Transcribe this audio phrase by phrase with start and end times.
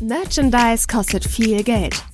[0.00, 2.04] Merchandise kostet viel Geld.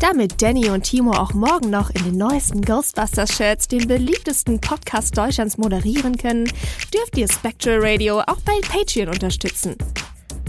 [0.00, 5.58] Damit Danny und Timo auch morgen noch in den neuesten Ghostbusters-Shirts den beliebtesten Podcast Deutschlands
[5.58, 6.50] moderieren können,
[6.92, 9.76] dürft ihr Spectral Radio auch bei Patreon unterstützen.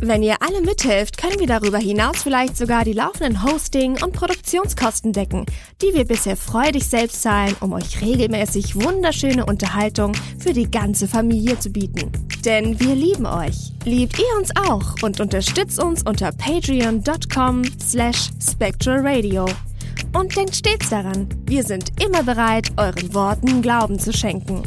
[0.06, 5.14] Wenn ihr alle mithelft, können wir darüber hinaus vielleicht sogar die laufenden Hosting- und Produktionskosten
[5.14, 5.46] decken,
[5.82, 11.58] die wir bisher freudig selbst zahlen, um euch regelmäßig wunderschöne Unterhaltung für die ganze Familie
[11.58, 12.12] zu bieten.
[12.44, 13.72] Denn wir lieben euch.
[13.86, 19.46] Liebt ihr uns auch und unterstützt uns unter patreon.com slash spectralradio.
[20.14, 24.64] Und denkt stets daran, wir sind immer bereit, euren Worten Glauben zu schenken.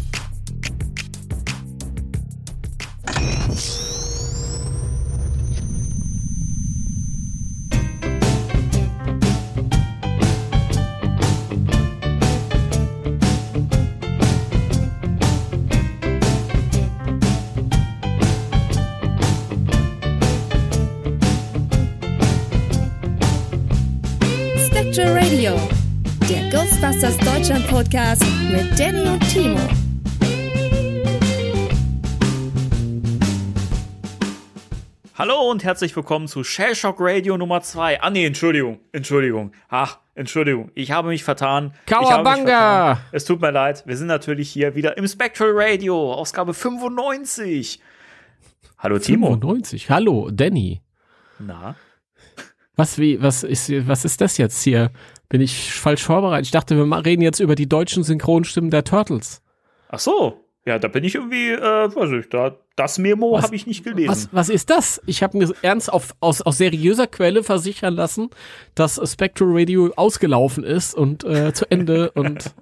[27.47, 29.61] Deutschland Podcast mit Danny und Timo.
[35.15, 38.03] Hallo und herzlich willkommen zu Shellshock Radio Nummer 2.
[38.03, 39.53] Ah nee, Entschuldigung, Entschuldigung.
[39.69, 41.73] Ach, Entschuldigung, ich habe mich vertan.
[41.87, 42.97] Kawabanga!
[42.97, 42.99] vertan.
[43.13, 47.81] Es tut mir leid, wir sind natürlich hier wieder im Spectral Radio, Ausgabe 95.
[48.79, 49.29] Hallo Timo.
[49.29, 49.89] 95.
[49.89, 50.83] Hallo, Danny.
[51.39, 51.77] Na?
[52.77, 54.91] Was, wie, was ist, was ist das jetzt hier?
[55.29, 56.47] Bin ich falsch vorbereitet?
[56.47, 59.43] Ich dachte, wir reden jetzt über die deutschen Synchronstimmen der Turtles.
[59.89, 60.41] Ach so.
[60.65, 61.61] Ja, da bin ich irgendwie, äh,
[61.95, 64.09] weiß ich, da, das Memo habe ich nicht gelesen.
[64.11, 65.01] Was, was ist das?
[65.07, 68.31] Ich habe mir ernst auf, aus, aus seriöser Quelle versichern lassen,
[68.75, 72.53] dass Spectral Radio ausgelaufen ist und äh, zu Ende und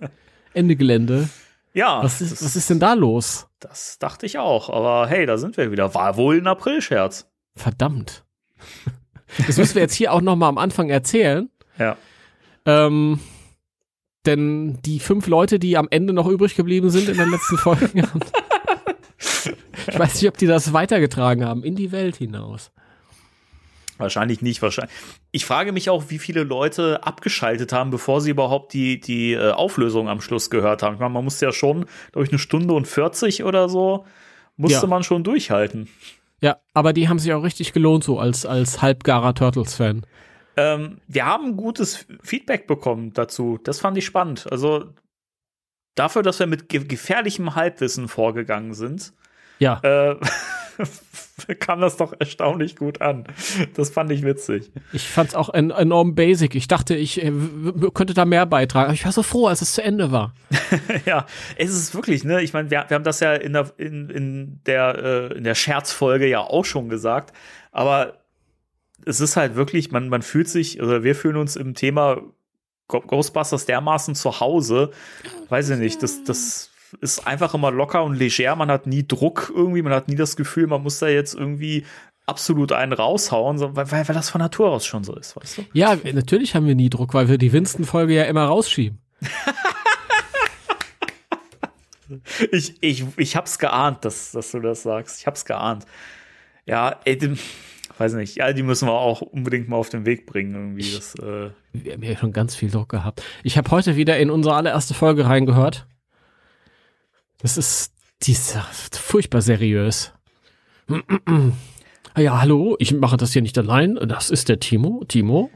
[0.52, 1.30] Ende Gelände.
[1.72, 3.48] Ja, Was ist, das, was ist denn da los?
[3.58, 4.68] das dachte ich auch.
[4.68, 5.94] Aber hey, da sind wir wieder.
[5.94, 7.28] War wohl ein April-Scherz.
[7.56, 8.24] Verdammt.
[9.48, 11.50] Das müssen wir jetzt hier auch noch mal am Anfang erzählen.
[11.76, 11.96] Ja.
[12.66, 13.20] Ähm,
[14.26, 17.90] denn die fünf Leute, die am Ende noch übrig geblieben sind in der letzten Folge,
[19.88, 22.70] ich weiß nicht, ob die das weitergetragen haben in die Welt hinaus.
[23.98, 24.92] Wahrscheinlich nicht, wahrscheinlich.
[25.30, 29.52] Ich frage mich auch, wie viele Leute abgeschaltet haben, bevor sie überhaupt die, die äh,
[29.52, 30.94] Auflösung am Schluss gehört haben.
[30.94, 34.04] Ich meine, man musste ja schon durch eine Stunde und 40 oder so,
[34.56, 34.86] musste Ja.
[34.86, 35.88] man schon durchhalten.
[36.40, 40.04] Ja, aber die haben sich auch richtig gelohnt, so als, als halbgarer Turtles-Fan.
[40.56, 43.58] Ähm, wir haben gutes Feedback bekommen dazu.
[43.62, 44.46] Das fand ich spannend.
[44.50, 44.86] Also
[45.94, 49.12] dafür, dass wir mit ge gefährlichem Halbwissen vorgegangen sind,
[49.58, 50.16] Ja, äh,
[51.60, 53.24] kam das doch erstaunlich gut an.
[53.74, 54.72] Das fand ich witzig.
[54.92, 56.54] ich fand's auch en enorm basic.
[56.54, 57.32] Ich dachte, ich äh,
[57.92, 58.86] könnte da mehr beitragen.
[58.86, 60.34] Aber ich war so froh, als es zu Ende war.
[61.06, 61.26] Ja,
[61.56, 62.42] es ist wirklich, ne?
[62.42, 65.54] Ich meine, wir, wir haben das ja in der, in, in der, äh, in der
[65.54, 67.32] Scherzfolge ja auch schon gesagt,
[67.72, 68.23] aber
[69.06, 72.22] es ist halt wirklich, man, man fühlt sich, also wir fühlen uns im Thema
[72.88, 74.90] Ghostbusters dermaßen zu Hause,
[75.48, 76.70] weiß ich nicht, das, das
[77.00, 80.36] ist einfach immer locker und leger, man hat nie Druck irgendwie, man hat nie das
[80.36, 81.84] Gefühl, man muss da jetzt irgendwie
[82.26, 85.64] absolut einen raushauen, weil, weil weil das von Natur aus schon so ist, weißt du?
[85.72, 88.98] Ja, natürlich haben wir nie Druck, weil wir die Winston-Folge ja immer rausschieben.
[92.52, 95.20] Ich, ich, ich hab's geahnt, dass, dass du das sagst.
[95.20, 95.86] Ich hab's geahnt.
[96.66, 97.38] Ja, ey, den,
[97.98, 98.36] weiß nicht.
[98.36, 100.92] Ja, die müssen wir auch unbedingt mal auf den Weg bringen, irgendwie.
[100.94, 103.22] Das, äh, Wir haben ja schon ganz viel Druck gehabt.
[103.42, 105.86] Ich habe heute wieder in unsere allererste Folge reingehört.
[107.38, 108.62] Das ist dieser
[108.92, 110.12] furchtbar seriös.
[112.16, 113.96] Ja, hallo, ich mache das hier nicht allein.
[113.96, 115.02] Das ist der Timo.
[115.08, 115.50] Timo,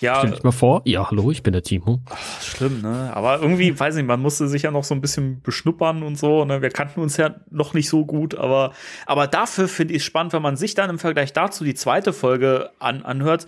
[0.00, 0.82] ja, stell dich mal vor.
[0.84, 2.00] Ja, hallo, ich bin der Timo.
[2.42, 3.10] schlimm, ne?
[3.14, 6.44] Aber irgendwie, weiß nicht, man musste sich ja noch so ein bisschen beschnuppern und so.
[6.44, 6.62] Ne?
[6.62, 8.72] Wir kannten uns ja noch nicht so gut, aber,
[9.06, 12.12] aber dafür finde ich es spannend, wenn man sich dann im Vergleich dazu die zweite
[12.12, 13.46] Folge an, anhört,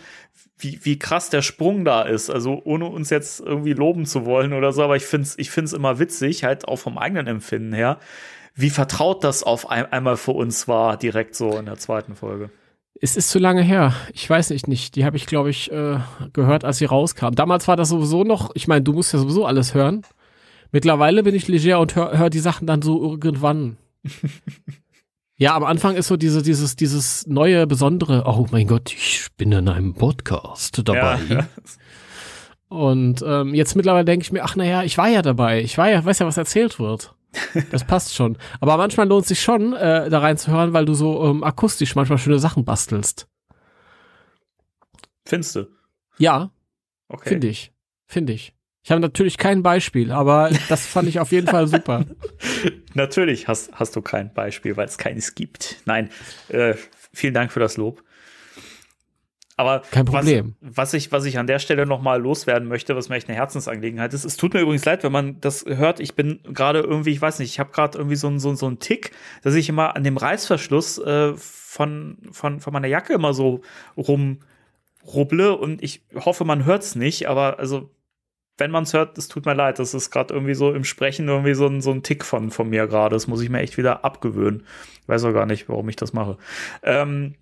[0.58, 2.30] wie, wie krass der Sprung da ist.
[2.30, 5.50] Also ohne uns jetzt irgendwie loben zu wollen oder so, aber ich finde es ich
[5.50, 7.98] find's immer witzig, halt auch vom eigenen Empfinden her,
[8.54, 12.50] wie vertraut das auf ein, einmal für uns war, direkt so in der zweiten Folge.
[13.00, 13.94] Es ist zu lange her.
[14.12, 14.94] Ich weiß nicht, nicht.
[14.97, 15.98] Die habe ich, glaube ich, äh,
[16.33, 17.34] gehört, als sie rauskam.
[17.34, 20.03] Damals war das sowieso noch, ich meine, du musst ja sowieso alles hören.
[20.71, 23.77] Mittlerweile bin ich leger und höre hör die Sachen dann so irgendwann.
[25.36, 29.53] ja, am Anfang ist so diese, dieses, dieses neue, besondere, oh mein Gott, ich bin
[29.53, 31.18] in einem Podcast dabei.
[31.28, 31.48] Ja.
[32.68, 35.60] Und ähm, jetzt mittlerweile denke ich mir, ach naja, ich war ja dabei.
[35.60, 37.15] Ich war ja, weiß ja, was erzählt wird.
[37.70, 38.36] Das passt schon.
[38.60, 42.18] Aber manchmal lohnt es sich schon, äh, da reinzuhören, weil du so ähm, akustisch manchmal
[42.18, 43.26] schöne Sachen bastelst.
[45.24, 45.66] Findest du?
[46.18, 46.50] Ja,
[47.08, 47.28] Okay.
[47.30, 47.72] finde ich.
[48.06, 48.54] Finde ich.
[48.84, 52.04] Ich habe natürlich kein Beispiel, aber das fand ich auf jeden Fall super.
[52.94, 55.76] Natürlich hast, hast du kein Beispiel, weil es keines gibt.
[55.84, 56.10] Nein,
[56.48, 56.74] äh,
[57.12, 58.02] vielen Dank für das Lob.
[59.57, 60.54] Aber Kein Problem.
[60.60, 63.37] Was, was, ich, was ich an der Stelle nochmal loswerden möchte, was mir echt eine
[63.37, 66.01] Herzensangelegenheit ist, es tut mir übrigens leid, wenn man das hört.
[66.01, 68.66] Ich bin gerade irgendwie, ich weiß nicht, ich habe gerade irgendwie so einen so, so
[68.66, 69.13] einen Tick,
[69.43, 73.60] dass ich immer an dem Reißverschluss äh, von, von, von meiner Jacke immer so
[73.97, 77.91] rumrubble und ich hoffe, man hört es nicht, aber also
[78.59, 81.28] wenn man es hört, es tut mir leid, das ist gerade irgendwie so im Sprechen
[81.28, 83.16] irgendwie so ein, so ein Tick von, von mir gerade.
[83.16, 84.66] Das muss ich mir echt wieder abgewöhnen.
[85.03, 86.37] Ich weiß auch gar nicht, warum ich das mache.
[86.83, 87.34] Ähm,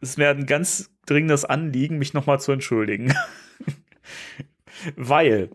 [0.00, 3.14] es wäre ein ganz dringendes Anliegen, mich nochmal zu entschuldigen.
[4.96, 5.50] Weil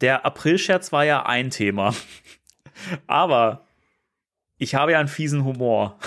[0.00, 1.94] der Aprilscherz war ja ein Thema.
[3.06, 3.66] Aber
[4.58, 5.98] ich habe ja einen fiesen Humor.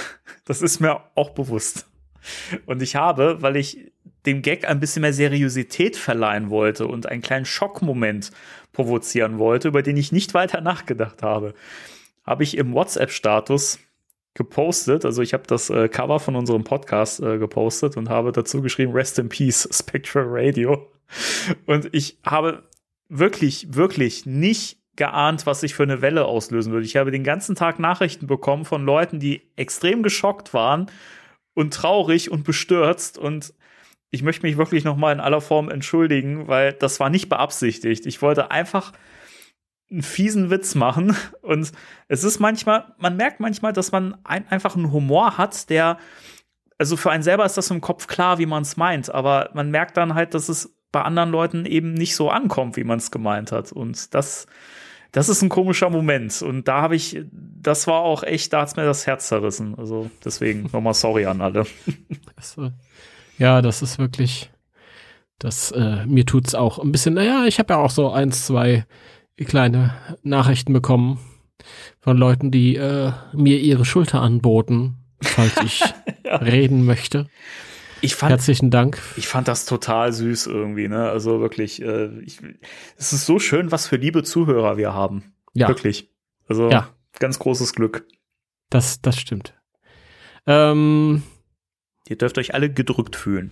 [0.45, 1.87] Das ist mir auch bewusst.
[2.65, 3.91] Und ich habe, weil ich
[4.25, 8.31] dem Gag ein bisschen mehr Seriosität verleihen wollte und einen kleinen Schockmoment
[8.73, 11.55] provozieren wollte, über den ich nicht weiter nachgedacht habe,
[12.23, 13.79] habe ich im WhatsApp-Status
[14.33, 15.05] gepostet.
[15.05, 18.93] Also ich habe das äh, Cover von unserem Podcast äh, gepostet und habe dazu geschrieben,
[18.93, 20.89] Rest in Peace, Spectral Radio.
[21.65, 22.63] Und ich habe
[23.09, 26.85] wirklich, wirklich nicht geahnt, was ich für eine Welle auslösen würde.
[26.85, 30.89] Ich habe den ganzen Tag Nachrichten bekommen von Leuten, die extrem geschockt waren
[31.53, 33.53] und traurig und bestürzt und
[34.11, 38.05] ich möchte mich wirklich noch mal in aller Form entschuldigen, weil das war nicht beabsichtigt.
[38.05, 38.91] Ich wollte einfach
[39.91, 41.15] einen fiesen Witz machen.
[41.41, 41.71] Und
[42.07, 45.97] es ist manchmal, man merkt manchmal, dass man ein, einfach einen Humor hat, der,
[46.77, 49.69] also für einen selber ist das im Kopf klar, wie man es meint, aber man
[49.69, 53.11] merkt dann halt, dass es bei anderen Leuten eben nicht so ankommt, wie man es
[53.11, 53.71] gemeint hat.
[53.71, 54.45] Und das,
[55.11, 56.41] das ist ein komischer Moment.
[56.41, 59.75] Und da habe ich, das war auch echt, da hat es mir das Herz zerrissen.
[59.77, 61.65] Also deswegen nochmal sorry an alle.
[63.37, 64.51] Ja, das ist wirklich,
[65.39, 68.85] das, äh, mir tut's auch ein bisschen, naja, ich habe ja auch so eins, zwei
[69.45, 71.19] kleine Nachrichten bekommen
[71.99, 75.81] von Leuten, die äh, mir ihre Schulter anboten, falls ich
[76.23, 76.37] ja.
[76.37, 77.27] reden möchte.
[78.01, 78.99] Ich fand, Herzlichen Dank.
[79.15, 81.09] Ich fand das total süß irgendwie, ne?
[81.09, 82.39] Also wirklich, äh, ich,
[82.97, 85.35] es ist so schön, was für liebe Zuhörer wir haben.
[85.53, 85.67] Ja.
[85.67, 86.09] Wirklich.
[86.47, 86.89] Also ja.
[87.19, 88.07] ganz großes Glück.
[88.71, 89.53] Das, das stimmt.
[90.47, 91.21] Ähm,
[92.07, 93.51] Ihr dürft euch alle gedrückt fühlen.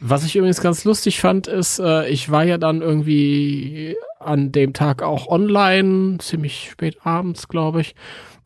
[0.00, 4.72] Was ich übrigens ganz lustig fand, ist, äh, ich war ja dann irgendwie an dem
[4.72, 7.94] Tag auch online, ziemlich spät abends, glaube ich.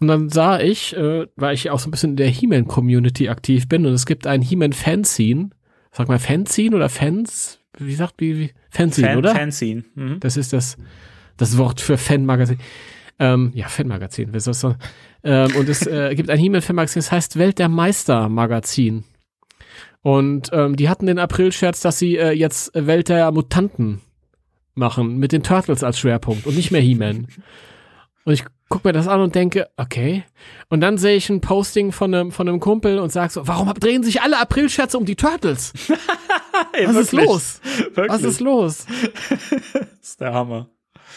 [0.00, 3.69] Und dann sah ich, äh, weil ich auch so ein bisschen in der He-Man-Community aktiv
[3.69, 5.50] bin und es gibt ein He-Man-Fanzine.
[5.93, 7.60] Sag mal Fanzine oder Fans?
[7.78, 8.50] Wie sagt wie, wie?
[8.70, 9.34] Fanzine, Fan, oder?
[9.34, 9.84] Fanzine.
[9.94, 10.20] Mhm.
[10.20, 10.78] Das ist das,
[11.37, 12.58] das Wort für Fanmagazin.
[13.19, 14.76] Ähm, ja, Fanmagazin, wer soll
[15.22, 19.05] ähm, Und es äh, gibt ein He-Man-Fanmagazin, das heißt Welt der Meister-Magazin.
[20.02, 24.00] Und ähm, die hatten den April-Scherz, dass sie äh, jetzt Welt der Mutanten
[24.75, 27.28] machen, mit den Turtles als Schwerpunkt und nicht mehr He-Man.
[28.25, 30.25] Und ich gucke mir das an und denke, okay.
[30.69, 33.75] Und dann sehe ich ein Posting von einem, von einem Kumpel und sage so, warum
[33.75, 35.72] drehen sich alle April-Scherze um die Turtles?
[36.72, 37.60] Ey, Was ist los?
[37.96, 38.87] Was ist los?
[39.72, 40.70] das ist der Hammer.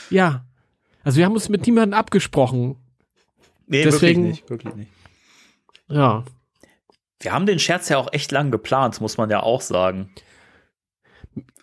[0.09, 0.45] Ja.
[1.03, 2.75] Also wir haben uns mit niemandem abgesprochen.
[3.67, 4.91] Nee, Deswegen, wirklich nicht, wirklich nicht.
[5.87, 6.25] Ja.
[7.19, 10.09] Wir haben den Scherz ja auch echt lang geplant, muss man ja auch sagen.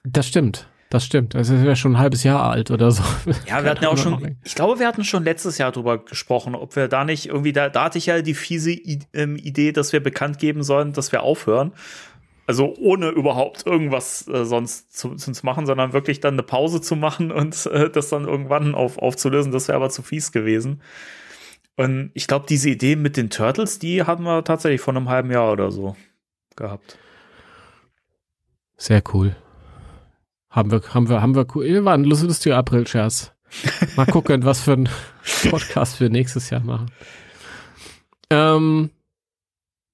[0.04, 0.68] Das stimmt.
[0.92, 1.34] Das stimmt.
[1.34, 3.02] Das ist ja schon ein halbes Jahr alt oder so.
[3.46, 6.54] Ja, wir hatten ja auch schon, ich glaube, wir hatten schon letztes Jahr drüber gesprochen,
[6.54, 8.72] ob wir da nicht irgendwie, da, da hatte ich ja die fiese
[9.14, 11.72] ähm, Idee, dass wir bekannt geben sollen, dass wir aufhören.
[12.46, 16.94] Also ohne überhaupt irgendwas äh, sonst zu, zu, machen, sondern wirklich dann eine Pause zu
[16.94, 19.50] machen und äh, das dann irgendwann auf, aufzulösen.
[19.50, 20.82] Das wäre aber zu fies gewesen.
[21.76, 25.30] Und ich glaube, diese Idee mit den Turtles, die hatten wir tatsächlich vor einem halben
[25.30, 25.96] Jahr oder so
[26.56, 26.98] gehabt.
[28.76, 29.34] Sehr cool.
[30.50, 31.84] Haben wir, haben wir, haben wir, cool.
[31.84, 33.32] war ein lustiger April-Scherz.
[33.96, 34.88] Mal gucken, was für ein
[35.50, 36.90] Podcast wir nächstes Jahr machen.
[38.30, 38.90] Ähm,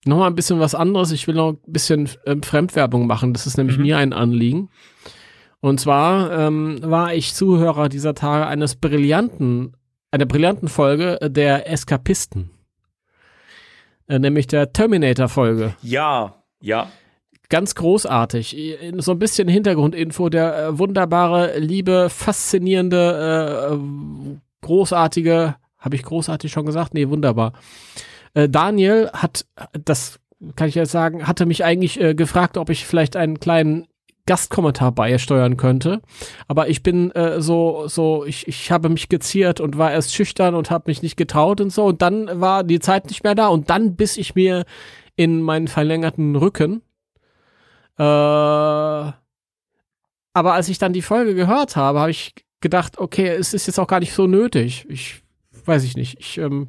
[0.09, 1.13] Nochmal ein bisschen was anderes.
[1.13, 3.33] Ich will noch ein bisschen ähm, Fremdwerbung machen.
[3.33, 3.83] Das ist nämlich mhm.
[3.83, 4.71] mir ein Anliegen.
[5.61, 9.77] Und zwar ähm, war ich Zuhörer dieser Tage eines brillanten,
[10.11, 12.51] einer brillanten Folge der Eskapisten.
[14.09, 15.75] Äh, nämlich der Terminator-Folge.
[15.83, 16.91] Ja, ja.
[17.51, 18.57] Ganz großartig.
[18.99, 20.29] So ein bisschen Hintergrundinfo.
[20.29, 26.95] Der äh, wunderbare, liebe, faszinierende, äh, großartige, habe ich großartig schon gesagt?
[26.95, 27.53] Nee, wunderbar.
[28.35, 30.21] Äh, Daniel hat, das
[30.57, 33.87] kann ich jetzt sagen, hatte mich eigentlich äh, gefragt, ob ich vielleicht einen kleinen
[34.29, 36.01] Gastkommentar beisteuern könnte.
[36.47, 40.55] Aber ich bin äh, so, so, ich, ich habe mich geziert und war erst schüchtern
[40.55, 41.87] und habe mich nicht getraut und so.
[41.87, 44.65] Und dann war die Zeit nicht mehr da und dann biss ich mir
[45.17, 46.83] in meinen verlängerten Rücken
[47.99, 48.03] äh,
[50.39, 53.79] aber als ich dann die Folge gehört habe, habe ich gedacht, okay, es ist jetzt
[53.81, 54.87] auch gar nicht so nötig.
[54.89, 55.23] Ich
[55.65, 56.21] weiß ich nicht.
[56.21, 56.69] Ich ähm,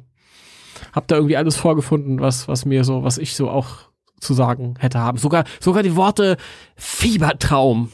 [0.92, 3.89] habe da irgendwie alles vorgefunden, was, was mir so, was ich so auch
[4.20, 5.18] zu sagen hätte haben.
[5.18, 6.36] Sogar, sogar die Worte
[6.76, 7.90] Fiebertraum.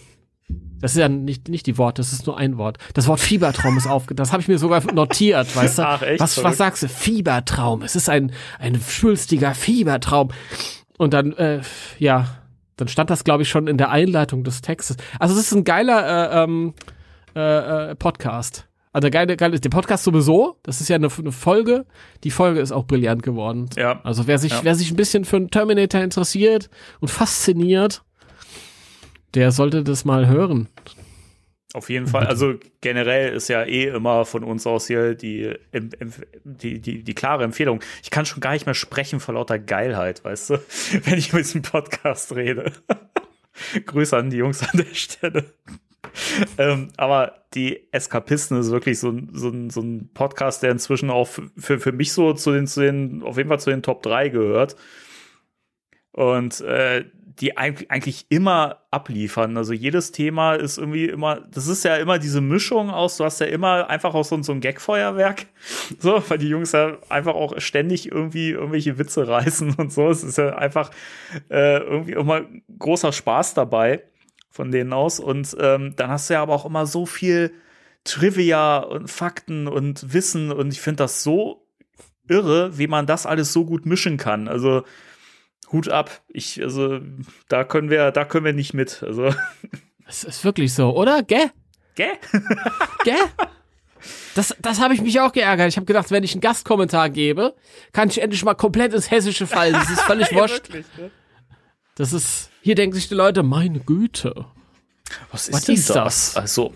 [0.79, 2.79] Das ist ja nicht, nicht die Worte, das ist nur ein Wort.
[2.95, 5.87] Das Wort Fiebertraum ist aufge, das habe ich mir sogar notiert, weißt du?
[5.87, 6.21] Ach, echt?
[6.21, 6.89] Was, was sagst du?
[6.89, 7.83] Fiebertraum.
[7.83, 10.29] Es ist ein, ein schwülstiger Fiebertraum.
[10.99, 11.63] Und dann, äh,
[11.99, 12.27] ja,
[12.77, 14.97] dann stand das, glaube ich, schon in der Einleitung des Textes.
[15.19, 16.75] Also es ist ein geiler äh, ähm,
[17.35, 18.66] äh, äh, Podcast.
[18.97, 20.57] Also geil, geil ist der Podcast sowieso.
[20.63, 21.85] Das ist ja eine, eine, Folge.
[22.25, 23.69] Die Folge ist auch brillant geworden.
[23.77, 24.01] Ja.
[24.05, 24.61] Also wer sich, Ja.
[24.63, 28.05] wer sich ein bisschen für einen Terminator interessiert und fasziniert,
[29.35, 30.71] der sollte das mal hören.
[31.75, 32.27] Auf jeden Fall.
[32.27, 35.53] Also generell ist ja eh immer von uns aus hier die,
[36.45, 37.81] die, die, die klare Empfehlung.
[38.03, 40.55] Ich kann schon gar nicht mehr sprechen vor lauter Geilheit, weißt du,
[41.05, 42.73] wenn ich mit diesem Podcast rede.
[43.85, 45.53] Grüße an die Jungs an der Stelle.
[46.59, 51.29] ähm, aber die Eskapisten ist wirklich so, ein- so, so ein Podcast, der inzwischen auch
[51.57, 54.29] für, für mich so zu den, zu den, auf jeden Fall zu den Top 3
[54.29, 54.77] gehört.
[56.13, 57.05] Und äh,
[57.41, 59.59] die eig- eigentlich immer abliefern.
[59.59, 63.41] Also jedes Thema ist irgendwie immer, das ist ja immer diese Mischung aus, du hast
[63.41, 65.45] ja immer einfach auch so, so ein Gagfeuerwerk,
[65.99, 70.09] so, weil die Jungs ja einfach auch ständig irgendwie irgendwelche Witze reißen und so.
[70.09, 70.91] Es ist ja einfach
[71.51, 72.47] äh, irgendwie immer
[72.79, 74.03] großer Spaß dabei
[74.51, 75.21] von denen aus.
[75.21, 77.53] Und ähm, dann hast du ja aber auch immer so viel
[78.05, 81.67] Trivia und Fakten und Wissen und ich finde das so
[82.29, 84.49] irre, wie man das alles so gut mischen kann.
[84.49, 84.85] Also
[85.73, 86.23] Hut ab.
[86.29, 87.01] Ich, also,
[87.49, 89.03] da können wir, da können wir nicht mit.
[89.03, 89.35] Also,
[90.09, 91.23] Es ist wirklich so, oder?
[91.25, 91.51] Gell?
[91.97, 92.13] gell?
[93.03, 93.17] Gell?
[94.37, 95.69] Das, das habe ich mich auch geärgert.
[95.69, 97.57] Ich habe gedacht, wenn ich einen Gastkommentar gebe,
[97.93, 99.73] kann ich endlich mal komplett ins Hessische fallen.
[99.73, 100.69] Das ist völlig wurscht.
[100.69, 101.11] wirklich, ne?
[101.97, 104.45] Das ist, hier denken sich die Leute, meine Güte,
[105.31, 105.95] Was Was ist denn ist das?
[105.95, 106.37] das?
[106.37, 106.75] Also,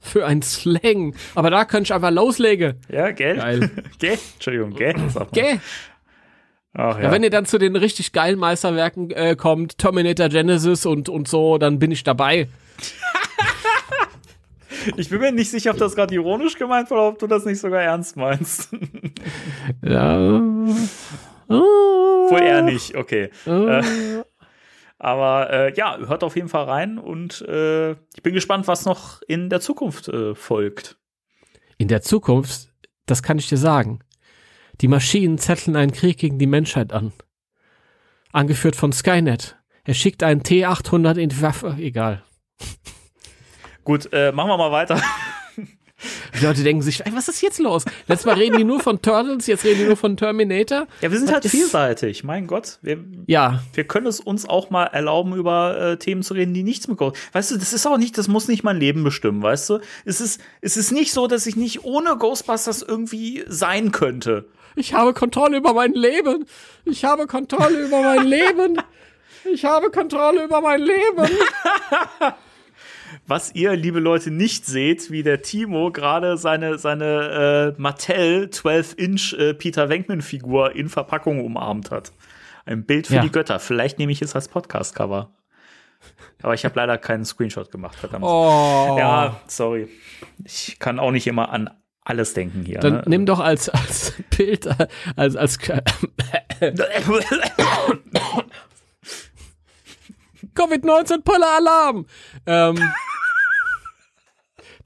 [0.00, 1.14] für ein Slang.
[1.34, 2.80] Aber da könnte ich einfach loslegen.
[2.88, 3.36] ja, gell?
[3.36, 3.70] Geil.
[3.98, 4.18] gell?
[4.32, 4.94] Entschuldigung, gell?
[5.32, 5.60] Gell?
[6.72, 7.02] Ach Ja.
[7.02, 7.12] ja.
[7.12, 11.58] wenn ihr dann zu den richtig geilen Meisterwerken äh, kommt, Terminator Genesis und, und so,
[11.58, 12.48] dann bin ich dabei.
[14.96, 17.44] ich bin mir nicht sicher, ob das gerade ironisch gemeint war oder ob du das
[17.44, 18.70] nicht sogar ernst meinst.
[19.82, 20.18] Ja.
[21.48, 23.28] Wohl eher nicht, okay.
[23.46, 23.82] Äh,
[24.98, 29.22] Aber äh, ja, hört auf jeden Fall rein und äh, ich bin gespannt, was noch
[29.28, 30.96] in der Zukunft äh, folgt.
[31.76, 32.72] In der Zukunft,
[33.06, 34.00] das kann ich dir sagen,
[34.80, 37.12] die Maschinen zetteln einen Krieg gegen die Menschheit an.
[38.32, 39.56] Angeführt von Skynet.
[39.84, 41.76] Er schickt einen T-800 in die Waffe.
[41.78, 42.22] Egal.
[43.84, 45.00] Gut, äh, machen wir mal weiter.
[46.38, 47.84] Die Leute denken sich, ey, was ist jetzt los?
[48.06, 50.86] Letztes Mal reden die nur von Turtles, jetzt reden die nur von Terminator.
[51.00, 52.22] Ja, wir sind Was halt vielseitig.
[52.22, 56.34] Mein Gott, wir, Ja, wir können es uns auch mal erlauben, über äh, Themen zu
[56.34, 57.16] reden, die nichts mit Ghost.
[57.32, 59.80] Weißt du, das ist auch nicht, das muss nicht mein Leben bestimmen, weißt du?
[60.04, 64.46] Es ist, es ist nicht so, dass ich nicht ohne Ghostbusters irgendwie sein könnte.
[64.76, 66.46] ich habe Kontrolle über mein Leben.
[66.84, 68.80] Ich habe Kontrolle über mein Leben.
[69.52, 71.28] Ich habe Kontrolle über mein Leben.
[73.28, 79.34] Was ihr, liebe Leute, nicht seht, wie der Timo gerade seine, seine äh, Mattel 12-Inch
[79.34, 82.10] äh, Peter Venkman-Figur in Verpackung umarmt hat.
[82.64, 83.22] Ein Bild für Ja.
[83.22, 83.60] die Götter.
[83.60, 85.30] Vielleicht nehme ich es als Podcast-Cover.
[86.42, 88.24] Aber ich habe leider keinen Screenshot gemacht, verdammt.
[88.24, 88.96] Oh.
[88.98, 89.88] Ja, sorry.
[90.46, 91.68] Ich kann auch nicht immer an
[92.04, 92.78] alles denken hier.
[92.78, 93.02] Dann ne?
[93.08, 94.66] nimm doch als, als Bild,
[95.16, 95.58] als, als
[100.54, 102.06] Covid-19 Pulle Alarm.
[102.46, 102.90] Ähm,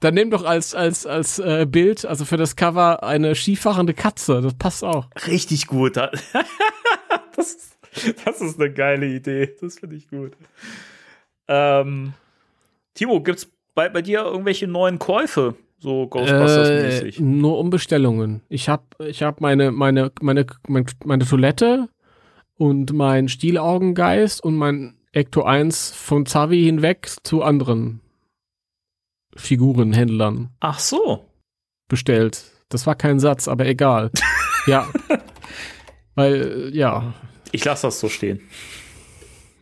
[0.03, 4.41] dann nimm doch als, als, als äh, Bild, also für das Cover, eine skifahrende Katze.
[4.41, 5.07] Das passt auch.
[5.27, 5.97] Richtig gut.
[7.35, 7.77] Das ist,
[8.25, 9.55] das ist eine geile Idee.
[9.59, 10.33] Das finde ich gut.
[11.47, 12.13] Ähm,
[12.93, 15.55] Timo, gibt's bei, bei dir irgendwelche neuen Käufe?
[15.79, 17.19] So Äh, Ghostbusters-mäßig?
[17.21, 18.41] nur Umbestellungen.
[18.49, 21.89] Ich habe ich hab meine, meine, meine, meine, meine Toilette
[22.55, 27.99] und mein Stielaugengeist und mein Ecto 1 von Zavi hinweg zu anderen
[29.35, 31.25] Figurenhändlern Ach so.
[31.87, 32.43] bestellt.
[32.69, 34.11] Das war kein Satz, aber egal.
[34.67, 34.87] ja.
[36.15, 37.13] Weil, äh, ja.
[37.51, 38.41] Ich lasse das so stehen.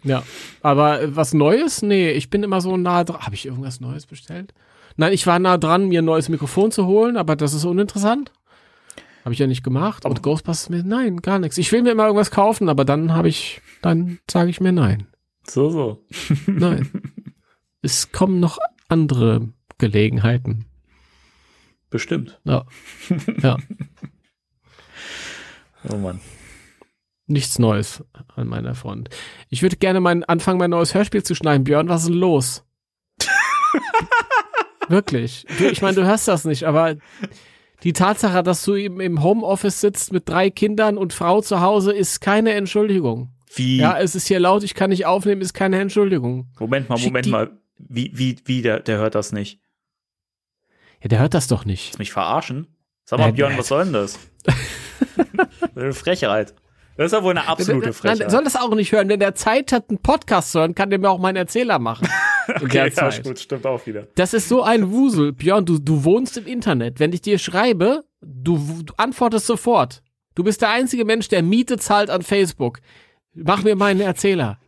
[0.04, 0.24] Ja.
[0.62, 1.82] Aber äh, was Neues?
[1.82, 3.22] Nee, ich bin immer so nah dran.
[3.22, 4.54] Habe ich irgendwas Neues bestellt?
[4.98, 8.32] Nein, ich war nah dran, mir ein neues Mikrofon zu holen, aber das ist uninteressant.
[9.24, 10.06] Habe ich ja nicht gemacht.
[10.06, 11.58] Und Ghostbusters mir, nein, gar nichts.
[11.58, 15.08] Ich will mir immer irgendwas kaufen, aber dann habe ich, dann sage ich mir nein.
[15.48, 16.06] So, so.
[16.48, 16.90] Nein.
[17.82, 18.58] es kommen noch
[18.90, 19.50] andere
[19.82, 20.66] Gelegenheiten.
[21.90, 22.40] Bestimmt.
[22.46, 22.66] Ja.
[23.42, 23.58] Ja.
[25.90, 26.20] Oh Mann.
[27.26, 28.04] Nichts Neues
[28.36, 29.10] an meiner Front.
[29.50, 31.64] Ich würde gerne mein, anfangen, mein neues Hörspiel zu schneiden.
[31.64, 32.64] Björn, was ist denn los?
[34.90, 35.48] Wirklich.
[35.58, 36.98] Du, ich meine, du hörst das nicht, aber
[37.82, 41.94] die Tatsache, dass du eben im Homeoffice sitzt mit drei Kindern und Frau zu Hause,
[41.94, 43.34] ist keine Entschuldigung.
[43.56, 43.78] Wie?
[43.78, 46.48] Ja, es ist hier laut, ich kann nicht aufnehmen, ist keine Entschuldigung.
[46.60, 47.58] Moment mal, Moment mal.
[47.80, 49.60] Wie, wie, wie, der, der hört das nicht?
[51.01, 51.86] Ja, der hört das doch nicht.
[51.88, 52.67] Willst du mich verarschen?
[53.05, 53.60] Sag mal, Nein, Björn, nein.
[53.60, 54.20] was soll denn das?
[55.75, 56.53] eine Frechheit.
[56.98, 58.20] Das ist ja wohl eine absolute Nein, Frechheit.
[58.20, 59.10] der soll das auch nicht hören.
[59.10, 62.08] Wenn der Zeit hat, einen Podcast zu hören, kann der mir auch meinen Erzähler machen.
[62.55, 64.08] Okay, ja, gut, stimmt auch wieder.
[64.15, 65.31] Das ist so ein Wusel.
[65.31, 67.00] Björn, du, du wohnst im Internet.
[67.00, 70.01] Wenn ich dir schreibe, du, du antwortest sofort.
[70.36, 72.79] Du bist der einzige Mensch, der Miete zahlt an Facebook.
[73.34, 74.60] Mach mir meinen Erzähler.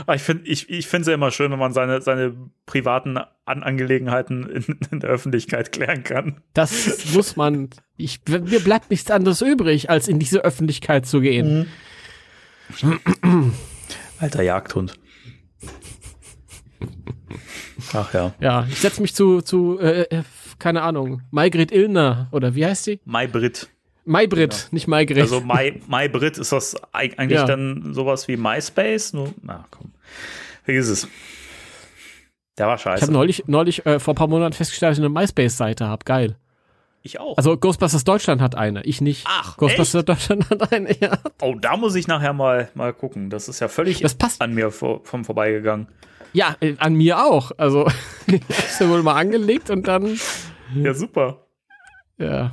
[0.00, 2.34] Aber ich finde ich, ich finde es ja immer schön, wenn man seine, seine
[2.66, 6.40] privaten An Angelegenheiten in, in der Öffentlichkeit klären kann.
[6.54, 7.70] Das muss man.
[7.96, 11.68] Ich, mir bleibt nichts anderes übrig, als in diese Öffentlichkeit zu gehen.
[14.18, 14.94] Alter Jagdhund.
[17.92, 18.34] Ach ja.
[18.40, 20.22] Ja, ich setze mich zu, zu äh, äh,
[20.58, 23.00] keine Ahnung, Maigret Illner oder wie heißt sie?
[23.04, 23.68] Maybrit.
[24.08, 25.20] Maybrit, nicht Maigret.
[25.22, 27.44] Also My, Maybrit ist das eig- eigentlich Ja.
[27.46, 29.12] dann sowas wie MySpace?
[29.12, 29.92] Nur, na komm.
[30.64, 31.08] Vergiss es.
[32.58, 33.12] Der war ich habe scheiße.
[33.12, 36.04] neulich, neulich äh, vor ein paar Monaten festgestellt, dass ich eine MySpace-Seite habe.
[36.04, 36.36] Geil.
[37.02, 37.36] Ich auch.
[37.36, 39.24] Also Ghostbusters Deutschland hat eine, ich nicht.
[39.28, 41.18] Ach, Ghostbusters Deutschland hat eine, ja.
[41.40, 43.30] oh, da muss ich nachher mal, mal gucken.
[43.30, 44.42] Das ist ja völlig Das passt.
[44.42, 45.86] an mir vor, vom vorbeigegangen.
[46.32, 47.52] Ja, äh, an mir auch.
[47.56, 47.86] Also
[48.26, 50.18] ich hab's ja wohl mal angelegt und dann,
[50.74, 51.46] Ja, super.
[52.18, 52.52] ja.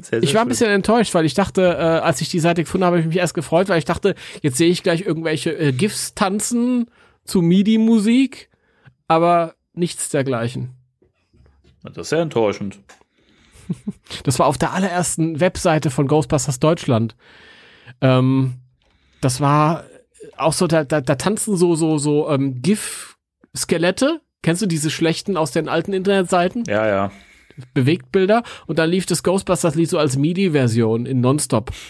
[0.00, 0.48] Sehr, sehr Ich war ein schön.
[0.50, 3.16] bisschen enttäuscht, weil ich dachte, äh, als ich die Seite gefunden habe, habe ich mich
[3.16, 6.86] erst gefreut, weil ich dachte, jetzt sehe ich gleich irgendwelche äh, GIFs tanzen
[7.24, 8.48] zu MIDI-Musik,
[9.08, 10.70] aber nichts dergleichen.
[11.82, 12.78] Das ist sehr enttäuschend.
[14.24, 17.14] Das war auf der allerersten Webseite von Ghostbusters Deutschland.
[18.00, 18.54] Ähm,
[19.20, 19.84] das war
[20.38, 24.22] auch so, da, da, da tanzen so, so, so ähm, GIF-Skelette.
[24.42, 26.64] Kennst du diese schlechten aus den alten Internetseiten?
[26.66, 27.12] Ja, ja.
[27.74, 28.42] Bewegtbilder.
[28.66, 31.72] Und dann lief das Ghostbusters-Lied so als MIDI-Version in Nonstop.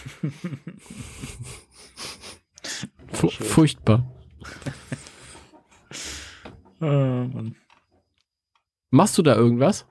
[3.11, 4.11] Fu furchtbar.
[6.81, 6.85] Äh,
[7.25, 7.55] Mann.
[8.91, 9.85] Machst du da irgendwas?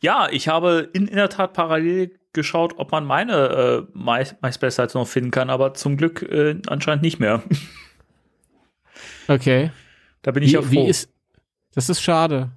[0.00, 4.98] Ja, ich habe in, in der Tat parallel geschaut, ob man meine äh, My, MySpace-Seite
[4.98, 7.42] noch finden kann, aber zum Glück äh, anscheinend nicht mehr.
[9.28, 9.72] Okay.
[10.22, 10.70] Da bin ich Wie, ja froh.
[10.70, 11.12] wie ist.
[11.74, 12.52] Das ist schade.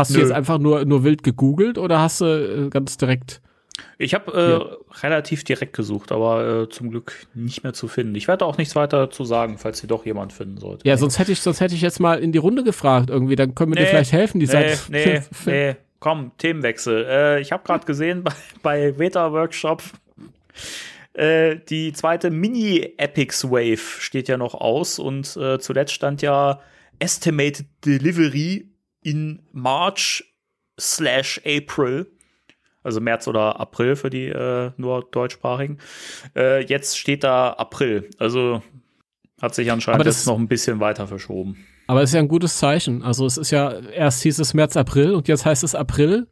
[0.00, 0.20] Hast du Nö.
[0.22, 3.40] jetzt einfach nur, nur wild gegoogelt oder hast du äh, ganz direkt.
[3.98, 8.14] ich habe äh, relativ direkt gesucht, aber äh, zum Glück nicht mehr zu finden.
[8.14, 10.86] Ich werde auch nichts weiter zu sagen, falls sie doch jemand finden sollte.
[10.88, 13.54] Ja, sonst hätte ich, sonst hätte ich jetzt mal in die Runde gefragt irgendwie, dann
[13.54, 14.78] können wir dir Nee, vielleicht helfen, die nee, Seite.
[14.90, 15.76] nee, nee.
[15.98, 17.06] Komm, Themenwechsel.
[17.06, 18.32] Äh, ich habe gerade gesehen bei,
[18.62, 19.82] bei Veta Workshop
[21.12, 26.60] äh, die zweite Mini Epics Wave steht ja noch aus und äh, zuletzt stand ja
[26.98, 28.69] Estimated Delivery
[29.02, 30.24] in March
[30.78, 32.10] slash April.
[32.82, 35.78] Also März oder April für die äh, nur deutschsprachigen.
[36.34, 38.08] Äh, jetzt steht da April.
[38.18, 38.62] Also
[39.40, 41.58] hat sich anscheinend das- jetzt noch ein bisschen weiter verschoben.
[41.86, 43.02] Aber es ist ja ein gutes Zeichen.
[43.02, 46.28] Also es ist ja, erst hieß es März, April und jetzt heißt es April.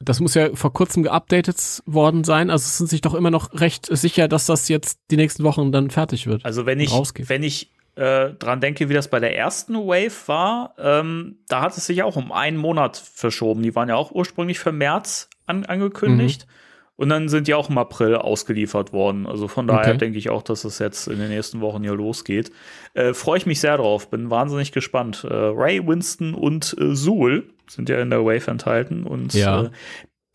[0.00, 2.50] Das muss ja vor kurzem geupdatet worden sein.
[2.50, 5.70] Also es sind sich doch immer noch recht sicher, dass das jetzt die nächsten Wochen
[5.70, 6.44] dann fertig wird.
[6.44, 10.74] Also wenn ich, wenn ich äh, dran denke, wie das bei der ersten Wave war,
[10.78, 13.62] ähm, da hat es sich auch um einen Monat verschoben.
[13.62, 16.46] Die waren ja auch ursprünglich für März an, angekündigt.
[16.46, 16.52] Mhm.
[16.96, 19.26] Und dann sind die auch im April ausgeliefert worden.
[19.26, 19.98] Also von daher Okay.
[19.98, 22.52] denke ich auch, dass es jetzt in den nächsten Wochen hier losgeht.
[22.94, 25.24] Äh, Freue ich mich sehr drauf, bin wahnsinnig gespannt.
[25.28, 29.64] Äh, Ray, Winston und äh, Zool sind ja in der Wave enthalten und Ja.
[29.64, 29.70] äh,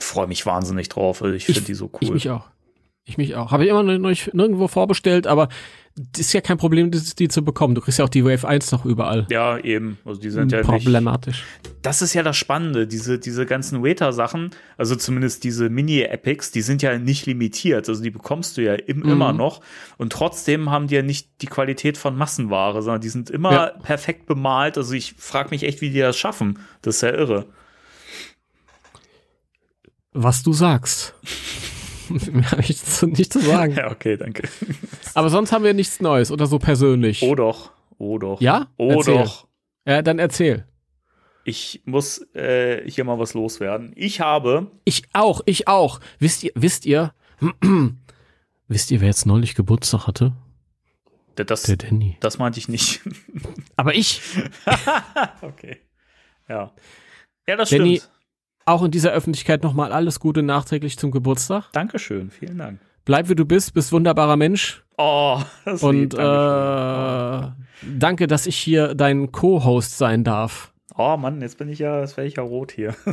[0.01, 1.21] freue mich wahnsinnig drauf.
[1.21, 1.99] Also ich finde die so cool.
[2.01, 2.47] Ich mich auch.
[3.05, 3.51] Ich mich auch.
[3.51, 5.47] Habe ich immer noch nicht nirgendwo vorbestellt, aber
[6.17, 7.75] ist ja kein Problem, die, zu bekommen.
[7.75, 9.27] Du kriegst ja auch die Wave 1 noch überall.
[9.29, 9.97] ja, eben.
[10.05, 11.43] Also die sind ja nicht, Problematisch.
[11.81, 16.81] das ist ja das Spannende, diese, diese ganzen Weta-Sachen, also zumindest diese Mini-Epics, die sind
[16.81, 19.09] ja nicht limitiert, also die bekommst du ja im, Mhm.
[19.09, 19.61] immer noch
[19.97, 23.65] und trotzdem haben die ja nicht die Qualität von Massenware, sondern die sind immer Ja.
[23.83, 27.45] perfekt bemalt, also ich frage mich echt, wie die das schaffen, das ist ja irre.
[30.13, 31.13] Was du sagst.
[32.31, 33.73] Mehr habe ich zu, nicht zu sagen.
[33.75, 34.47] Ja, okay, danke.
[35.13, 37.21] Aber sonst haben wir nichts Neues oder so persönlich.
[37.23, 38.41] Oh doch, oh doch.
[38.41, 38.67] Ja?
[38.77, 39.15] Oh Erzähl.
[39.15, 39.47] doch.
[39.85, 40.65] Ja, dann erzähl.
[41.45, 43.93] Ich muss äh, hier mal was loswerden.
[43.95, 45.99] Ich habe, Ich auch, ich auch.
[46.19, 47.13] Wisst ihr, wisst ihr,
[48.67, 50.33] wisst ihr, wer jetzt neulich Geburtstag hatte?
[51.35, 52.17] das, Der Danny.
[52.19, 53.01] das meinte ich nicht.
[53.77, 54.21] Aber ich,
[55.41, 55.77] okay.
[56.49, 56.73] Ja.
[57.47, 58.11] Ja, das Danny- stimmt.
[58.69, 61.71] Auch in dieser Öffentlichkeit nochmal alles Gute nachträglich zum Geburtstag.
[61.73, 62.79] Dankeschön, vielen Dank.
[63.05, 64.83] Bleib wie du bist, bist wunderbarer Mensch.
[64.97, 67.41] Oh, das Und lieb, äh,
[67.97, 70.73] danke, dass ich hier dein Co-Host sein darf.
[70.97, 72.95] Oh Mann, jetzt bin ich ja, jetzt werde ich ja rot hier.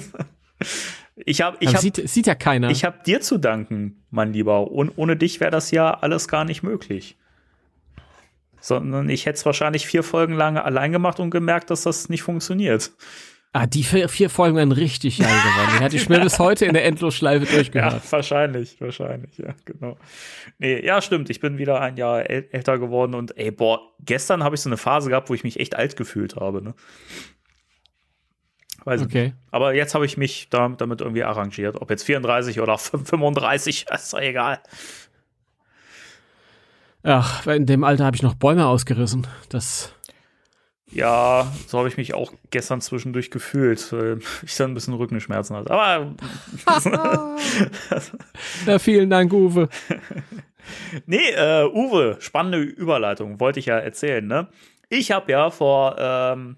[1.24, 2.68] Ich habe, ich hab, sieht, sieht ja keiner.
[2.68, 4.70] Ich habe dir zu danken, mein Lieber.
[4.70, 7.16] Und ohne dich wäre das ja alles gar nicht möglich.
[8.60, 12.22] Sondern ich hätte es wahrscheinlich vier Folgen lang allein gemacht und gemerkt, dass das nicht
[12.22, 12.92] funktioniert.
[13.52, 15.76] Ah, die vier, vier Folgen wären richtig geil geworden.
[15.78, 18.04] Die hatte ich mir bis heute in der Endlosschleife durchgehört.
[18.04, 19.96] Ja, wahrscheinlich, wahrscheinlich, ja, genau.
[20.58, 21.30] Nee, ja, stimmt.
[21.30, 24.68] Ich bin wieder ein Jahr äl älter geworden und ey, boah, gestern habe ich so
[24.68, 26.74] eine Phase gehabt, wo ich mich echt alt gefühlt habe, ne?
[28.86, 29.24] Weiß okay.
[29.24, 29.36] Nicht.
[29.50, 31.80] Aber jetzt habe ich mich da, damit irgendwie arrangiert.
[31.80, 34.60] Ob jetzt 34 oder 35, ist doch egal.
[37.02, 39.26] Ach, in dem Alter habe ich noch Bäume ausgerissen.
[39.48, 39.92] Das
[40.90, 45.56] ja, so habe ich mich auch gestern zwischendurch gefühlt, weil ich dann ein bisschen Rückenschmerzen
[45.56, 45.70] hatte.
[45.70, 46.14] Aber.
[48.66, 49.68] ja, vielen Dank, Uwe.
[51.06, 54.48] nee, äh, Uwe, spannende Überleitung, wollte ich ja erzählen, ne?
[54.88, 56.56] Ich habe ja vor, ähm,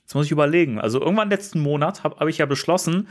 [0.00, 3.08] jetzt muss ich überlegen, also irgendwann letzten Monat habe hab ich ja beschlossen,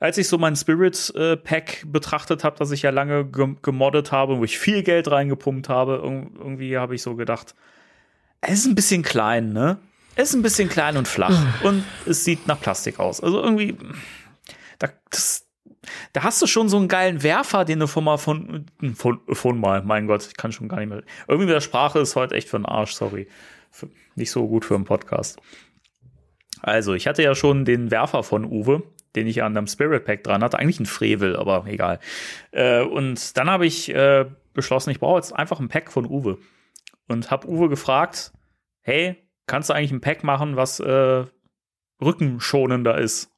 [0.00, 4.38] als ich so mein Spirit äh, Pack betrachtet habe, das ich ja lange gemoddet habe,
[4.38, 7.54] wo ich viel Geld reingepumpt habe, irgendwie habe ich so gedacht,
[8.42, 9.78] es ist ein bisschen klein, ne?
[10.14, 13.22] Es ist ein bisschen klein und flach und es sieht nach Plastik aus.
[13.22, 13.78] Also irgendwie,
[14.78, 15.46] da, das,
[16.12, 19.58] da hast du schon so einen geilen Werfer, den du von mal von, von, von
[19.58, 21.02] mal, mein Gott, ich kann schon gar nicht mehr.
[21.28, 23.26] Irgendwie mit der Sprache ist heute echt für den Arsch, sorry.
[23.70, 25.40] Für, nicht so gut für einen Podcast.
[26.60, 28.82] Also, ich hatte ja schon den Werfer von Uwe,
[29.16, 30.58] den ich an einem Spirit Pack dran hatte.
[30.58, 32.00] Eigentlich ein Frevel, aber egal.
[32.50, 36.38] Äh, und dann habe ich äh, beschlossen, ich brauche jetzt einfach ein Pack von Uwe
[37.12, 38.32] und habe Uwe gefragt,
[38.80, 41.24] hey, kannst du eigentlich ein Pack machen, was äh,
[42.00, 43.30] rückenschonender ist?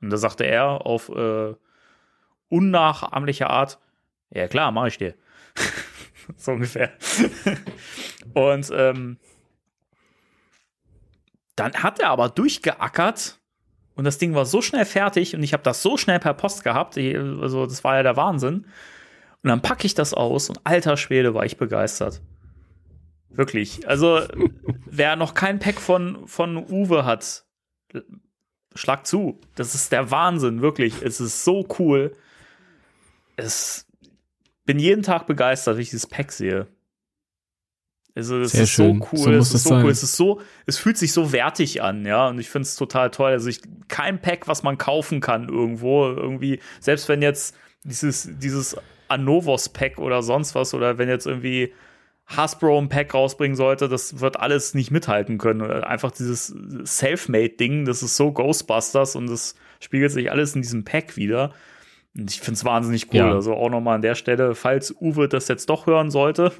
[0.00, 1.54] Und da sagte er auf äh,
[2.48, 3.78] unnachahmliche Art,
[4.30, 5.14] ja klar, mache ich dir.
[6.36, 6.92] so ungefähr.
[8.34, 9.18] und ähm,
[11.56, 13.38] dann hat er aber durchgeackert
[13.94, 16.64] und das Ding war so schnell fertig und ich habe das so schnell per Post
[16.64, 18.66] gehabt, also das war ja der Wahnsinn.
[19.42, 22.22] Und dann packe ich das aus und alter Schwede war ich begeistert.
[23.34, 23.88] Wirklich.
[23.88, 24.20] Also,
[24.86, 27.44] wer noch kein Pack von, von Uwe hat,
[28.74, 29.40] schlag zu.
[29.54, 31.02] Das ist der Wahnsinn, wirklich.
[31.02, 32.14] Es ist so cool.
[33.36, 33.86] Es
[34.64, 36.66] bin jeden Tag begeistert, wenn ich dieses Pack sehe.
[38.14, 39.00] Also, es ist schön.
[39.00, 39.18] so cool.
[39.18, 39.84] So es ist so sein.
[39.84, 39.90] cool.
[39.90, 42.28] Es ist so, es fühlt sich so wertig an, ja.
[42.28, 43.32] Und ich finde es total toll.
[43.32, 46.06] Also, ich, kein Pack, was man kaufen kann irgendwo.
[46.06, 48.76] Irgendwie, selbst wenn jetzt dieses, dieses
[49.08, 51.72] Anovos Pack oder sonst was, oder wenn jetzt irgendwie
[52.26, 55.62] Hasbro ein Pack rausbringen sollte, das wird alles nicht mithalten können.
[55.62, 56.54] Einfach dieses
[56.84, 61.52] Selfmade-Ding, das ist so Ghostbusters und das spiegelt sich alles in diesem Pack wieder.
[62.16, 63.18] Und ich finde es wahnsinnig cool.
[63.18, 63.32] Ja.
[63.32, 66.52] Also auch nochmal an der Stelle, falls Uwe das jetzt doch hören sollte,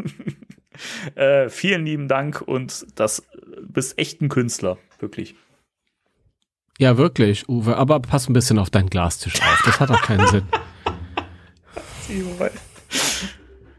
[1.15, 3.27] äh, vielen lieben Dank und das
[3.63, 5.35] bist echt ein Künstler, wirklich.
[6.79, 9.63] Ja, wirklich, Uwe, aber pass ein bisschen auf deinen Glastisch auf.
[9.65, 10.45] Das hat auch keinen Sinn.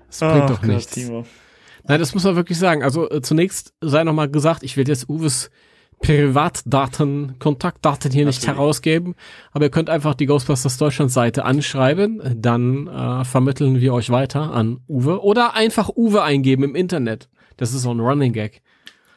[0.09, 0.93] Das bringt oh, doch nichts.
[0.93, 1.25] Timo.
[1.85, 2.83] Nein, das muss man wirklich sagen.
[2.83, 5.49] Also äh, zunächst sei noch mal gesagt, ich will jetzt Uwes
[6.03, 8.45] Privatdaten, Kontaktdaten hier Natürlich.
[8.45, 9.15] nicht herausgeben,
[9.53, 14.51] aber ihr könnt einfach die Ghostbusters Deutschland Seite anschreiben, dann äh, vermitteln wir euch weiter
[14.53, 17.29] an Uwe oder einfach Uwe eingeben im Internet.
[17.55, 18.61] Das ist so ein Running Gag.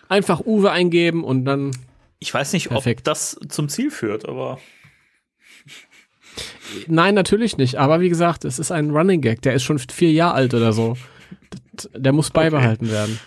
[0.09, 1.73] Einfach Uwe eingeben und dann
[2.21, 3.01] Ich weiß nicht, perfekt.
[3.01, 4.59] ob das zum Ziel führt, aber
[6.87, 10.13] Nein, natürlich nicht, aber wie gesagt, es ist ein Running Gag, der ist schon vier
[10.13, 10.97] Jahre alt oder so.
[11.95, 12.95] Der muss beibehalten okay.
[12.95, 13.21] werden.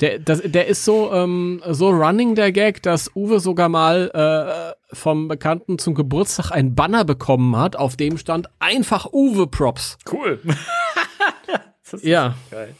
[0.00, 4.94] Der, das, der ist so, ähm, so running, der Gag, dass Uwe sogar mal äh,
[4.94, 9.98] vom Bekannten zum Geburtstag ein Banner bekommen hat, auf dem stand einfach Uwe-Props.
[10.10, 10.40] Cool.
[12.02, 12.34] ja.
[12.50, 12.74] Geil.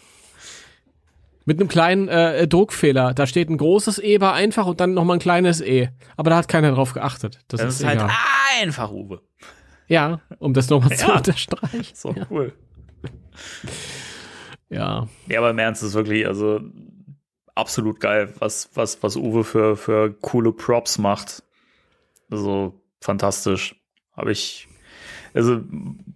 [1.45, 3.15] Mit einem kleinen äh, Druckfehler.
[3.15, 5.91] Da steht ein großes E bei einfach und dann nochmal ein kleines E.
[6.17, 7.39] Aber da hat keiner drauf geachtet.
[7.49, 8.03] Das, das ist, ist halt
[8.61, 9.21] einfach Uwe.
[9.87, 10.97] Ja, um das nochmal ja.
[10.97, 11.95] zu unterstreichen.
[11.95, 12.27] So ja.
[12.31, 12.53] cool.
[14.75, 15.09] Ja.
[15.29, 16.61] Ja, aber im Ernst ist wirklich, also
[17.55, 21.43] absolut geil, was, was, was Uwe für, für coole Props macht.
[22.31, 23.77] Also fantastisch.
[24.17, 24.69] Habe ich,
[25.33, 25.61] also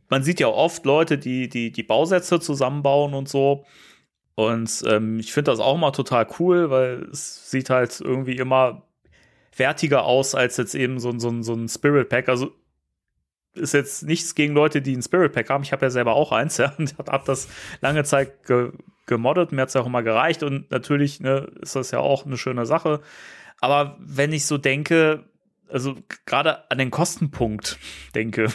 [0.08, 3.64] man sieht ja oft Leute, die, die, die Bausätze zusammenbauen und so.
[4.34, 8.82] Und ähm, ich finde das auch immer total cool, weil es sieht halt irgendwie immer
[9.56, 12.28] wertiger aus als jetzt eben so, so, so ein Spirit Pack.
[12.28, 12.52] Also
[13.58, 15.64] ist jetzt nichts gegen Leute, die ein Spirit Pack haben.
[15.64, 17.48] Ich habe ja selber auch eins, ja, und habe das
[17.80, 18.72] lange Zeit ge
[19.06, 19.52] gemoddet.
[19.52, 22.36] Mir hat es ja auch immer gereicht und natürlich ne, ist das ja auch eine
[22.36, 23.00] schöne Sache.
[23.58, 25.24] Aber wenn ich so denke,
[25.68, 27.78] also gerade an den Kostenpunkt
[28.14, 28.48] denke,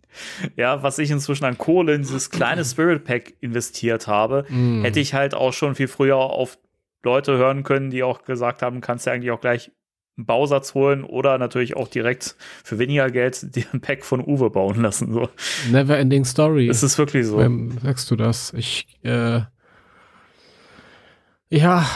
[0.56, 4.82] ja, was ich inzwischen an Kohle in dieses kleine Spirit Pack investiert habe, mm.
[4.82, 6.58] hätte ich halt auch schon viel früher auf
[7.04, 9.70] Leute hören können, die auch gesagt haben, kannst du eigentlich auch gleich
[10.18, 14.50] einen Bausatz holen oder natürlich auch direkt für weniger Geld dir ein Pack von Uwe
[14.50, 15.12] bauen lassen.
[15.12, 15.28] So.
[15.70, 16.68] Never ending story.
[16.68, 17.38] Es ist wirklich so.
[17.38, 18.52] Wem sagst du das?
[18.52, 19.40] Ich, äh,
[21.50, 21.86] ja,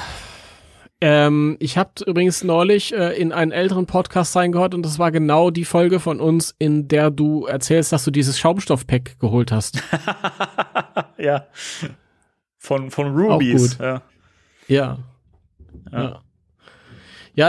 [1.00, 5.50] ähm, ich habe übrigens neulich äh, in einen älteren Podcast reingehört und das war genau
[5.50, 9.82] die Folge von uns, in der du erzählst, dass du dieses Schaumstoffpack geholt hast.
[11.18, 11.46] ja.
[12.56, 13.78] Von, von Rubies.
[13.78, 14.02] Ja.
[14.68, 14.98] ja.
[15.90, 16.00] ja.
[16.00, 16.22] Ja,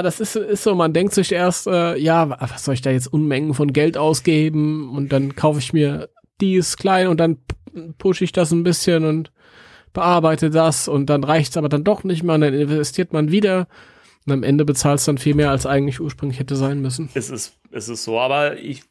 [0.01, 3.11] das ist, ist so, man denkt sich erst, äh, ja, was soll ich da jetzt
[3.11, 7.37] Unmengen von Geld ausgeben und dann kaufe ich mir dies klein und dann
[7.97, 9.31] pushe ich das ein bisschen und
[9.93, 13.67] bearbeite das und dann reicht's aber dann doch nicht mehr und dann investiert man wieder
[14.25, 17.09] und am Ende bezahlst dann viel mehr, als eigentlich ursprünglich hätte sein müssen.
[17.13, 18.83] Es ist, es ist so, aber ich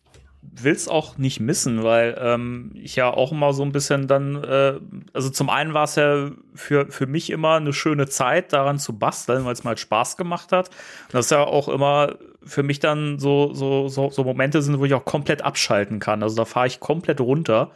[0.43, 4.43] will es auch nicht missen, weil ähm, ich ja auch immer so ein bisschen dann,
[4.43, 4.75] äh,
[5.13, 8.99] also zum einen war es ja für, für mich immer eine schöne Zeit, daran zu
[8.99, 10.69] basteln, weil es mal halt Spaß gemacht hat.
[10.69, 14.79] Und das ist ja auch immer für mich dann so, so, so, so Momente sind,
[14.79, 16.23] wo ich auch komplett abschalten kann.
[16.23, 17.71] Also da fahre ich komplett runter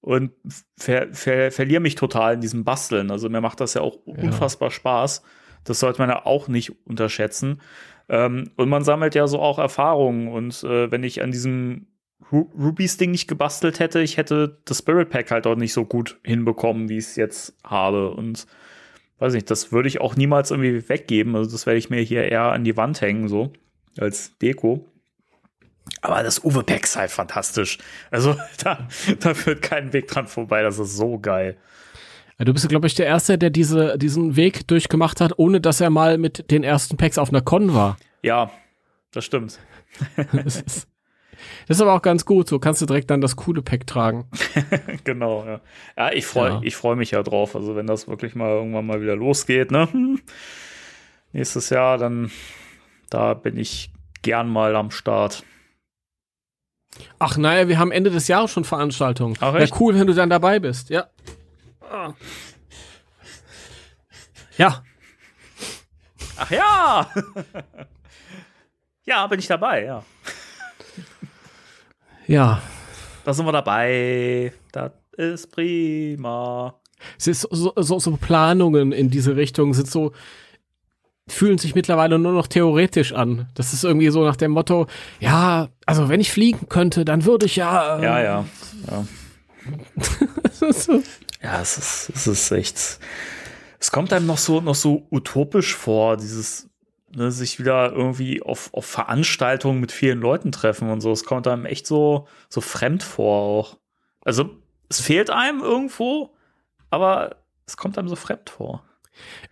[0.00, 0.32] und
[0.76, 3.10] ver, ver, verliere mich total in diesem Basteln.
[3.10, 4.22] Also mir macht das ja auch ja.
[4.24, 5.22] unfassbar Spaß.
[5.62, 7.62] Das sollte man ja auch nicht unterschätzen.
[8.08, 10.28] Ähm, und man sammelt ja so auch Erfahrungen.
[10.28, 11.86] Und äh, wenn ich an diesem
[12.30, 16.18] Ru Rubies-Ding nicht gebastelt hätte, ich hätte das Spirit Pack halt auch nicht so gut
[16.24, 18.10] hinbekommen, wie ich es jetzt habe.
[18.10, 18.46] Und
[19.18, 21.36] weiß nicht, das würde ich auch niemals irgendwie weggeben.
[21.36, 23.52] Also das werde ich mir hier eher an die Wand hängen, so
[23.98, 24.86] als Deko.
[26.00, 27.78] Aber das Uwe Pack ist halt fantastisch.
[28.10, 28.88] Also da,
[29.20, 30.62] da führt kein Weg dran vorbei.
[30.62, 31.56] Das ist so geil.
[32.38, 35.90] Du bist, glaube ich, der Erste, der diese, diesen Weg durchgemacht hat, ohne dass er
[35.90, 37.96] mal mit den ersten Packs auf einer Con war.
[38.22, 38.50] Ja,
[39.12, 39.60] das stimmt.
[40.32, 40.88] das, ist,
[41.68, 42.48] das ist aber auch ganz gut.
[42.48, 44.26] So kannst du direkt dann das coole Pack tragen.
[45.04, 45.60] genau, ja.
[45.96, 46.60] Ja, ich freue ja.
[46.64, 47.54] ich freu mich ja drauf.
[47.54, 49.88] Also, wenn das wirklich mal irgendwann mal wieder losgeht, ne?
[51.32, 52.32] Nächstes Jahr, dann
[53.10, 53.92] da bin ich
[54.22, 55.44] gern mal am Start.
[57.18, 59.40] Ach naja, wir haben Ende des Jahres schon Veranstaltungen.
[59.40, 61.06] Wäre cool, wenn du dann dabei bist, ja.
[64.56, 64.82] Ja.
[66.36, 67.10] Ach ja.
[69.04, 70.04] ja, bin ich dabei, ja.
[72.26, 72.62] Ja.
[73.24, 74.52] Da sind wir dabei.
[74.72, 76.74] Das ist prima.
[77.18, 80.12] Es ist so, so, so Planungen in diese Richtung sind so,
[81.28, 83.48] fühlen sich mittlerweile nur noch theoretisch an.
[83.54, 84.86] Das ist irgendwie so nach dem Motto,
[85.20, 87.98] ja, also wenn ich fliegen könnte, dann würde ich ja.
[87.98, 88.44] Äh, ja, ja.
[88.90, 89.06] Ja.
[91.42, 92.98] ja, es ist, es ist echt.
[93.78, 96.70] Es kommt einem noch so, noch so utopisch vor, dieses,
[97.14, 101.12] ne, sich wieder irgendwie auf, auf Veranstaltungen mit vielen Leuten treffen und so.
[101.12, 103.78] Es kommt einem echt so, so fremd vor auch.
[104.24, 104.50] Also,
[104.88, 106.30] es fehlt einem irgendwo,
[106.90, 107.36] aber
[107.66, 108.84] es kommt einem so fremd vor.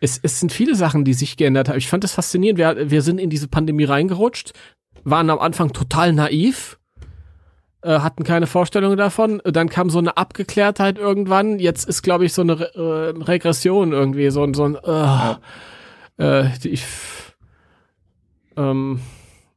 [0.01, 1.79] Es, es sind viele Sachen, die sich geändert haben.
[1.79, 2.59] Ich fand das faszinierend.
[2.59, 4.53] Wir, wir sind in diese Pandemie reingerutscht,
[5.05, 6.79] waren am Anfang total naiv,
[7.89, 9.43] hatten keine Vorstellung davon.
[9.45, 11.59] Dann kam so eine Abgeklärtheit irgendwann.
[11.59, 15.41] Jetzt ist, glaube ich, so eine Re äh, Regression irgendwie, so, so ein, äh, ja.
[16.19, 16.79] äh, die,
[18.57, 19.01] ähm,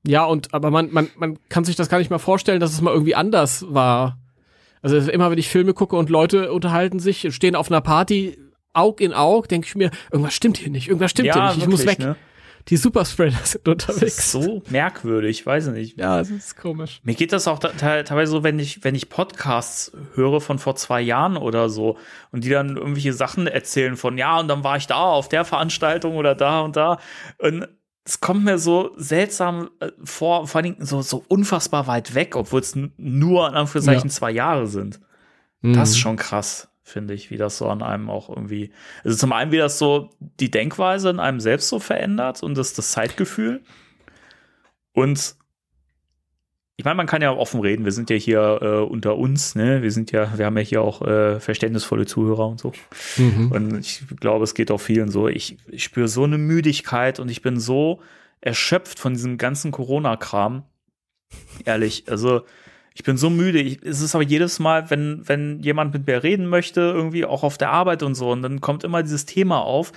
[0.07, 2.81] ja, und aber man, man, man kann sich das gar nicht mal vorstellen, dass es
[2.81, 4.19] mal irgendwie anders war.
[4.81, 8.37] Also immer wenn ich Filme gucke und Leute unterhalten sich, stehen auf einer Party,
[8.73, 11.57] Aug in Aug, denke ich mir, irgendwas stimmt hier nicht, irgendwas stimmt ja, hier nicht,
[11.57, 11.99] ich wirklich, muss weg.
[11.99, 12.15] Ne?
[12.67, 13.99] Die Superspreader sind unterwegs.
[13.99, 15.99] Das ist so merkwürdig, weiß ich nicht.
[15.99, 16.99] Ja, das ist komisch.
[17.03, 21.01] Mir geht das auch teilweise so, wenn ich, wenn ich Podcasts höre von vor zwei
[21.01, 21.97] Jahren oder so
[22.31, 25.45] und die dann irgendwelche Sachen erzählen von, ja, und dann war ich da auf der
[25.45, 26.97] Veranstaltung oder da und da.
[27.37, 27.67] Und
[28.03, 32.35] es kommt mir so seltsam äh, vor, vor allen Dingen so, so unfassbar weit weg,
[32.35, 34.15] obwohl es nur in Anführungszeichen ja.
[34.15, 34.99] zwei Jahre sind.
[35.61, 35.73] Mhm.
[35.73, 38.71] Das ist schon krass finde ich, wie das so an einem auch irgendwie.
[39.03, 42.73] Also zum einen, wie das so die Denkweise in einem selbst so verändert und das,
[42.73, 43.61] das Zeitgefühl.
[44.93, 45.35] Und
[46.77, 47.85] ich meine, man kann ja offen reden.
[47.85, 49.81] Wir sind ja hier äh, unter uns, ne?
[49.81, 52.71] Wir sind ja, wir haben ja hier auch äh, verständnisvolle Zuhörer und so.
[53.17, 53.51] Mhm.
[53.51, 55.27] Und ich glaube, es geht auch vielen so.
[55.27, 58.01] Ich, ich spüre so eine Müdigkeit und ich bin so
[58.41, 60.65] erschöpft von diesem ganzen Corona-Kram.
[61.65, 62.43] Ehrlich, also
[62.95, 63.59] ich bin so müde.
[63.59, 67.43] Ich, es ist aber jedes Mal, wenn, wenn jemand mit mir reden möchte, irgendwie auch
[67.43, 69.91] auf der Arbeit und so, und dann kommt immer dieses Thema auf.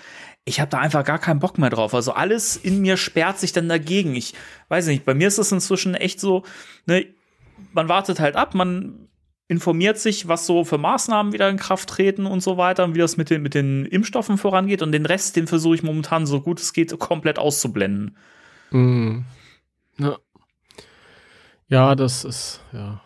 [0.44, 1.94] Ich habe da einfach gar keinen Bock mehr drauf.
[1.94, 4.16] Also alles in mir sperrt sich dann dagegen.
[4.16, 4.34] Ich
[4.68, 6.42] weiß nicht, bei mir ist es inzwischen echt so,
[6.87, 7.06] ne,
[7.72, 9.08] man wartet halt ab, man
[9.46, 12.98] informiert sich, was so für Maßnahmen wieder in Kraft treten und so weiter und wie
[12.98, 14.82] das mit den, mit den Impfstoffen vorangeht.
[14.82, 18.16] Und den Rest, den versuche ich momentan so gut es geht, komplett auszublenden.
[18.72, 19.20] Mm.
[19.98, 20.18] Ja.
[21.68, 23.00] Ja, das ist, ja.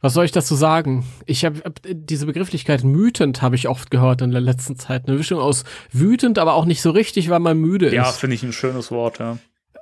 [0.00, 1.04] Was soll ich dazu sagen?
[1.26, 5.08] Ich habe hab, diese Begrifflichkeit mütend habe ich oft gehört in der letzten Zeit.
[5.08, 8.08] Eine Mischung aus wütend, aber auch nicht so richtig, weil man müde ja, ist.
[8.08, 9.38] Ja, finde ich ein schönes Wort, ja.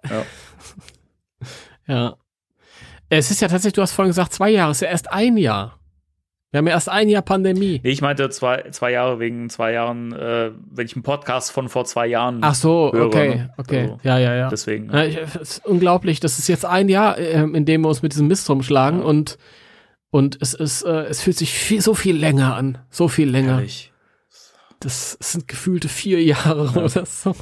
[0.08, 0.24] Ja.
[1.88, 2.16] Ja.
[3.08, 5.36] Es ist ja tatsächlich, du hast vorhin gesagt, zwei Jahre, es ist ja erst ein
[5.36, 5.78] Jahr.
[6.52, 7.80] Wir haben ja erst ein Jahr Pandemie.
[7.82, 11.68] Nee, ich meinte zwei, zwei Jahre wegen zwei Jahren, äh, wenn ich einen Podcast von
[11.68, 12.38] vor zwei Jahren.
[12.42, 13.54] Ach so, höre, okay, ne?
[13.58, 13.80] okay.
[13.82, 14.48] Also, ja, ja, ja.
[14.48, 14.90] Deswegen.
[14.90, 16.20] Ja, ich, es ist unglaublich.
[16.20, 19.04] Das ist jetzt ein Jahr, ähm, in dem wir uns mit diesem Mist rumschlagen Ja.
[19.06, 19.38] und,
[20.10, 22.78] und es ist, äh, es fühlt sich viel, so viel länger an.
[22.90, 23.56] So viel länger.
[23.56, 23.92] Herrlich.
[24.80, 27.34] Das sind gefühlte vier Jahre oder so.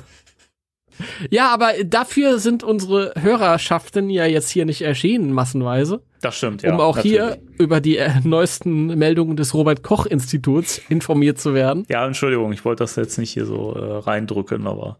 [1.30, 6.72] Ja, aber dafür sind unsere Hörerschaften ja jetzt hier nicht erschienen, massenweise, Das stimmt, ja.
[6.72, 7.60] um auch hier natürlich.
[7.60, 11.84] über die äh, neuesten Meldungen des Robert-Koch-Instituts informiert zu werden.
[11.88, 14.98] Ja, Entschuldigung, ich wollte das jetzt nicht hier so äh, reindrücken, aber.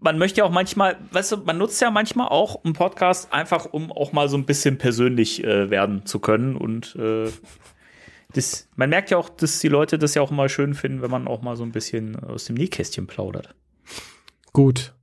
[0.00, 3.66] Man möchte ja auch manchmal, weißt du, man nutzt ja manchmal auch einen Podcast einfach,
[3.66, 6.56] um auch mal so ein bisschen persönlich äh, werden zu können.
[6.56, 7.28] Und äh,
[8.36, 11.10] das, man merkt ja auch, dass die Leute das ja auch immer schön finden, wenn
[11.10, 13.54] man auch mal so ein bisschen aus dem Nähkästchen plaudert.
[14.52, 14.94] Gut.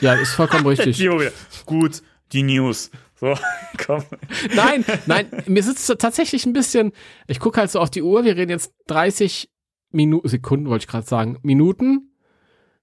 [0.00, 1.08] Ja, ist vollkommen richtig.
[1.64, 2.02] Gut,
[2.32, 2.90] die News.
[3.14, 3.34] So,
[3.86, 4.02] komm.
[4.54, 6.92] Nein, nein, mir sitzt tatsächlich ein bisschen,
[7.28, 9.48] ich gucke halt so auf die Uhr, wir reden jetzt 30
[9.92, 12.10] Minuten, Sekunden wollte ich gerade sagen, Minuten.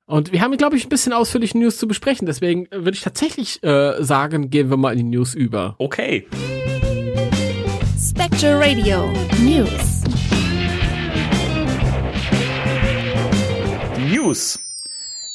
[0.06, 2.26] Und wir haben, glaube ich, ein bisschen ausführlich News zu besprechen.
[2.26, 5.76] Deswegen würde ich tatsächlich äh, sagen, gehen wir mal in die News über.
[5.78, 6.28] Okay.
[8.16, 10.04] Spectre Radio News.
[13.98, 14.60] Die News.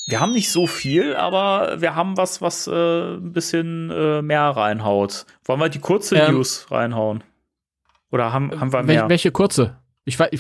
[0.07, 2.71] Wir haben nicht so viel, aber wir haben was, was äh,
[3.17, 5.27] ein bisschen äh, mehr reinhaut.
[5.45, 7.25] Wollen wir die kurze Ähm, News reinhauen?
[8.13, 9.09] Oder haben, haben wir mehr?
[9.09, 9.77] welche kurze?
[10.05, 10.31] Ich weiß,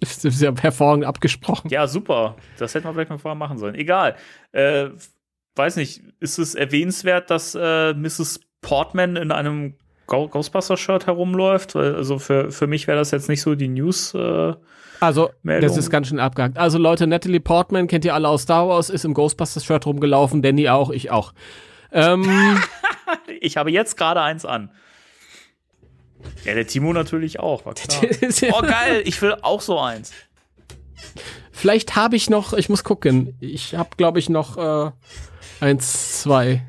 [0.00, 1.68] das ist ja hervorragend abgesprochen.
[1.68, 2.34] Ja, super.
[2.58, 3.76] Das hätten wir vielleicht mal vorher machen sollen.
[3.76, 4.16] Egal.
[4.50, 4.88] Äh,
[5.54, 8.40] weiß nicht, ist es erwähnenswert, dass äh, Mrs.
[8.62, 9.74] Portman in einem
[10.08, 11.74] Ghostbuster-Shirt herumläuft?
[11.76, 14.14] Weil, Also für, für mich wäre das jetzt nicht so die News.
[14.14, 14.54] Äh,
[15.00, 15.68] Also, Meldung.
[15.68, 16.58] das ist ganz schön abgehakt.
[16.58, 20.68] Also, Leute, Natalie Portman kennt ihr alle aus Star Wars, ist im Ghostbusters-Shirt rumgelaufen, Danny
[20.68, 21.32] auch, ich auch.
[21.92, 22.58] Ähm,
[23.40, 24.70] ich habe jetzt gerade eins an.
[26.44, 28.02] Ja, der Timo natürlich auch, war klar.
[28.52, 30.12] Oh, geil, ich will auch so eins.
[31.52, 33.36] Vielleicht habe ich noch, ich muss gucken.
[33.40, 34.90] Ich habe, glaube ich, noch äh,
[35.60, 36.62] eins, zwei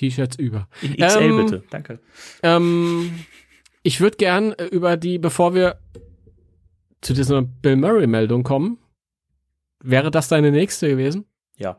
[0.00, 0.66] T-Shirts über.
[0.80, 1.98] In XL Ähm, bitte, danke.
[2.42, 3.20] Ähm,
[3.82, 5.78] ich würde gern äh, über die, bevor wir
[7.02, 8.78] zu dieser Bill Murray-Meldung kommen,
[9.82, 11.26] wäre das deine nächste gewesen?
[11.56, 11.78] Ja.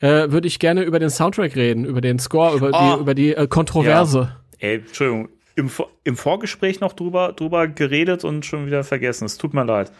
[0.00, 2.96] Äh, würde ich gerne über den Soundtrack reden, über den Score, über Oh.
[2.96, 4.36] die, über die äh, Kontroverse.
[4.58, 5.70] Ey, Entschuldigung, im,
[6.04, 9.24] im Vorgespräch noch drüber, drüber geredet und schon wieder vergessen.
[9.24, 9.92] Es tut mir leid.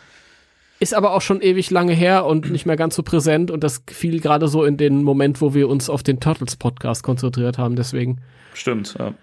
[0.81, 3.83] Ist aber auch schon ewig lange her und nicht mehr ganz so präsent und das
[3.91, 7.75] fiel gerade so in den Moment, wo wir uns auf den Turtles Podcast konzentriert haben.
[7.75, 8.21] Deswegen,
[8.55, 8.95] Stimmt.
[8.99, 9.15] Ja.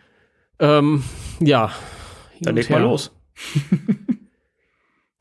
[0.60, 1.04] ähm,
[1.40, 1.72] ja.
[2.42, 3.12] Dann leg mal los.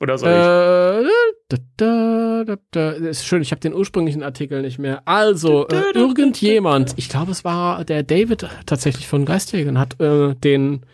[0.00, 0.36] Oder soll ich?
[0.36, 1.10] Äh,
[1.48, 2.90] da, da, da, da.
[2.90, 5.02] Ist schön, ich habe den ursprünglichen Artikel nicht mehr.
[5.06, 10.84] Also, äh, irgendjemand, ich glaube, es war der David tatsächlich von Geistjägern, hat äh, den,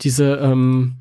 [0.00, 0.94] diese, ähm,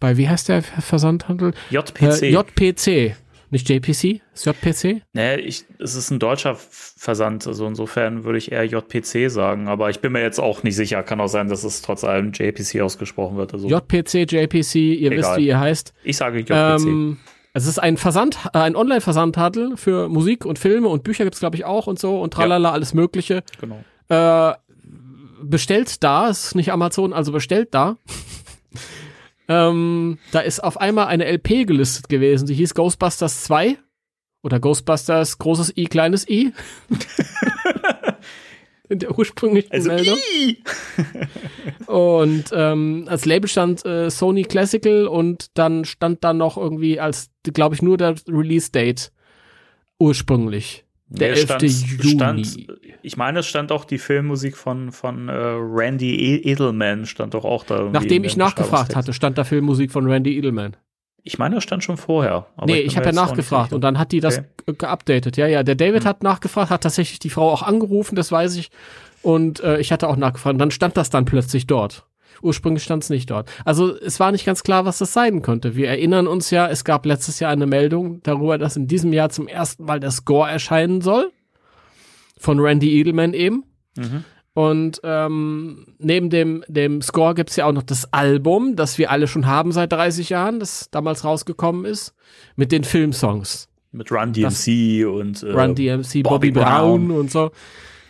[0.00, 1.52] bei, wie heißt der Versandhandel?
[1.70, 2.22] JPC.
[2.22, 3.16] Äh, JPC.
[3.52, 4.20] Nicht JPC?
[4.32, 5.02] Ist JPC?
[5.12, 9.90] nee, ich, es ist ein deutscher Versand, also insofern würde ich eher JPC sagen, aber
[9.90, 11.02] ich bin mir jetzt auch nicht sicher.
[11.02, 13.52] Kann auch sein, dass es trotz allem JPC ausgesprochen wird.
[13.52, 15.18] Also JPC, JPC, ihr Egal.
[15.18, 15.92] wisst, wie ihr heißt.
[16.04, 16.52] ich sage JPC.
[16.86, 17.18] Ähm,
[17.52, 21.56] es ist ein Versand, äh, ein Online-Versandhandel für Musik und Filme und Bücher gibt's glaube
[21.56, 23.42] ich auch und so und tralala, alles Mögliche.
[23.60, 23.82] genau.
[24.08, 24.54] Äh,
[25.42, 27.96] bestellt da, ist nicht Amazon, also bestellt da.
[29.50, 33.76] Ähm, da ist auf einmal eine LP gelistet gewesen, die hieß Ghostbusters 2
[34.42, 36.52] oder Ghostbusters großes I, kleines I.
[38.88, 40.18] In der ursprünglichen Also, Meldung.
[41.86, 47.30] Und ähm, als Label stand äh, Sony Classical und dann stand da noch irgendwie als,
[47.42, 49.10] glaube ich, nur der Release-Date
[49.98, 50.84] ursprünglich.
[51.12, 51.44] Der Nee, 11.
[51.44, 51.62] stand,
[52.04, 52.44] Juni.
[52.44, 52.56] Stand,
[53.02, 57.44] ich meine, es stand auch die Filmmusik von, von äh, Randy E- Edelman, stand doch
[57.44, 57.88] auch da.
[57.92, 60.76] Nachdem dem ich nachgefragt hatte, stand da Filmmusik von Randy Edelman.
[61.22, 62.46] Ich meine, es stand schon vorher.
[62.56, 64.46] aber nee, ich mir habe ja nachgefragt und dann hat die das Okay.
[64.66, 65.36] ge- geupdatet.
[65.36, 68.70] Ja, ja, der David hat nachgefragt, hat tatsächlich die Frau auch angerufen, das weiß ich.
[69.22, 70.54] Und äh, ich hatte auch nachgefragt.
[70.54, 72.06] Und dann stand das dann plötzlich dort.
[72.42, 73.50] Ursprünglich stand es nicht dort.
[73.64, 75.76] Also es war nicht ganz klar, was das sein könnte.
[75.76, 79.30] Wir erinnern uns ja, es gab letztes Jahr eine Meldung darüber, dass in diesem Jahr
[79.30, 81.30] zum ersten Mal der Score erscheinen soll.
[82.38, 83.64] Von Randy Edelman eben.
[83.96, 84.24] Mhm.
[84.52, 89.28] Und ähm, neben dem, dem Score gibt's ja auch noch das Album, das wir alle
[89.28, 92.14] schon haben seit 30 Jahren, das damals rausgekommen ist,
[92.56, 93.68] mit den Filmsongs.
[93.92, 97.08] Mit Run DMC und äh, Run DMC, Bobby, Bobby Brown.
[97.08, 97.20] Brown.
[97.20, 97.50] und so.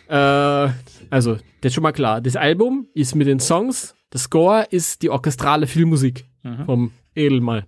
[0.07, 0.69] Äh,
[1.09, 2.21] also, das ist schon mal klar.
[2.21, 6.65] Das Album ist mit den Songs, das Score ist die orchestrale Filmmusik Mhm.
[6.65, 7.63] vom Edelmann.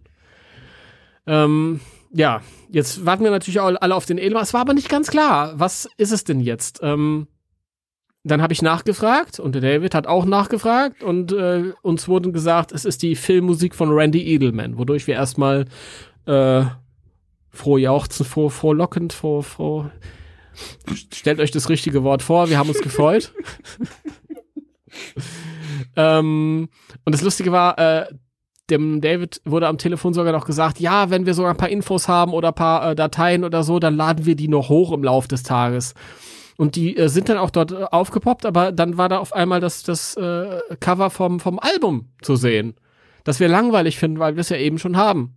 [1.27, 1.79] Ähm,
[2.11, 4.43] ja, jetzt warten wir natürlich alle auf den Edelmann.
[4.43, 6.79] Es war aber nicht ganz klar, was ist es denn jetzt?
[6.83, 7.27] Ähm,
[8.23, 12.71] dann habe ich nachgefragt und der David hat auch nachgefragt und äh, uns wurde gesagt,
[12.71, 15.65] es ist die Filmmusik von Randy Edelman, wodurch wir erstmal
[16.25, 16.63] äh,
[17.49, 19.89] froh jauchzen, froh, frohlockend, froh, froh.
[21.11, 23.33] Stellt euch das richtige Wort vor, wir haben uns gefreut.
[25.95, 26.69] ähm,
[27.05, 28.05] und das Lustige war, äh,
[28.69, 32.07] dem David wurde am Telefon sogar noch gesagt, ja, wenn wir sogar ein paar Infos
[32.07, 35.03] haben oder ein paar äh, Dateien oder so, dann laden wir die noch hoch im
[35.03, 35.93] Laufe des Tages.
[36.57, 39.59] Und die äh, sind dann auch dort äh, aufgepoppt, aber dann war da auf einmal
[39.59, 42.75] das, das äh, Cover vom, vom Album zu sehen.
[43.23, 45.35] Das wir langweilig finden, weil wir es ja eben schon haben.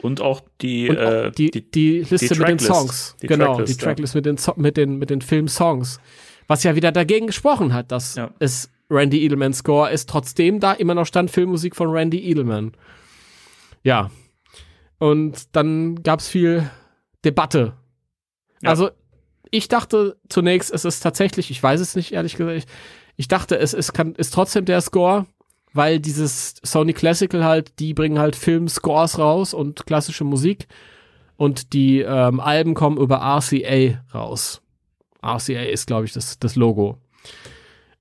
[0.00, 2.58] Und auch die, Und auch äh, die, die, Liste die mit den.
[2.58, 3.16] Songs.
[3.22, 6.00] Die genau, Tracklist, die Tracklist mit den, so mit den, mit den Film-Songs.
[6.48, 8.30] Was ja wieder dagegen gesprochen hat, dass Ja.
[8.40, 12.72] es Randy Edelman Score ist, trotzdem da immer noch stand Filmmusik von Randy Edelman.
[13.82, 14.10] Ja.
[14.98, 16.70] Und dann gab's viel
[17.24, 17.74] Debatte.
[18.62, 18.70] Ja.
[18.70, 18.90] Also,
[19.50, 22.64] ich dachte zunächst, es ist tatsächlich, ich weiß es nicht, ehrlich gesagt, ich,
[23.16, 25.26] ich dachte, es ist, kann, ist trotzdem der Score,
[25.72, 30.68] weil dieses Sony Classical halt, die bringen halt Film-Scores raus und klassische Musik
[31.36, 34.62] und die ähm, Alben kommen über RCA raus.
[35.22, 36.98] RCA ist, glaube ich, das, das Logo.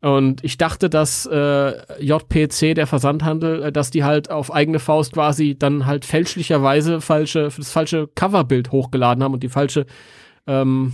[0.02, 1.74] Und ich dachte, dass äh,
[2.04, 7.50] JPC, der Versandhandel, äh, dass die halt auf eigene Faust quasi dann halt fälschlicherweise falsche,
[7.56, 9.86] das falsche Coverbild hochgeladen haben und die falsche
[10.48, 10.94] ähm,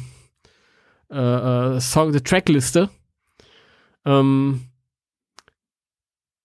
[1.09, 2.89] äh, äh, Song, die Trackliste.
[4.05, 4.61] Ähm,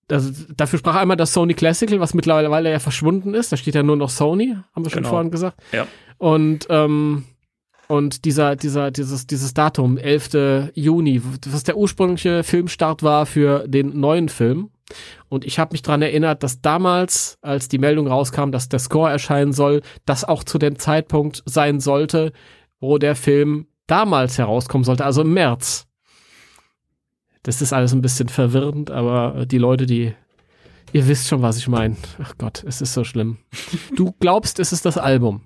[0.09, 3.51] also dafür sprach einmal das Sony Classical, was mittlerweile ja verschwunden ist.
[3.51, 5.11] Da steht ja nur noch Sony, haben wir schon Genau.
[5.11, 5.61] vorhin gesagt.
[5.73, 5.87] Ja.
[6.19, 7.25] Und ähm,
[7.93, 10.71] und dieser, dieser, dieses, dieses Datum, 11.
[10.75, 14.71] Juni, was der ursprüngliche Filmstart war für den neuen Film.
[15.29, 19.11] Und ich habe mich dran erinnert, dass damals, als die Meldung rauskam, dass der Score
[19.11, 22.33] erscheinen soll, das auch zu dem Zeitpunkt sein sollte,
[22.81, 25.87] wo der Film damals herauskommen sollte, also im März.
[27.43, 30.15] Das ist alles ein bisschen verwirrend, aber die Leute, die,
[30.95, 31.97] ihr wisst schon, was ich meine.
[32.23, 33.37] Ach Gott, es ist so schlimm.
[33.95, 35.43] Du glaubst, es ist das Album.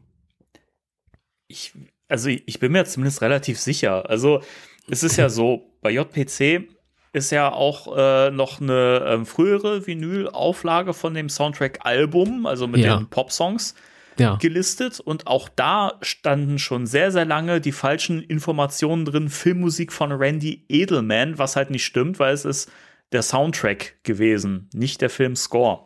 [1.48, 1.72] ich,
[2.08, 4.08] also ich bin mir zumindest relativ sicher.
[4.08, 4.42] Also
[4.88, 6.68] es ist ja so, bei JPC
[7.12, 12.96] ist ja auch äh, noch eine ähm, frühere Vinyl-Auflage von dem Soundtrack-Album, also mit Ja.
[12.98, 13.74] den Pop-Songs,
[14.18, 14.36] Ja.
[14.36, 15.00] gelistet.
[15.00, 20.64] Und auch da standen schon sehr, sehr lange die falschen Informationen drin, Filmmusik von Randy
[20.68, 22.70] Edelman, was halt nicht stimmt, weil es ist
[23.12, 25.84] der Soundtrack gewesen, nicht der Filmscore.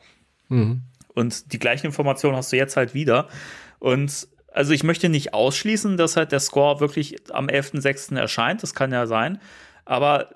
[0.48, 0.82] Mhm.
[1.14, 3.28] Und die gleichen Informationen hast du jetzt halt wieder.
[3.78, 8.16] Und also ich möchte nicht ausschließen, dass halt der Score wirklich am 11.06.
[8.18, 8.62] erscheint.
[8.62, 9.40] Das kann ja sein.
[9.84, 10.30] Aber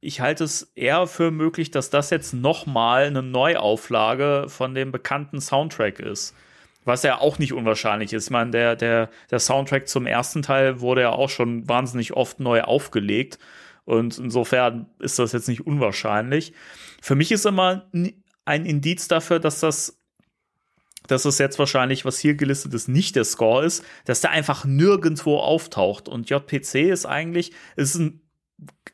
[0.00, 4.92] ich halte es eher für möglich, dass das jetzt noch mal eine Neuauflage von dem
[4.92, 6.34] bekannten Soundtrack ist.
[6.84, 8.26] Was ja auch nicht unwahrscheinlich ist.
[8.26, 12.38] Ich meine, der, der, der Soundtrack zum ersten Teil wurde ja auch schon wahnsinnig oft
[12.38, 13.40] neu aufgelegt.
[13.84, 16.52] Und insofern ist das jetzt nicht unwahrscheinlich.
[17.02, 17.90] Für mich ist immer
[18.44, 19.98] ein Indiz dafür, dass das
[21.08, 24.64] dass es jetzt wahrscheinlich, was hier gelistet ist, nicht der Score ist, dass der einfach
[24.64, 26.08] nirgendwo auftaucht.
[26.08, 28.20] Und JPC ist eigentlich, ist ein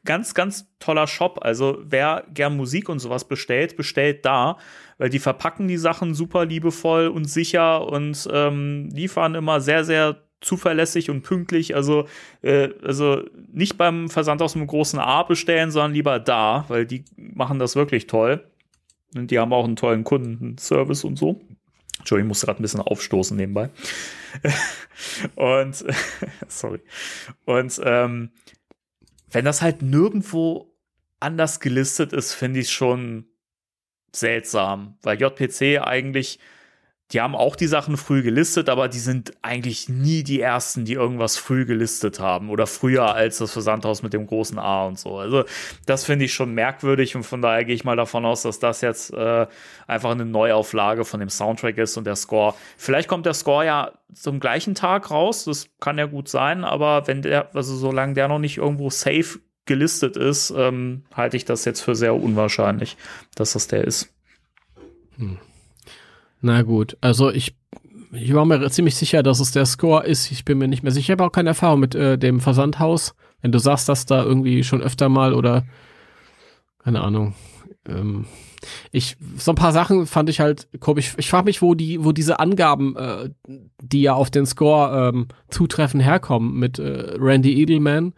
[0.04, 1.40] ganz, ganz toller Shop.
[1.42, 4.58] Also wer gern Musik und sowas bestellt, bestellt da,
[4.98, 10.22] weil die verpacken die Sachen super liebevoll und sicher und ähm, liefern immer sehr, sehr
[10.40, 11.74] zuverlässig und pünktlich.
[11.74, 12.06] Also,
[12.42, 17.04] äh, also nicht beim Versand aus einem großen A bestellen, sondern lieber da, weil die
[17.16, 18.44] machen das wirklich toll.
[19.14, 21.40] Und die haben auch einen tollen Kundenservice und so.
[22.02, 23.70] Entschuldigung, ich musste gerade ein bisschen aufstoßen nebenbei.
[25.36, 25.84] und
[26.48, 26.80] sorry.
[27.44, 28.32] Und ähm,
[29.30, 30.74] wenn das halt nirgendwo
[31.20, 33.26] anders gelistet ist, finde ich schon
[34.12, 36.40] seltsam, weil JPC eigentlich,
[37.12, 40.94] die haben auch die Sachen früh gelistet, aber die sind eigentlich nie die ersten, die
[40.94, 45.18] irgendwas früh gelistet haben oder früher als das Versandhaus mit dem großen A und so.
[45.18, 45.44] Also
[45.84, 48.80] das finde ich schon merkwürdig und von daher gehe ich mal davon aus, dass das
[48.80, 49.46] jetzt äh,
[49.86, 52.54] einfach eine Neuauflage von dem Soundtrack ist und der Score.
[52.78, 57.06] Vielleicht kommt der Score ja zum gleichen Tag raus, das kann ja gut sein, aber
[57.06, 61.64] wenn der, also solange der noch nicht irgendwo safe gelistet ist, ähm, halte ich das
[61.64, 62.96] jetzt für sehr unwahrscheinlich,
[63.34, 64.12] dass das der ist.
[66.42, 67.54] Na gut, also ich,
[68.12, 70.30] ich war mir ziemlich sicher, dass es der Score ist.
[70.32, 71.12] Ich bin mir nicht mehr sicher.
[71.14, 73.14] Ich habe auch keine Erfahrung mit äh, dem Versandhaus.
[73.40, 75.64] Wenn du sagst, dass da irgendwie schon öfter mal oder
[76.82, 77.34] keine Ahnung.
[77.88, 78.26] Ähm,
[78.92, 81.14] ich so ein paar Sachen fand ich halt komisch.
[81.16, 83.30] Ich frage mich, wo die, wo diese Angaben, äh,
[83.80, 88.14] die ja auf den Score ähm, zutreffen, herkommen mit äh, Randy Edelman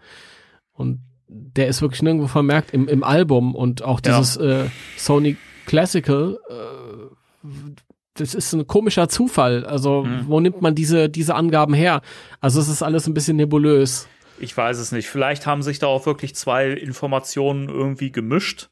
[0.73, 4.19] und der ist wirklich nirgendwo vermerkt im, im Album und auch Ja.
[4.19, 4.67] dieses äh,
[4.97, 7.47] Sony Classical äh,
[8.15, 9.65] das ist ein komischer Zufall.
[9.67, 10.25] Also, hm.
[10.29, 12.01] wo nimmt man diese, diese Angaben her?
[12.41, 14.09] Also, es ist alles ein bisschen nebulös.
[14.39, 15.09] Ich weiß es nicht.
[15.09, 18.69] Vielleicht haben sich da auch wirklich zwei Informationen irgendwie gemischt.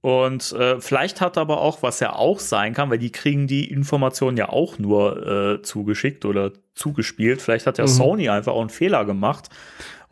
[0.00, 3.70] Und äh, vielleicht hat aber auch, was ja auch sein kann, weil die kriegen die
[3.70, 7.40] Informationen ja auch nur äh, zugeschickt oder zugespielt.
[7.40, 7.88] Vielleicht hat ja mhm.
[7.88, 9.48] Sony einfach auch einen Fehler gemacht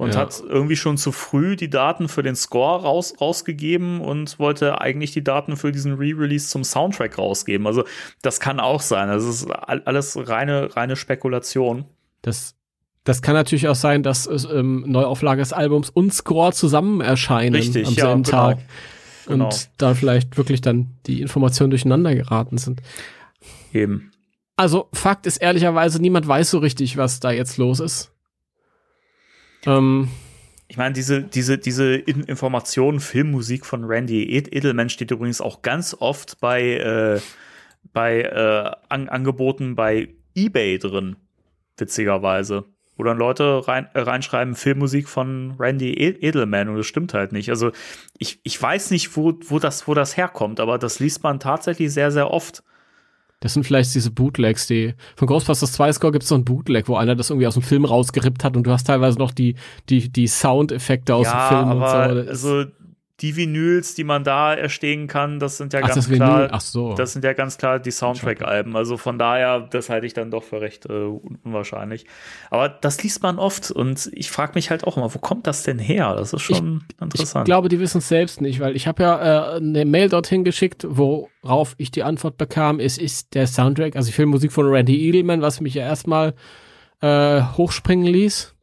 [0.03, 0.21] und ja.
[0.21, 5.13] hat irgendwie schon zu früh die Daten für den Score raus, rausgegeben und wollte eigentlich
[5.13, 7.67] die Daten für diesen Re-Release zum Soundtrack rausgeben.
[7.67, 7.85] Also
[8.21, 9.09] das kann auch sein.
[9.09, 11.85] Das ist alles reine, reine Spekulation.
[12.23, 12.57] Das
[13.05, 17.87] das kann natürlich auch sein, dass ähm, Neuauflage des Albums und Score zusammen erscheinen Richtig,
[17.87, 18.25] am selben ja, genau.
[18.25, 18.59] Tag
[19.27, 19.45] genau.
[19.47, 22.81] und da vielleicht wirklich dann die Informationen durcheinander geraten sind.
[23.73, 24.13] Eben.
[24.55, 28.12] Also Fakt ist ehrlicherweise, niemand weiß so richtig, was da jetzt los ist.
[29.67, 30.09] Ähm,
[30.69, 36.41] ich meine, diese, diese, diese Informationen, Filmmusik von Randy Edelman steht übrigens auch ganz oft
[36.41, 37.21] bei, äh,
[37.93, 41.17] bei äh, An Angeboten bei eBay drin,
[41.77, 42.65] witzigerweise
[42.97, 47.49] wo dann Leute rein, äh, reinschreiben, Filmmusik von Randy Edelman und das stimmt halt nicht.
[47.49, 47.73] Also
[48.19, 51.93] ich, ich weiß nicht, wo, wo, das, wo das herkommt, aber das liest man tatsächlich
[51.93, 52.63] sehr, sehr oft.
[53.43, 56.89] Das sind vielleicht diese Bootlegs, die von Ghostbusters 2 Score gibt es so ein Bootleg,
[56.89, 59.57] wo einer das irgendwie aus dem Film rausgerippt hat und du hast teilweise noch die,
[59.89, 62.31] die, die Soundeffekte aus ja, dem Film aber und so.
[62.31, 62.65] Also
[63.23, 66.95] die Vinyls, die man da erstehen kann, das sind ja Ach, ganz klar, Ach so.
[66.95, 68.77] das sind ja ganz klar die Soundtrack-Alben.
[68.77, 71.05] Also von daher, das halte ich dann doch für recht äh,
[71.45, 72.05] unwahrscheinlich.
[72.51, 75.63] Aber das liest man oft und ich frage mich halt auch immer, wo kommt das
[75.63, 76.17] denn her?
[76.17, 77.45] Das ist schon ich, interessant.
[77.45, 80.43] Ich glaube, die wissen es selbst nicht, weil ich habe ja äh, eine Mail dorthin
[80.43, 85.09] geschickt, worauf ich die Antwort bekam, es ist der Soundtrack, also die Filmmusik von Randy
[85.09, 86.35] Edelman, was mich ja erstmal
[87.01, 88.55] äh, hochspringen ließ.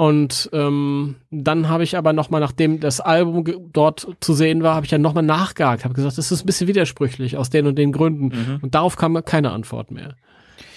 [0.00, 4.74] Und ähm, dann habe ich aber noch mal, nachdem das Album dort zu sehen war,
[4.74, 7.66] habe ich ja noch mal nachgehakt, habe gesagt, das ist ein bisschen widersprüchlich aus den
[7.66, 8.28] und den Gründen.
[8.28, 8.60] Mhm.
[8.62, 10.14] Und darauf kam keine Antwort mehr.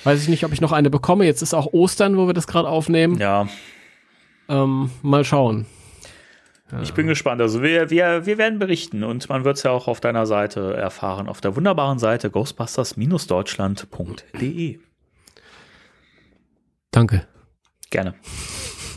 [0.04, 1.24] Weiß ich nicht, ob ich noch eine bekomme.
[1.24, 3.18] Jetzt ist auch Ostern, wo wir das gerade aufnehmen.
[3.18, 3.48] Ja.
[4.50, 5.68] Ähm, mal schauen.
[6.82, 7.40] Ich bin gespannt.
[7.40, 10.74] Also wir, wir, wir werden berichten und man wird es ja auch auf deiner Seite
[10.74, 14.80] erfahren, auf der wunderbaren Seite ghostbusters-deutschland.de.
[16.92, 17.26] Danke.
[17.90, 18.16] Gerne.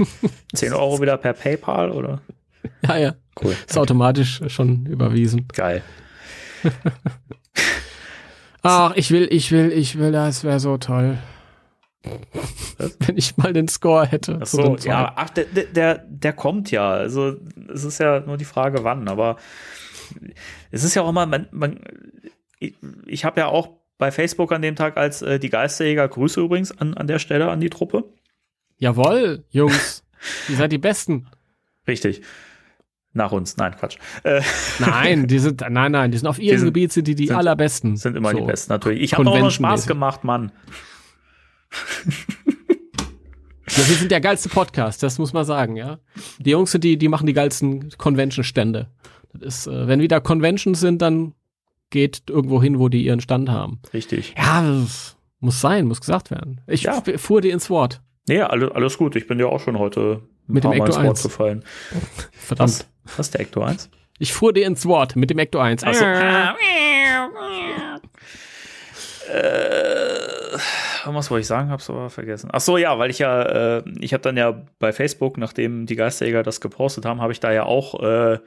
[0.54, 2.20] 10 Euro wieder per PayPal oder?
[2.82, 3.14] Ja, ja.
[3.42, 3.54] Cool.
[3.66, 5.46] Ist automatisch schon überwiesen.
[5.52, 5.82] Geil.
[8.62, 11.18] Ach, ich will, ich will, ich will, das wäre so toll.
[12.32, 12.96] Was?
[13.06, 14.38] Wenn ich mal den Score hätte.
[14.42, 16.90] Ach so, ja, ach, der, der, der kommt ja.
[16.90, 17.36] Also,
[17.72, 19.08] es ist ja nur die Frage, wann.
[19.08, 19.36] Aber
[20.70, 21.80] es ist ja auch immer, man, man
[22.58, 22.74] ich,
[23.06, 26.76] ich habe ja auch bei Facebook an dem Tag als äh, die Geisterjäger, Grüße übrigens
[26.78, 28.04] an, an der Stelle an die Truppe.
[28.78, 30.04] Jawoll, Jungs.
[30.48, 31.26] Ihr seid die Besten.
[31.86, 32.22] Richtig.
[33.12, 33.56] Nach uns.
[33.56, 33.96] Nein, Quatsch.
[34.24, 34.42] Äh.
[34.78, 37.36] Nein, die sind, nein, nein, die sind auf ihrem sind, Gebiet sind die die sind,
[37.36, 37.96] allerbesten.
[37.96, 38.40] Sind immer so.
[38.40, 39.02] die Besten, natürlich.
[39.02, 40.52] Ich habe auch noch Spaß gemacht, Mann.
[43.68, 45.98] Ja, wir sind der geilste Podcast, das muss man sagen, ja.
[46.38, 48.88] Die Jungs sind die, die machen die geilsten Convention-Stände.
[49.32, 51.34] Das ist, äh, wenn wieder Conventions sind, dann
[51.90, 53.80] geht irgendwo hin, wo die ihren Stand haben.
[53.92, 54.34] Richtig.
[54.36, 54.62] Ja,
[55.40, 56.60] muss sein, muss gesagt werden.
[56.66, 57.02] Ich ja.
[57.16, 58.02] fuhr dir ins Wort.
[58.28, 59.16] Nee, alles, alles gut.
[59.16, 61.64] Ich bin ja auch schon heute ein mit paar dem Mal ins Wort gefallen.
[62.32, 62.70] Verdammt.
[62.70, 63.90] Was, was ist der Ecto 1?
[64.18, 65.84] Ich fuhr dir ins Wort mit dem Ecto 1.
[65.84, 66.04] Achso.
[66.04, 66.52] äh,
[71.06, 71.70] was wollte ich sagen?
[71.70, 72.50] Hab's aber vergessen.
[72.52, 75.96] Ach so, ja, weil ich ja, äh, ich habe dann ja bei Facebook, nachdem die
[75.96, 78.38] Geisterjäger das gepostet haben, habe ich da ja auch äh,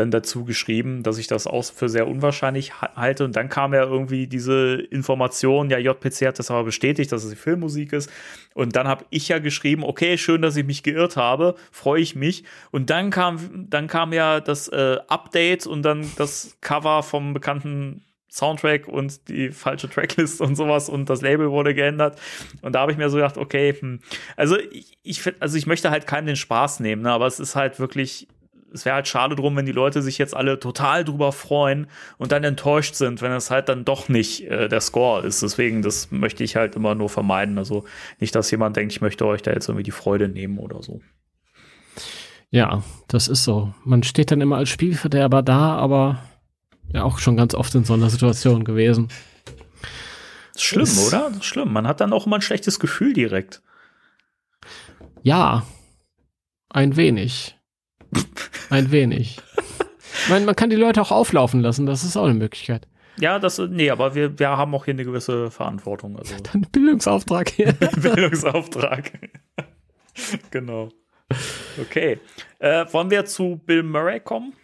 [0.00, 3.24] dann dazu geschrieben, dass ich das auch für sehr unwahrscheinlich halte.
[3.24, 7.30] Und dann kam ja irgendwie diese Information, ja, JPC hat das aber bestätigt, dass es
[7.30, 8.10] die Filmmusik ist.
[8.54, 12.16] Und dann habe ich ja geschrieben, okay, schön, dass ich mich geirrt habe, freue ich
[12.16, 12.44] mich.
[12.70, 18.02] Und dann kam, dann kam ja das äh, Update und dann das Cover vom bekannten
[18.30, 22.18] Soundtrack und die falsche Tracklist und sowas und das Label wurde geändert.
[22.62, 24.00] Und da habe ich mir so gedacht, okay, hm,
[24.36, 27.56] also ich, ich also ich möchte halt keinen den Spaß nehmen, ne, aber es ist
[27.56, 28.28] halt wirklich
[28.72, 31.86] es wäre halt schade drum, wenn die Leute sich jetzt alle total drüber freuen
[32.18, 35.42] und dann enttäuscht sind, wenn es halt dann doch nicht äh, der Score ist.
[35.42, 37.58] Deswegen, das möchte ich halt immer nur vermeiden.
[37.58, 37.84] Also
[38.18, 41.00] nicht, dass jemand denkt, ich möchte euch da jetzt irgendwie die Freude nehmen oder so.
[42.50, 43.72] Ja, das ist so.
[43.84, 46.18] Man steht dann immer als Spielverderber da, aber
[46.92, 49.08] ja auch schon ganz oft in so einer Situation gewesen.
[50.52, 51.28] Das ist schlimm, das oder?
[51.28, 51.72] Das ist schlimm.
[51.72, 53.62] Man hat dann auch immer ein schlechtes Gefühl direkt.
[55.22, 55.64] Ja,
[56.68, 57.56] ein wenig.
[58.70, 59.38] Ein wenig.
[60.22, 62.86] Ich meine, man kann die Leute auch auflaufen lassen, das ist auch eine Möglichkeit.
[63.18, 66.18] Ja, das, nee, aber wir, wir haben auch hier eine gewisse Verantwortung.
[66.18, 66.34] Also.
[66.52, 67.72] Dann Bildungsauftrag hier.
[67.96, 69.12] Bildungsauftrag.
[70.50, 70.88] genau.
[71.80, 72.18] Okay.
[72.58, 74.54] Äh, wollen wir zu Bill Murray kommen?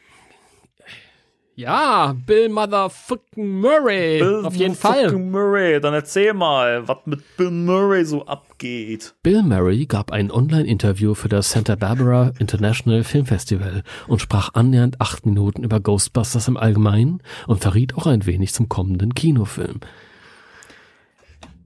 [1.59, 4.19] Ja, Bill Motherfucking Murray.
[4.19, 5.11] Bill Auf jeden Fall.
[5.11, 9.15] Murray, dann erzähl mal, was mit Bill Murray so abgeht.
[9.23, 15.01] Bill Murray gab ein Online-Interview für das Santa Barbara International Film Festival und sprach annähernd
[15.01, 19.81] acht Minuten über Ghostbusters im Allgemeinen und verriet auch ein wenig zum kommenden Kinofilm.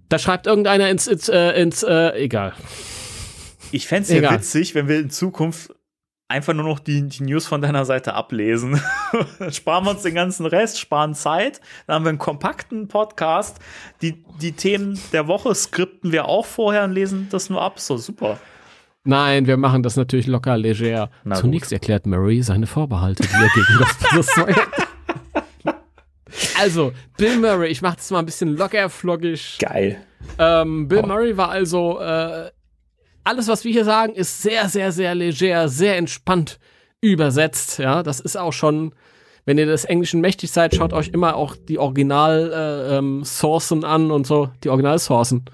[0.08, 2.52] Da schreibt irgendeiner ins, ins, äh, ins äh, egal.
[3.72, 5.74] Ich fände es ja witzig, wenn wir in Zukunft
[6.30, 8.80] einfach nur noch die, die News von deiner Seite ablesen.
[9.50, 11.60] sparen wir uns den ganzen Rest, sparen Zeit.
[11.86, 13.58] Dann haben wir einen kompakten Podcast.
[14.00, 17.80] Die, die Themen der Woche skripten wir auch vorher und lesen das nur ab.
[17.80, 18.38] So super.
[19.02, 21.10] Nein, wir machen das natürlich locker leger.
[21.24, 21.74] Na Zunächst gut.
[21.74, 23.78] erklärt Murray seine Vorbehalte, die er gegen
[24.14, 24.28] das
[26.60, 29.58] Also, Bill Murray, ich mache das mal ein bisschen locker flockig.
[29.58, 30.00] Geil.
[30.38, 31.06] Ähm, Bill oh.
[31.06, 32.50] Murray war also äh,
[33.24, 36.58] alles, was wir hier sagen, ist sehr, sehr, sehr leger, sehr entspannt
[37.00, 37.78] übersetzt.
[37.78, 38.94] Ja, das ist auch schon,
[39.44, 44.10] wenn ihr des Englischen mächtig seid, schaut euch immer auch die Original-Sourcen äh, ähm, an
[44.10, 45.44] und so, die Original-Sourcen.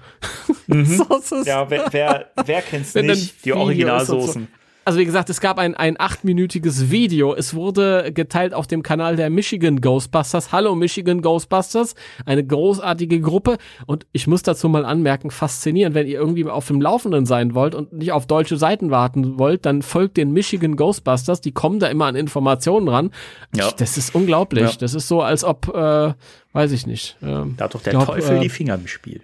[0.67, 1.05] Mhm.
[1.45, 4.43] ja, wer, wer, wer kennt's nicht, die Originalsoßen.
[4.43, 4.47] So
[4.87, 7.35] also wie gesagt, es gab ein, ein achtminütiges Video.
[7.35, 10.53] Es wurde geteilt auf dem Kanal der Michigan Ghostbusters.
[10.53, 11.93] Hallo Michigan Ghostbusters,
[12.25, 13.57] eine großartige Gruppe.
[13.85, 17.75] Und ich muss dazu mal anmerken, faszinierend, wenn ihr irgendwie auf dem Laufenden sein wollt
[17.75, 21.41] und nicht auf deutsche Seiten warten wollt, dann folgt den Michigan Ghostbusters.
[21.41, 23.11] Die kommen da immer an Informationen ran.
[23.53, 23.69] Ja.
[23.75, 24.71] Das ist unglaublich.
[24.71, 24.77] Ja.
[24.79, 26.13] Das ist so, als ob, äh,
[26.53, 27.17] weiß ich nicht.
[27.21, 29.19] Ähm, da hat doch der glaub, Teufel äh, die Finger im Spiel.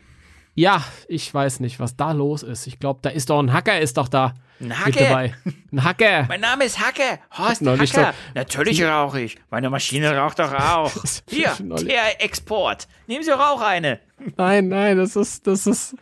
[0.55, 2.67] Ja, ich weiß nicht, was da los ist.
[2.67, 4.33] Ich glaube, da ist doch ein Hacker, ist doch da.
[4.59, 5.33] Ein Hacke.
[5.71, 6.25] Ein Hacke.
[6.29, 7.19] Mein Name ist Hacke.
[7.37, 7.85] Horst no, Hacker.
[7.85, 8.05] So.
[8.35, 9.37] Natürlich rauche ich.
[9.49, 10.91] Meine Maschine raucht doch auch.
[11.29, 12.87] Hier, der Export.
[13.07, 13.99] Nehmen Sie doch auch eine.
[14.37, 15.95] Nein, nein, das ist, das ist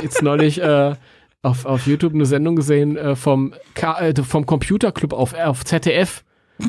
[0.00, 0.94] jetzt neulich äh,
[1.42, 6.24] auf, auf YouTube eine Sendung gesehen äh, vom, äh, vom Computerclub auf, auf ZDF.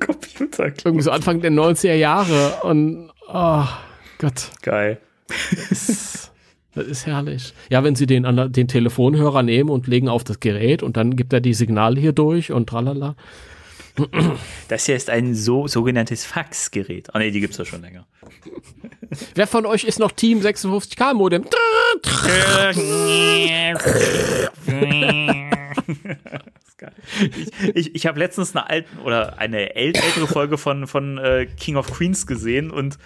[0.00, 0.84] Computerclub.
[0.84, 3.64] Irgendwie so Anfang der 90er Jahre und oh
[4.18, 4.50] Gott.
[4.62, 5.00] Geil.
[5.70, 6.32] Das,
[6.74, 7.54] das ist herrlich.
[7.70, 11.32] Ja, wenn Sie den, den Telefonhörer nehmen und legen auf das Gerät und dann gibt
[11.32, 13.16] er die Signale hier durch und tralala.
[14.66, 17.14] Das hier ist ein so, sogenanntes Faxgerät.
[17.14, 18.06] Ah, ne, die gibt es ja schon länger.
[19.36, 21.44] Wer von euch ist noch Team 56K Modem?
[27.36, 31.76] ich ich, ich habe letztens eine alten oder eine ältere Folge von, von äh, King
[31.76, 32.98] of Queens gesehen und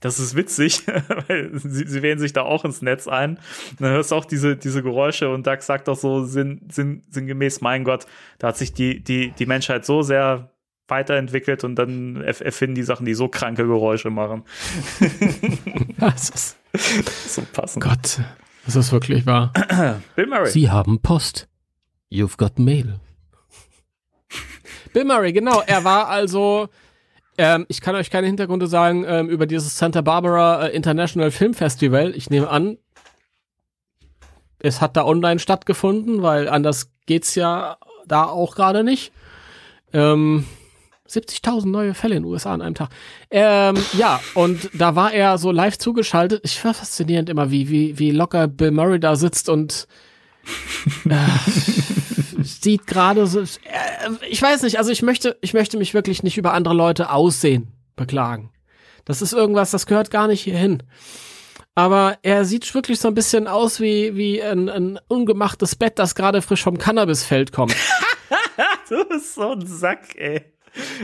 [0.00, 0.82] das ist witzig,
[1.28, 3.36] weil sie, sie wählen sich da auch ins Netz ein.
[3.70, 7.02] Und dann hörst du auch diese, diese Geräusche und Doug sagt auch so sinn, sinn,
[7.10, 8.06] sinngemäß, mein Gott,
[8.38, 10.50] da hat sich die, die, die Menschheit so sehr
[10.88, 14.44] weiterentwickelt und dann erfinden die Sachen, die so kranke Geräusche machen.
[15.98, 16.56] das ist
[17.34, 17.82] so passend.
[17.82, 18.20] Gott,
[18.64, 19.52] das ist wirklich wahr.
[20.16, 20.50] Bill Murray.
[20.50, 21.48] Sie haben Post.
[22.10, 23.00] You've got mail.
[24.92, 25.60] Bill Murray, genau.
[25.66, 26.68] Er war also
[27.38, 31.54] ähm, ich kann euch keine Hintergründe sagen ähm, über dieses Santa Barbara äh, International Film
[31.54, 32.14] Festival.
[32.16, 32.78] Ich nehme an,
[34.58, 37.76] es hat da online stattgefunden, weil anders geht's ja
[38.06, 39.12] da auch gerade nicht.
[39.92, 40.44] Ähm,
[41.08, 42.90] 70.000 neue Fälle in den USA an einem Tag.
[43.30, 46.40] Ähm, ja, und da war er so live zugeschaltet.
[46.44, 49.86] Ich war faszinierend immer, wie, wie, wie locker Bill Murray da sitzt und
[51.08, 51.14] äh,
[52.46, 53.40] sieht gerade so.
[53.40, 53.46] Äh,
[54.28, 57.72] ich weiß nicht, also ich möchte, ich möchte mich wirklich nicht über andere Leute aussehen
[57.96, 58.50] beklagen.
[59.04, 60.82] Das ist irgendwas, das gehört gar nicht hierhin.
[61.74, 66.14] Aber er sieht wirklich so ein bisschen aus wie, wie ein, ein ungemachtes Bett, das
[66.14, 67.76] gerade frisch vom Cannabisfeld kommt.
[68.88, 70.55] du bist so ein Sack, ey.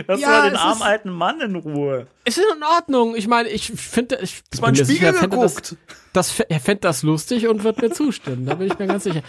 [0.07, 2.07] Lass ja, mal den armen alten Mann in Ruhe.
[2.25, 3.17] Ist in Ordnung.
[3.17, 5.77] Ich meine, ich finde, ich bin mir sicher, geguckt.
[6.13, 8.47] Das, das, er fände das lustig und wird mir zustimmen.
[8.47, 9.23] Da bin ich mir ganz sicher.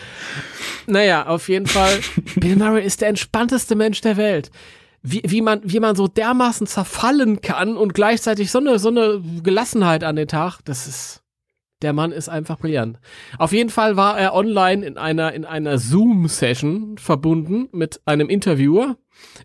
[0.88, 2.00] Naja, auf jeden Fall.
[2.36, 4.52] Bill Murray ist der entspannteste Mensch der Welt.
[5.02, 9.22] Wie, wie, man, wie man so dermaßen zerfallen kann und gleichzeitig so eine, so eine
[9.44, 11.20] Gelassenheit an den Tag, das ist.
[11.82, 12.98] Der Mann ist einfach brillant.
[13.38, 18.96] Auf jeden Fall war er online in einer, in einer Zoom-Session verbunden mit einem Interviewer.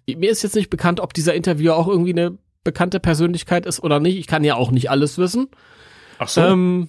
[0.07, 4.01] Mir ist jetzt nicht bekannt, ob dieser Interviewer auch irgendwie eine bekannte Persönlichkeit ist oder
[4.01, 4.19] nicht.
[4.19, 5.49] Ich kann ja auch nicht alles wissen.
[6.19, 6.41] Ach so.
[6.41, 6.89] Ähm,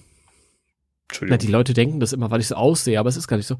[1.08, 1.34] Entschuldigung.
[1.34, 3.46] Na, die Leute denken das immer, weil ich so aussehe, aber es ist gar nicht
[3.46, 3.56] so.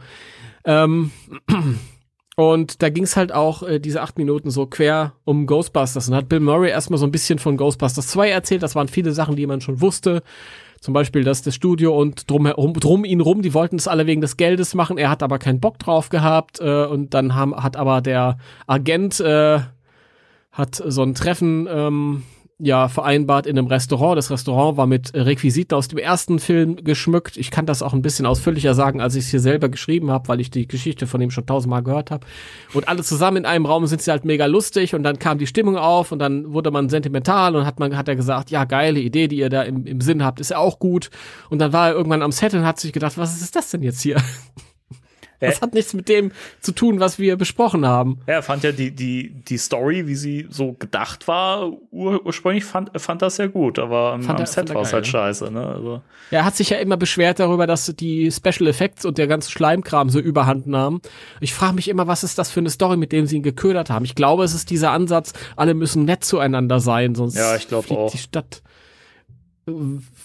[0.64, 1.11] Ähm,
[2.37, 6.09] und da ging es halt auch äh, diese acht Minuten so quer um Ghostbusters.
[6.09, 8.62] Und hat Bill Murray erstmal so ein bisschen von Ghostbusters 2 erzählt.
[8.62, 10.22] Das waren viele Sachen, die man schon wusste.
[10.81, 14.22] Zum Beispiel, dass das Studio und drum, drum ihn rum, die wollten es alle wegen
[14.22, 14.97] des Geldes machen.
[14.97, 16.59] Er hat aber keinen Bock drauf gehabt.
[16.59, 19.61] Äh, und dann haben, hat aber der Agent äh,
[20.53, 22.22] hat so ein Treffen ähm,
[22.61, 24.16] ja vereinbart in einem Restaurant.
[24.16, 27.36] Das Restaurant war mit Requisiten aus dem ersten Film geschmückt.
[27.36, 30.28] Ich kann das auch ein bisschen ausführlicher sagen, als ich es hier selber geschrieben habe,
[30.28, 32.26] weil ich die Geschichte von ihm schon tausendmal gehört habe.
[32.74, 35.46] Und alle zusammen in einem Raum sind sie halt mega lustig und dann kam die
[35.46, 39.00] Stimmung auf und dann wurde man sentimental und hat man hat er gesagt, ja geile
[39.00, 41.11] Idee, die ihr da im, im Sinn habt, ist ja auch gut.
[41.48, 43.82] Und dann war er irgendwann am Set und hat sich gedacht, was ist das denn
[43.82, 44.16] jetzt hier?
[45.41, 48.20] Das hat nichts mit dem zu tun, was wir besprochen haben.
[48.26, 52.64] Ja, er fand ja die, die, die Story, wie sie so gedacht war, ur ursprünglich
[52.64, 55.51] fand, fand das sehr gut, aber am, am Set war es halt scheiße.
[55.51, 55.66] Ne?
[55.66, 56.03] Also.
[56.30, 59.51] Ja, er hat sich ja immer beschwert darüber, dass die Special Effects und der ganze
[59.51, 61.01] Schleimkram so überhand nahmen.
[61.41, 63.91] Ich frage mich immer, was ist das für eine Story, mit dem sie ihn geködert
[63.91, 64.05] haben?
[64.05, 67.91] Ich glaube, es ist dieser Ansatz, alle müssen nett zueinander sein, sonst ja, ich glaube
[67.97, 68.11] auch.
[68.11, 68.62] die Stadt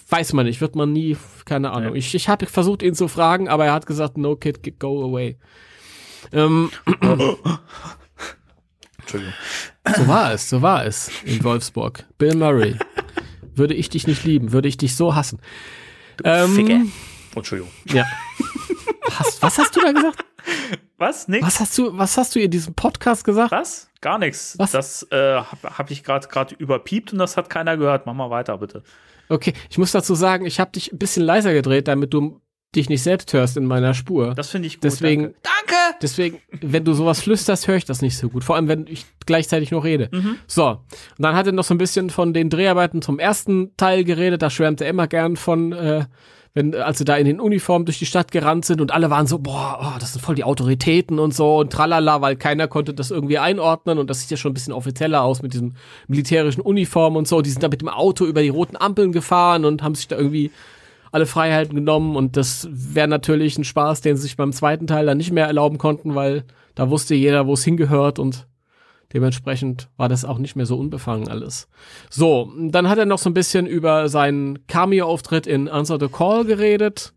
[0.10, 1.92] weiß man nicht, wird man nie, keine Ahnung.
[1.92, 1.96] Ja.
[1.96, 5.38] Ich, ich habe versucht, ihn zu fragen, aber er hat gesagt, no kid, go away.
[6.32, 6.72] Ähm,
[9.00, 9.34] Entschuldigung.
[9.96, 12.06] So war es, so war es in Wolfsburg.
[12.18, 12.76] Bill Murray.
[13.54, 15.40] Würde ich dich nicht lieben, würde ich dich so hassen.
[16.18, 16.92] Du ähm,
[17.36, 17.72] Entschuldigung.
[17.86, 18.06] Ja.
[19.18, 20.26] Was, was hast du da gesagt?
[20.98, 21.28] Was?
[21.28, 21.46] Nix?
[21.46, 23.52] Was hast du, was hast du in diesem Podcast gesagt?
[23.52, 23.90] Was?
[24.02, 24.56] Gar nichts.
[24.72, 28.06] Das äh, habe hab ich gerade gerade überpiept und das hat keiner gehört.
[28.06, 28.84] Mach mal weiter, bitte.
[29.30, 32.42] Okay, ich muss dazu sagen, ich habe dich ein bisschen leiser gedreht, damit du
[32.76, 34.34] dich nicht selbst hörst in meiner Spur.
[34.36, 34.84] Das finde ich gut.
[34.84, 35.38] Deswegen, danke.
[35.44, 35.98] danke.
[36.02, 38.44] Deswegen, wenn du sowas flüsterst, höre ich das nicht so gut.
[38.44, 40.10] Vor allem, wenn ich gleichzeitig noch rede.
[40.12, 40.38] Mhm.
[40.48, 40.68] So.
[40.70, 40.80] Und
[41.20, 44.42] dann hat er noch so ein bisschen von den Dreharbeiten zum ersten Teil geredet.
[44.42, 46.06] Da schwärmt er immer gern von, äh,
[46.56, 49.28] wenn, als sie da in den Uniformen durch die Stadt gerannt sind und alle waren
[49.28, 52.94] so, boah, oh, das sind voll die Autoritäten und so und tralala, weil keiner konnte
[52.94, 55.76] das irgendwie einordnen und das sieht ja schon ein bisschen offizieller aus mit diesen
[56.08, 57.42] militärischen Uniformen und so.
[57.42, 60.16] Die sind da mit dem Auto über die roten Ampeln gefahren und haben sich da
[60.16, 60.50] irgendwie
[61.12, 65.06] alle Freiheiten genommen und das wäre natürlich ein Spaß, den sie sich beim zweiten Teil
[65.06, 68.48] dann nicht mehr erlauben konnten, weil da wusste jeder, wo es hingehört und
[69.14, 71.68] Dementsprechend war das auch nicht mehr so unbefangen alles.
[72.10, 76.46] So, dann hat er noch so ein bisschen über seinen Cameo-Auftritt in Answer the Call
[76.46, 77.14] geredet.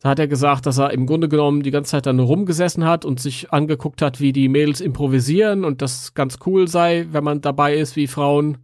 [0.00, 3.04] Da hat er gesagt, dass er im Grunde genommen die ganze Zeit dann rumgesessen hat
[3.04, 7.40] und sich angeguckt hat, wie die Mädels improvisieren und das ganz cool sei, wenn man
[7.40, 8.58] dabei ist, wie Frauen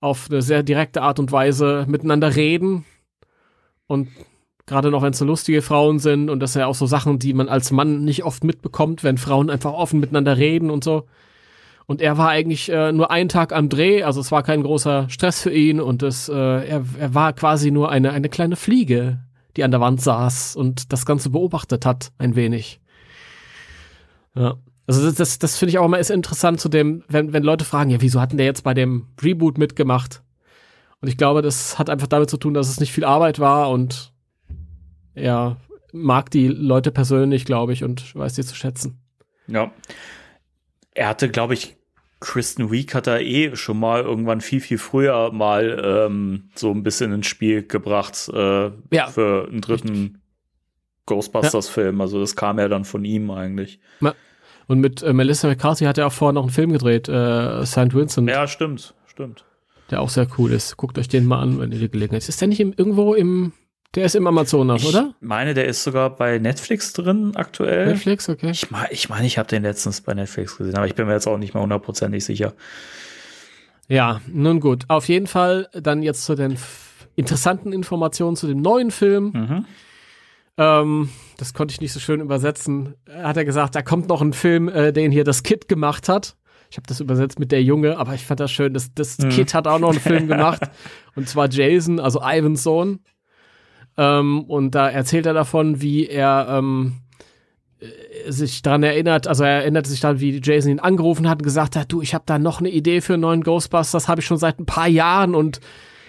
[0.00, 2.86] auf eine sehr direkte Art und Weise miteinander reden.
[3.86, 4.08] Und
[4.66, 7.18] gerade noch wenn es so lustige Frauen sind und das sind ja auch so Sachen,
[7.18, 11.04] die man als Mann nicht oft mitbekommt, wenn Frauen einfach offen miteinander reden und so.
[11.86, 15.08] Und er war eigentlich äh, nur einen Tag am Dreh, also es war kein großer
[15.08, 19.20] Stress für ihn und es, äh, er, er war quasi nur eine, eine kleine Fliege,
[19.56, 22.80] die an der Wand saß und das Ganze beobachtet hat, ein wenig.
[24.34, 24.56] Ja.
[24.88, 27.64] Also das, das, das finde ich auch immer ist interessant zu dem, wenn, wenn Leute
[27.64, 30.22] fragen, ja, wieso hatten der jetzt bei dem Reboot mitgemacht?
[31.00, 33.70] Und ich glaube, das hat einfach damit zu tun, dass es nicht viel Arbeit war
[33.70, 34.12] und
[35.16, 35.56] er
[35.92, 39.00] mag die Leute persönlich, glaube ich, und weiß sie zu schätzen.
[39.46, 39.72] Ja.
[40.94, 41.76] Er hatte, glaube ich,
[42.20, 46.82] Kristen Week hat er eh schon mal irgendwann viel, viel früher mal ähm, so ein
[46.82, 49.06] bisschen ins Spiel gebracht äh, ja.
[49.08, 50.22] für einen dritten
[51.06, 52.00] Ghostbusters-Film.
[52.00, 53.80] Also das kam ja dann von ihm eigentlich.
[54.00, 54.14] Ja.
[54.66, 57.94] Und mit äh, Melissa McCarthy hat er auch vorher noch einen Film gedreht, äh, St.
[57.94, 58.28] Vincent.
[58.28, 59.44] Ja, stimmt, stimmt.
[59.90, 60.76] Der auch sehr cool ist.
[60.76, 62.28] Guckt euch den mal an, wenn ihr die Gelegenheit habt.
[62.28, 63.52] Ist der nicht im, irgendwo im
[63.94, 65.14] der ist im Amazonas, ich oder?
[65.20, 67.86] Ich meine, der ist sogar bei Netflix drin aktuell.
[67.86, 68.50] Netflix, okay.
[68.50, 71.14] Ich meine, ich, mein, ich habe den letztens bei Netflix gesehen, aber ich bin mir
[71.14, 72.52] jetzt auch nicht mehr hundertprozentig sicher.
[73.88, 74.84] Ja, nun gut.
[74.88, 76.58] Auf jeden Fall dann jetzt zu den
[77.14, 79.32] interessanten Informationen zu dem neuen Film.
[79.32, 79.64] Mhm.
[80.58, 82.94] Ähm, das konnte ich nicht so schön übersetzen.
[83.10, 86.36] Hat er gesagt, da kommt noch ein Film, äh, den hier das Kid gemacht hat.
[86.70, 88.74] Ich habe das übersetzt mit der Junge, aber ich fand das schön.
[88.74, 89.28] Das, das mhm.
[89.28, 90.62] Kid hat auch noch einen Film gemacht.
[91.14, 93.00] und zwar Jason, also Ivans Sohn.
[93.96, 96.96] Ähm, und da erzählt er davon, wie er ähm,
[97.78, 101.44] äh, sich daran erinnert, also er erinnert sich dann, wie Jason ihn angerufen hat und
[101.44, 104.26] gesagt hat, du, ich habe da noch eine Idee für einen neuen Ghostbusters, habe ich
[104.26, 105.60] schon seit ein paar Jahren und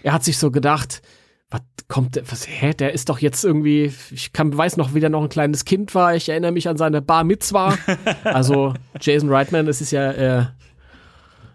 [0.04, 1.02] er hat sich so gedacht,
[1.50, 5.10] was kommt, was, hä, der ist doch jetzt irgendwie, ich kann, weiß noch, wie der
[5.10, 7.78] noch ein kleines Kind war, ich erinnere mich an seine Bar Mitzwa.
[8.24, 10.40] also Jason Reitman, das ist ja, äh,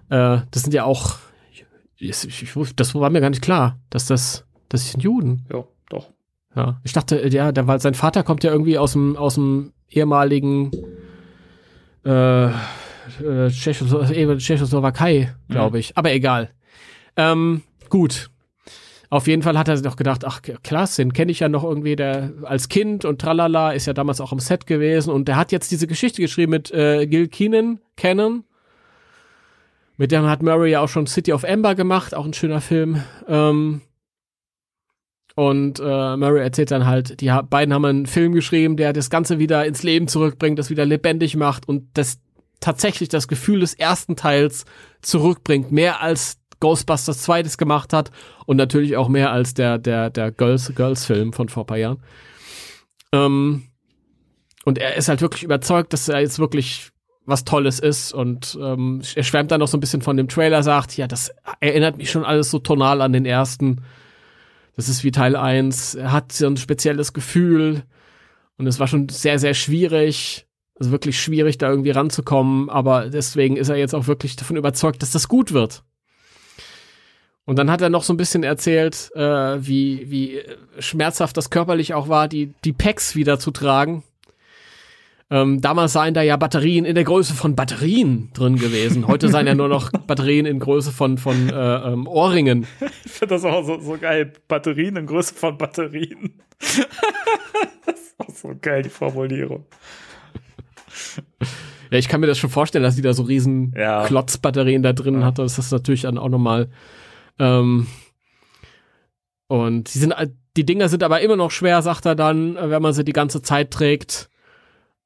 [0.08, 1.16] äh, das sind ja auch,
[1.96, 5.46] ich, ich, das war mir gar nicht klar, dass das, das sind Juden.
[5.52, 6.10] Ja, doch.
[6.54, 9.72] Ja, ich dachte, ja, der, weil sein Vater kommt ja irgendwie aus dem, aus dem
[9.88, 10.70] ehemaligen
[12.04, 15.80] äh, äh, Tschechoslowakei, glaube mhm.
[15.80, 15.90] ich.
[15.90, 15.94] Mhm.
[15.96, 16.50] Aber egal.
[17.16, 18.28] Ähm, gut.
[19.10, 21.64] Auf jeden Fall hat er sich doch gedacht, ach klasse, den kenne ich ja noch
[21.64, 25.36] irgendwie, der als Kind und tralala, ist ja damals auch im Set gewesen und der
[25.36, 28.44] hat jetzt diese Geschichte geschrieben mit äh, Gil Keenan, Cannon.
[29.98, 33.02] Mit dem hat Murray ja auch schon City of Amber gemacht, auch ein schöner Film.
[33.28, 33.82] Ähm,
[35.34, 39.38] und äh, Murray erzählt dann halt, die beiden haben einen Film geschrieben, der das Ganze
[39.38, 42.18] wieder ins Leben zurückbringt, das wieder lebendig macht und das
[42.60, 44.64] tatsächlich das Gefühl des ersten Teils
[45.00, 48.10] zurückbringt, mehr als Ghostbusters zweites gemacht hat
[48.46, 51.98] und natürlich auch mehr als der, der, der Girls, Girls Film von vor paar Jahren.
[53.12, 53.64] Ähm,
[54.64, 56.90] und er ist halt wirklich überzeugt, dass er jetzt wirklich
[57.24, 60.62] was Tolles ist und ähm, er schwärmt dann noch so ein bisschen von dem Trailer,
[60.62, 63.82] sagt, ja, das erinnert mich schon alles so tonal an den ersten.
[64.76, 65.96] Das ist wie Teil 1.
[65.96, 67.82] Er hat so ein spezielles Gefühl
[68.56, 70.46] und es war schon sehr, sehr schwierig.
[70.78, 75.02] Also wirklich schwierig, da irgendwie ranzukommen, aber deswegen ist er jetzt auch wirklich davon überzeugt,
[75.02, 75.84] dass das gut wird.
[77.44, 80.40] Und dann hat er noch so ein bisschen erzählt, äh, wie, wie
[80.78, 84.02] schmerzhaft das körperlich auch war, die, die Packs wieder zu tragen.
[85.32, 89.08] Ähm, damals seien da ja Batterien in der Größe von Batterien drin gewesen.
[89.08, 92.66] Heute seien ja nur noch Batterien in Größe von, von äh, ähm, Ohrringen.
[93.06, 94.30] Ich finde das auch so, so geil.
[94.46, 96.42] Batterien in Größe von Batterien.
[96.60, 99.64] das ist auch so geil, die Formulierung.
[101.90, 104.04] Ja, ich kann mir das schon vorstellen, dass die da so riesen Ja.
[104.04, 105.24] Klotzbatterien da drin Ja.
[105.24, 105.40] hatte.
[105.40, 106.68] Das ist natürlich dann auch nochmal.
[107.38, 107.86] Ähm,
[109.46, 110.14] und die sind,
[110.58, 113.40] die Dinger sind aber immer noch schwer, sagt er dann, wenn man sie die ganze
[113.40, 114.28] Zeit trägt.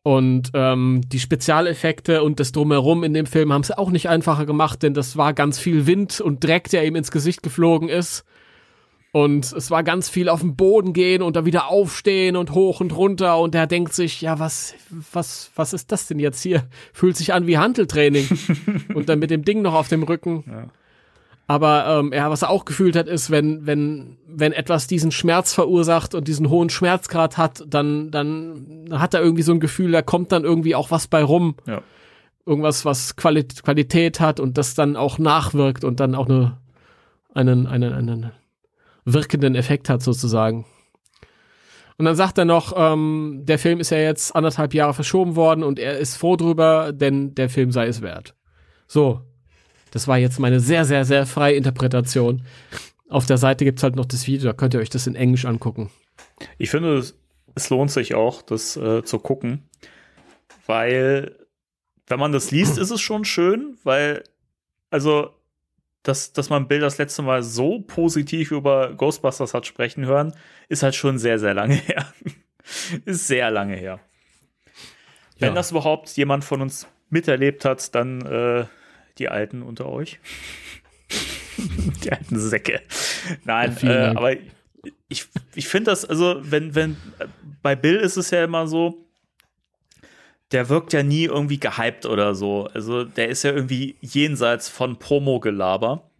[0.06, 4.46] Und ähm, die Spezialeffekte und das Drumherum in dem Film haben es auch nicht einfacher
[4.46, 8.24] gemacht, denn das war ganz viel Wind und Dreck, der ihm ins Gesicht geflogen ist.
[9.10, 12.78] Und es war ganz viel auf den Boden gehen und dann wieder aufstehen und hoch
[12.78, 13.40] und runter.
[13.40, 14.76] Und er denkt sich, ja, was,
[15.10, 16.68] was, was ist das denn jetzt hier?
[16.92, 18.28] Fühlt sich an wie Handeltraining.
[18.94, 20.44] und dann mit dem Ding noch auf dem Rücken.
[20.46, 20.68] Ja.
[21.48, 25.54] Aber ähm, ja, was er auch gefühlt hat, ist, wenn, wenn, wenn etwas diesen Schmerz
[25.54, 30.02] verursacht und diesen hohen Schmerzgrad hat, dann, dann hat er irgendwie so ein Gefühl, da
[30.02, 31.54] kommt dann irgendwie auch was bei rum.
[31.66, 31.82] Ja.
[32.44, 36.58] Irgendwas, was Quali Qualität hat und das dann auch nachwirkt und dann auch eine,
[37.32, 38.32] einen, einen, einen
[39.04, 40.64] wirkenden Effekt hat sozusagen.
[41.98, 45.62] Und dann sagt er noch, ähm, der Film ist ja jetzt anderthalb Jahre verschoben worden
[45.62, 48.34] und er ist froh drüber, denn der Film sei es wert.
[48.86, 49.22] So,
[49.96, 52.42] das war jetzt meine sehr, sehr, sehr freie Interpretation.
[53.08, 55.46] Auf der Seite gibt's halt noch das Video, da könnt ihr euch das in Englisch
[55.46, 55.90] angucken.
[56.58, 57.18] Ich finde, es,
[57.54, 59.62] es lohnt sich auch, das äh, zu gucken,
[60.66, 61.36] weil
[62.06, 64.22] wenn man das liest, ist es schon schön, weil
[64.90, 65.30] also
[66.02, 70.34] dass, dass man Bill das letzte Mal so positiv über Ghostbusters hat sprechen hören,
[70.68, 72.12] ist halt schon sehr, sehr lange her.
[73.06, 73.98] ist sehr lange her.
[75.38, 75.54] Wenn Ja.
[75.54, 78.66] das überhaupt jemand von uns miterlebt hat, dann äh,
[79.18, 80.18] die Alten unter euch.
[82.04, 82.80] die alten Säcke.
[83.44, 84.32] Nein, äh, aber
[85.08, 86.96] ich, ich finde das, also, wenn, wenn,
[87.62, 89.06] bei Bill ist es ja immer so,
[90.52, 92.68] der wirkt ja nie irgendwie gehypt oder so.
[92.72, 96.10] Also, der ist ja irgendwie jenseits von Promo-Gelaber.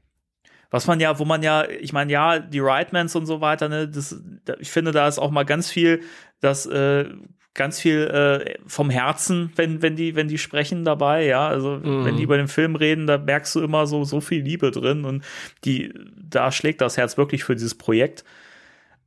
[0.71, 3.89] Was man ja, wo man ja, ich meine, ja, die Rightmans und so weiter, ne,
[3.89, 6.03] das, da, ich finde, da ist auch mal ganz viel,
[6.41, 7.09] das, äh,
[7.57, 11.49] ganz viel äh, vom Herzen, wenn, wenn die, wenn die sprechen dabei, ja.
[11.49, 12.05] Also Mhm.
[12.05, 15.05] wenn die über den Film reden, da merkst du immer so, so viel Liebe drin
[15.05, 15.25] und
[15.65, 18.25] die, da schlägt das Herz wirklich für dieses Projekt.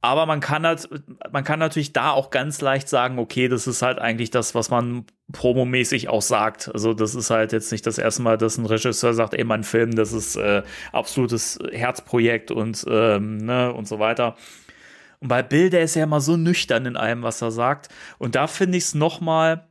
[0.02, 0.88] Aber man kann halt,
[1.32, 4.70] man kann natürlich da auch ganz leicht sagen, okay, das ist halt eigentlich das, was
[4.70, 6.72] man promomäßig auch sagt.
[6.74, 9.66] Also das ist halt jetzt nicht das erste Mal, dass ein Regisseur sagt, ey, mein
[9.66, 14.38] Film, das ist äh, absolutes Herzprojekt und ähm, ne und so weiter.
[15.22, 17.90] Und bei Bill, der ist ja immer so nüchtern in allem, was er sagt.
[18.18, 19.68] Und da finde ich es noch mal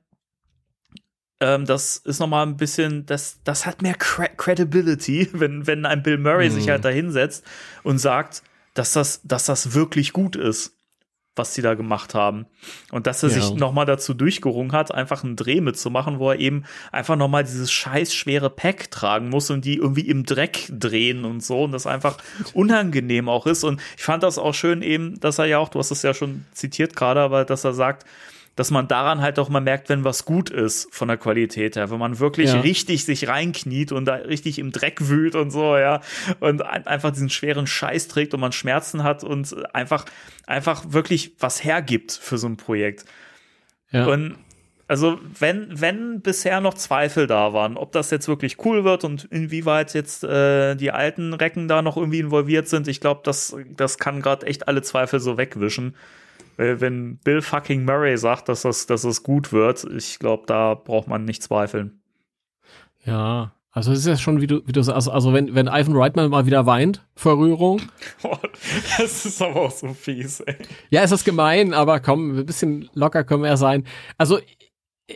[1.41, 5.87] ähm, das ist noch mal ein bisschen, das, das hat mehr Cre Credibility, wenn, wenn
[5.87, 6.71] ein Bill Murray sich Mhm.
[6.71, 7.45] halt da hinsetzt
[7.85, 8.43] und sagt,
[8.75, 10.77] dass das, dass das wirklich gut ist,
[11.39, 12.47] was sie da gemacht haben.
[12.91, 13.41] Und dass er Ja.
[13.41, 17.29] sich noch mal dazu durchgerungen hat, einfach einen Dreh mitzumachen, wo er eben einfach noch
[17.29, 21.65] mal dieses scheiß schwere Pack tragen muss und die irgendwie im Dreck drehen und so
[21.65, 22.19] und das einfach
[22.55, 23.65] unangenehm auch ist.
[23.65, 26.13] Und ich fand das auch schön eben, dass er ja auch, du hast es ja
[26.15, 28.05] schon zitiert gerade, aber dass er sagt,
[28.59, 31.91] dass man daran halt auch mal merkt, wenn was gut ist von der Qualität her,
[31.93, 32.61] wenn man wirklich Ja.
[32.61, 36.01] richtig sich reinkniet und da richtig im Dreck wühlt und so, ja,
[36.41, 40.07] und ein, einfach diesen schweren Scheiß trägt und man Schmerzen hat und einfach,
[40.45, 43.05] einfach wirklich was hergibt für so ein Projekt.
[43.93, 44.07] Ja.
[44.07, 44.35] Und
[44.89, 49.25] also, wenn, wenn bisher noch Zweifel da waren, ob das jetzt wirklich cool wird und
[49.31, 53.99] inwieweit jetzt äh, die alten Recken da noch irgendwie involviert sind, ich glaube, das, das
[53.99, 55.95] kann gerade echt alle Zweifel so wegwischen.
[56.59, 60.75] Weil wenn Bill fucking Murray sagt, dass das, dass es gut wird, ich glaube, da
[60.75, 62.03] braucht man nicht zweifeln.
[63.05, 65.69] Ja, also es ist ja schon, wie du, wie du sagst, also, also wenn, wenn
[65.69, 67.81] Ivan Reitman mal wieder weint vor Rührung,
[68.99, 70.57] das ist aber auch so fies, ey.
[70.91, 73.87] ja, ist das gemein, aber komm, ein bisschen locker können wir ja sein.
[74.17, 74.41] Also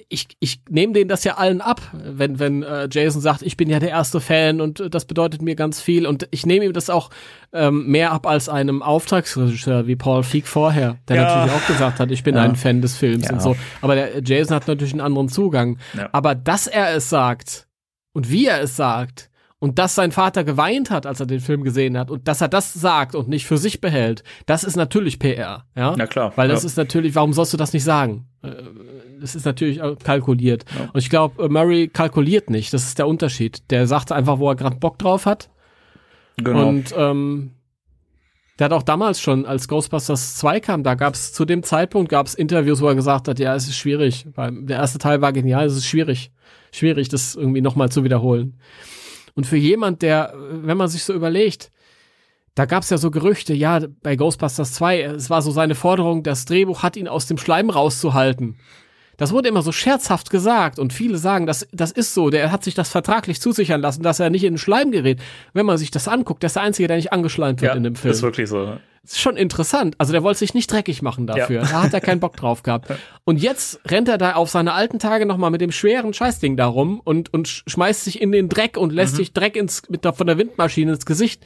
[0.09, 3.69] ich, ich nehme denen das ja allen ab, wenn, wenn äh, Jason sagt, ich bin
[3.69, 6.07] ja der erste Fan und äh, das bedeutet mir ganz viel.
[6.07, 7.11] Und ich nehme ihm das auch
[7.53, 11.23] ähm, mehr ab als einem Auftragsregisseur wie Paul Feig vorher, der Ja.
[11.25, 12.43] natürlich auch gesagt hat, ich bin Ja.
[12.43, 13.35] ein Fan des Films Ja.
[13.35, 13.55] und so.
[13.83, 15.79] Aber der Jason hat natürlich einen anderen Zugang.
[16.13, 17.69] Aber dass er es sagt
[18.15, 19.29] und wie er es sagt
[19.59, 22.49] Und dass sein Vater geweint hat, als er den Film gesehen hat und dass er
[22.49, 25.95] das sagt und nicht für sich behält, das ist natürlich PR, ja?
[25.97, 26.33] Na klar.
[26.35, 26.67] Weil das ja.
[26.67, 28.27] ist natürlich, warum sollst du das nicht sagen?
[29.23, 30.65] Äh, Das ist natürlich auch kalkuliert.
[30.93, 32.73] Und ich glaube, Murray kalkuliert nicht.
[32.73, 33.71] Das ist der Unterschied.
[33.71, 35.49] Der sagt einfach, wo er gerade Bock drauf hat.
[36.37, 36.69] genau.
[36.69, 37.53] Und ähm,
[38.59, 42.11] der hat auch damals schon, als Ghostbusters 2 kam, da gab es zu dem Zeitpunkt
[42.11, 44.27] gab's Interviews, wo er gesagt hat, ja, es ist schwierig.
[44.35, 46.31] Weil Der erste Teil war genial, es ist schwierig.
[46.71, 48.59] Schwierig, das irgendwie nochmal zu wiederholen.
[49.35, 51.71] Und für jemand, der, wenn man sich so überlegt,
[52.55, 56.45] da gab's ja so Gerüchte, ja, bei Ghostbusters 2, es war so seine Forderung, das
[56.45, 58.59] Drehbuch hat ihn aus dem Schleim rauszuhalten.
[59.23, 62.65] Das wurde immer so scherzhaft gesagt und viele sagen, das, das ist so, der hat
[62.65, 65.21] sich das vertraglich zusichern lassen, dass er nicht in den Schleim gerät.
[65.53, 67.85] Wenn man sich das anguckt, der ist der Einzige, der nicht angeschleimt wird ja, in
[67.85, 68.13] dem Film.
[68.13, 68.67] ist wirklich so.
[69.05, 69.95] Das ist schon interessant.
[69.99, 71.63] Also der wollte sich nicht dreckig machen dafür.
[71.63, 71.69] Ja.
[71.69, 72.93] Da hat er keinen Bock drauf gehabt.
[73.25, 76.67] Und jetzt rennt er da auf seine alten Tage nochmal mit dem schweren Scheißding da
[76.67, 78.97] rum und, und sch- schmeißt sich in den Dreck und Mhm.
[78.97, 81.45] lässt sich Dreck ins, mit der, von der Windmaschine ins Gesicht.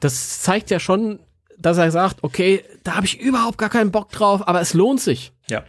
[0.00, 1.20] Das zeigt ja schon,
[1.62, 5.00] dass er sagt, okay, da habe ich überhaupt gar keinen Bock drauf, aber es lohnt
[5.00, 5.64] sich Ja.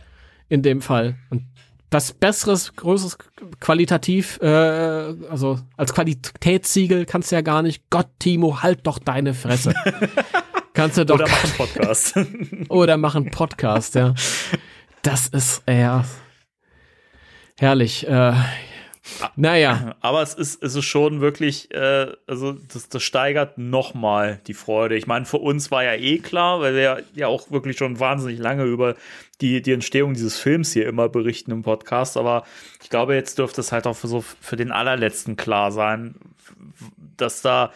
[0.50, 1.16] in dem Fall.
[1.30, 1.46] Und
[1.90, 3.18] das besseres, größeres
[3.60, 7.84] qualitativ, äh, also als Qualitätssiegel kannst du ja gar nicht.
[7.92, 9.74] Gott, Timo, halt doch deine Fresse.
[10.74, 12.16] kannst du doch Oder machen Podcast.
[12.70, 14.16] oder mach einen Podcast, ja.
[15.04, 16.04] Das ist ja
[17.60, 18.08] herrlich.
[18.08, 18.34] Äh,
[19.36, 24.54] naja, Aber es ist, es ist schon wirklich, äh, also das, das steigert nochmal die
[24.54, 24.96] Freude.
[24.96, 28.40] Ich meine, für uns war ja eh klar, weil wir ja, auch wirklich schon wahnsinnig
[28.40, 28.96] lange über
[29.42, 32.18] die, die Entstehung dieses Films hier immer berichten im Podcast.
[32.18, 32.44] Aber
[32.82, 36.16] ich glaube, jetzt dürfte es halt auch für so für den allerletzten klar sein,
[37.18, 37.74] dass da,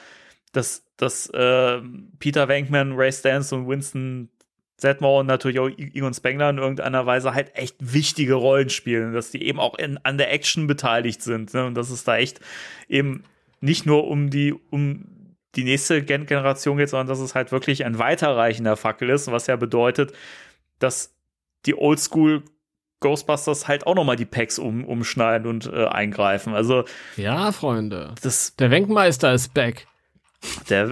[0.53, 1.81] dass, dass äh,
[2.19, 4.29] Peter Venkman, Ray Stans und Winston
[4.77, 9.31] Sedmore und natürlich auch Egon Spengler in irgendeiner Weise halt echt wichtige Rollen spielen, dass
[9.31, 11.65] die eben auch in, an der Action beteiligt sind ne?
[11.65, 12.39] und dass es da echt
[12.87, 13.23] eben
[13.59, 15.05] nicht nur um die um
[15.55, 19.47] die nächste Gen Generation geht, sondern dass es halt wirklich ein weiterreichender Fackel ist, was
[19.47, 20.13] ja bedeutet,
[20.77, 21.15] dass
[21.65, 22.43] die Oldschool
[22.99, 26.53] Ghostbusters halt auch noch mal die Packs um, umschneiden und äh, eingreifen.
[26.53, 28.13] Also ja, Freunde.
[28.21, 29.87] das Der Wenkmeister ist back.
[30.69, 30.91] der,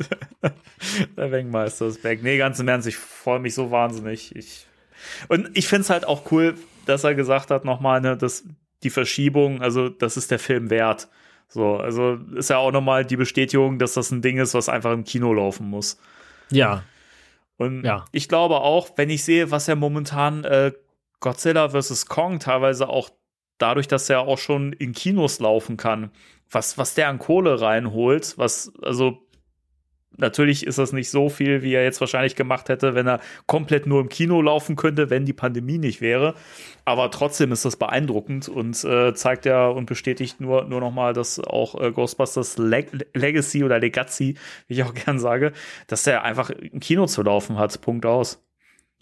[1.16, 2.22] der Wenkmeister ist back.
[2.22, 4.34] Nee, ganz im Ernst, ich freue mich so wahnsinnig.
[4.36, 4.66] Ich,
[5.28, 6.54] und ich finde es halt auch cool,
[6.86, 8.44] dass er gesagt hat, nochmal, ne, dass
[8.82, 11.08] die Verschiebung, also das ist der Film wert.
[11.48, 14.92] So, also ist ja auch nochmal die Bestätigung, dass das ein Ding ist, was einfach
[14.92, 15.98] im Kino laufen muss.
[16.50, 16.82] Ja.
[17.58, 18.06] Und Ja.
[18.10, 20.72] ich glaube auch, wenn ich sehe, was ja momentan äh,
[21.20, 22.06] Godzilla vs.
[22.06, 23.10] Kong teilweise auch
[23.58, 26.10] dadurch, dass er auch schon in Kinos laufen kann,
[26.50, 29.18] was, was der an Kohle reinholt, was, also
[30.16, 33.86] natürlich ist das nicht so viel, wie er jetzt wahrscheinlich gemacht hätte, wenn er komplett
[33.86, 36.34] nur im Kino laufen könnte, wenn die Pandemie nicht wäre.
[36.84, 41.38] Aber trotzdem ist das beeindruckend und äh, zeigt ja und bestätigt nur, nur nochmal, dass
[41.38, 44.36] auch äh, Ghostbusters Leg Legacy oder Legacy,
[44.66, 45.52] wie ich auch gern sage,
[45.86, 47.80] dass der einfach im Kino zu laufen hat.
[47.80, 48.42] Punkt aus.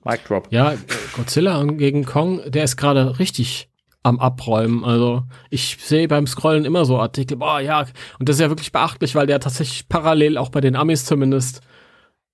[0.04, 0.48] Mic drop.
[0.50, 0.74] Ja,
[1.14, 3.69] Godzilla gegen Kong, der ist gerade richtig
[4.02, 4.84] am Abräumen.
[4.84, 7.84] Also ich sehe beim Scrollen immer so Artikel, boah, ja,
[8.18, 11.60] und das ist ja wirklich beachtlich, weil der tatsächlich parallel auch bei den Amis zumindest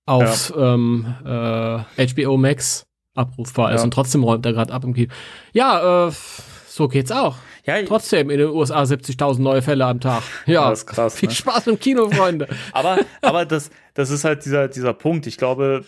[0.05, 3.83] auf ähm, äh, HBO Max abrufbar ist Ja.
[3.83, 5.11] und trotzdem räumt er gerade ab im Kino.
[5.51, 6.11] Ja, äh,
[6.67, 7.35] so geht's auch.
[7.65, 10.23] Ja, Trotzdem in den USA 70.000 neue Fälle am Tag.
[10.45, 11.35] Ja, Das ist krass, viel ne?
[11.35, 12.47] Spaß im Kino, Freunde.
[12.71, 15.27] aber, aber das, das ist halt dieser, dieser Punkt.
[15.27, 15.83] Ich glaube,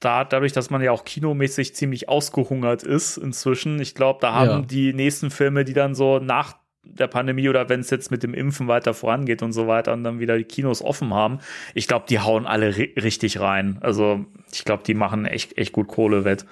[0.00, 4.48] da, dadurch, dass man ja auch kinomäßig ziemlich ausgehungert ist inzwischen, ich glaube, da haben
[4.48, 4.60] Ja.
[4.60, 8.34] die nächsten Filme, die dann so nach der Pandemie oder wenn es jetzt mit dem
[8.34, 11.38] Impfen weiter vorangeht und so weiter und dann wieder die Kinos offen haben,
[11.72, 13.78] ich glaube, die hauen alle ri richtig rein.
[13.80, 16.44] Also ich glaube, die machen echt, echt gut Kohle wett.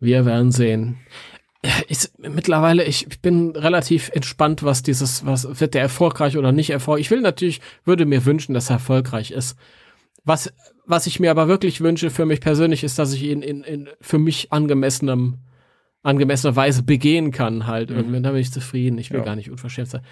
[0.00, 0.96] Wir werden sehen.
[1.88, 6.70] Ist, mittlerweile, ich, ich bin relativ entspannt, was dieses, was wird der erfolgreich oder nicht
[6.70, 7.06] erfolgreich.
[7.06, 9.58] Ich will natürlich, würde mir wünschen, dass er erfolgreich ist.
[10.26, 10.52] Was,
[10.84, 13.88] was ich mir aber wirklich wünsche für mich persönlich ist, dass ich ihn in, in
[14.00, 15.38] für mich angemessenem,
[16.02, 17.90] angemessener Weise begehen kann halt.
[17.90, 18.98] Irgendwann da bin ich zufrieden.
[18.98, 19.24] Ich will Ja.
[19.24, 20.02] gar nicht unverschämt sein.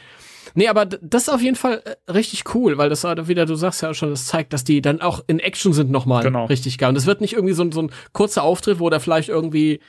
[0.54, 3.54] Nee, aber das ist auf jeden Fall äh, richtig cool, weil das halt wieder, du
[3.56, 6.46] sagst ja schon, das zeigt, dass die dann auch in Action sind nochmal Genau.
[6.46, 6.90] richtig geil.
[6.90, 9.80] Und es wird nicht irgendwie so, ein- so ein kurzer Auftritt, wo der vielleicht irgendwie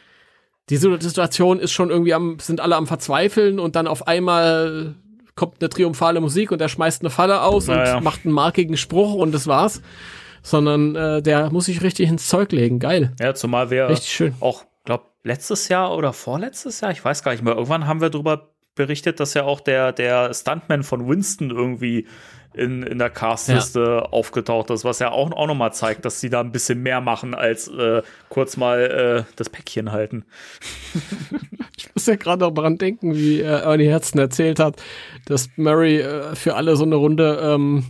[0.70, 4.96] die Situation ist schon irgendwie am, sind alle am Verzweifeln und dann auf einmal
[5.36, 8.00] kommt eine triumphale Musik und er schmeißt eine Falle aus und Naja.
[8.00, 9.82] macht einen markigen Spruch und das war's.
[10.42, 12.80] Sondern äh, der muss sich richtig ins Zeug legen.
[12.80, 13.14] Geil.
[13.20, 14.36] Ja, zumal wir Richtig schön.
[14.40, 18.12] auch, glaube letztes Jahr oder vorletztes Jahr, ich weiß gar nicht mehr, irgendwann haben wir
[18.12, 22.06] darüber berichtet, dass ja auch der, der Stuntman von Winston irgendwie
[22.56, 26.40] in, in der Castliste aufgetaucht ist, was ja auch, auch nochmal zeigt, dass sie da
[26.40, 30.26] ein bisschen mehr machen, als äh, kurz mal äh, das Päckchen halten.
[31.78, 34.82] Ich muss ja gerade auch dran denken, wie äh, Ernie Herzen erzählt hat,
[35.26, 37.86] dass Murray äh, für alle so eine Runde, ähm,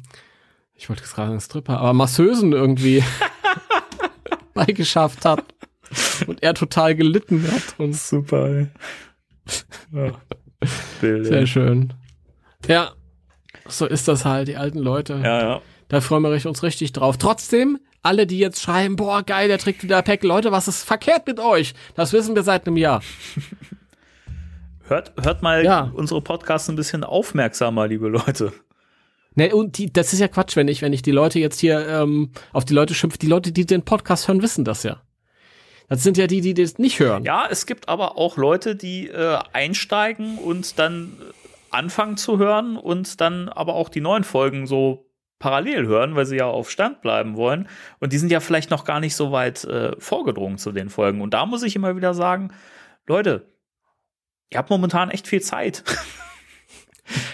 [0.74, 3.04] ich wollte gerade sagen Stripper, aber Masseusen irgendwie
[4.54, 5.44] beigeschafft hat.
[6.28, 7.80] Und er total gelitten hat.
[7.80, 8.68] Und Super, ey.
[9.92, 10.12] Ja.
[11.02, 11.94] Sehr schön.
[12.68, 12.94] Ja,
[13.68, 15.20] so ist das halt, die alten Leute.
[15.24, 15.62] Ja, ja.
[15.88, 17.18] Da freuen wir uns richtig drauf.
[17.18, 20.24] Trotzdem, alle, die jetzt schreiben, boah, geil, der trägt wieder Pack.
[20.24, 21.74] Leute, was ist verkehrt mit euch?
[21.96, 23.02] Das wissen wir seit einem Jahr.
[24.88, 25.92] Hört, hört mal Ja.
[25.96, 28.54] unsere Podcasts ein bisschen aufmerksamer, liebe Leute.
[29.34, 31.88] Ne, und die, das ist ja Quatsch, wenn ich, wenn ich die Leute jetzt hier
[31.88, 33.18] ähm, auf die Leute schimpfe.
[33.18, 35.02] Die Leute, die den Podcast hören, wissen das ja.
[35.90, 37.24] Das sind ja die, die das nicht hören.
[37.26, 41.14] Ja, es gibt aber auch Leute, die äh, einsteigen und dann
[41.76, 46.38] anfangen zu hören und dann aber auch die neuen Folgen so parallel hören, weil sie
[46.38, 47.68] ja auf Stand bleiben wollen.
[48.00, 51.22] Und die sind ja vielleicht noch gar nicht so weit äh, vorgedrungen zu den Folgen.
[51.22, 52.54] Und da muss ich immer wieder sagen,
[53.06, 53.52] Leute,
[54.50, 55.84] ihr habt momentan echt viel Zeit.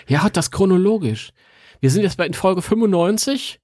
[0.05, 1.31] Ja, das chronologisch.
[1.79, 3.61] Wir sind jetzt bei in Folge 95.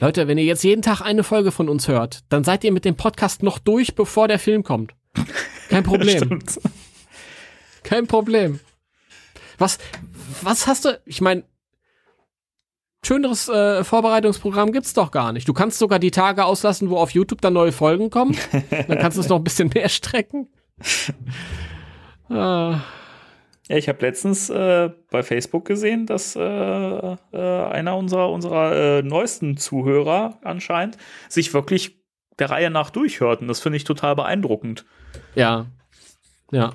[0.00, 2.86] Leute, wenn ihr jetzt jeden Tag eine Folge von uns hört, dann seid ihr mit
[2.86, 4.94] dem Podcast noch durch, bevor der Film kommt.
[5.68, 6.40] Kein Problem.
[7.82, 8.60] Kein Problem.
[9.58, 9.78] Was,
[10.42, 11.00] was hast du?
[11.04, 11.44] Ich meine,
[13.04, 15.48] schöneres äh, Vorbereitungsprogramm gibt's doch gar nicht.
[15.48, 18.36] Du kannst sogar die Tage auslassen, wo auf YouTube dann neue Folgen kommen.
[18.70, 20.48] Dann kannst du es noch ein bisschen mehr strecken.
[22.28, 22.80] Ah,
[23.68, 29.02] Ja, ich habe letztens äh, bei Facebook gesehen, dass äh, äh, einer unserer, unserer äh,
[29.02, 30.98] neuesten Zuhörer anscheinend
[31.28, 31.98] sich wirklich
[32.38, 33.40] der Reihe nach durchhört.
[33.40, 34.84] Und das finde ich total beeindruckend.
[35.34, 35.66] ja.
[36.50, 36.72] Ja.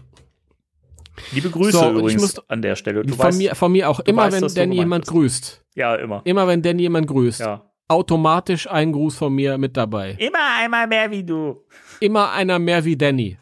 [1.32, 3.04] Liebe Grüße So, übrigens muss- an der Stelle.
[3.04, 4.00] Du von, weißt, mir, von mir auch.
[4.02, 5.12] Immer weißt, wenn Danny jemand bist.
[5.12, 5.66] grüßt.
[5.76, 6.22] ja, immer.
[6.26, 7.40] Immer wenn Danny jemand grüßt.
[7.42, 7.66] Ja.
[7.88, 10.12] Automatisch ein Gruß von mir mit dabei.
[10.20, 11.64] Immer einmal mehr wie du.
[12.00, 13.38] Immer einer mehr wie Danny.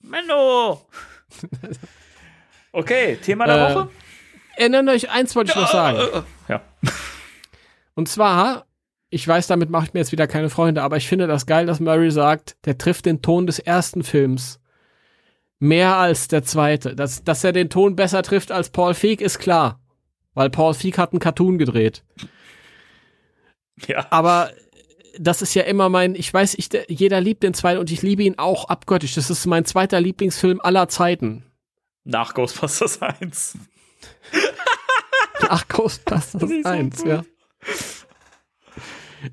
[0.00, 0.80] Menno.
[2.72, 3.88] Okay, Thema der Äh, Woche.
[4.56, 6.24] Erinnert euch, eins wollte ich noch sagen.
[6.48, 6.62] Ja.
[7.94, 8.66] Und zwar,
[9.10, 11.66] ich weiß, damit mache ich mir jetzt wieder keine Freunde, aber ich finde das geil,
[11.66, 14.58] dass Murray sagt, der trifft den Ton des ersten Films
[15.62, 16.96] mehr als der zweite.
[16.96, 19.80] Dass, dass er den Ton besser trifft als Paul Feig, ist klar.
[20.34, 22.04] Weil Paul Feig hat einen Cartoon gedreht.
[23.86, 24.06] ja.
[24.10, 24.50] Aber
[25.18, 28.24] das ist ja immer mein, ich weiß, ich, jeder liebt den zweiten und ich liebe
[28.24, 29.14] ihn auch abgöttisch.
[29.14, 31.44] Das ist mein zweiter Lieblingsfilm aller Zeiten.
[32.04, 33.58] Nach Ghostbusters 1.
[35.48, 37.06] Ach, Ghostbusters Das ist so 1, gut.
[37.06, 37.24] ja.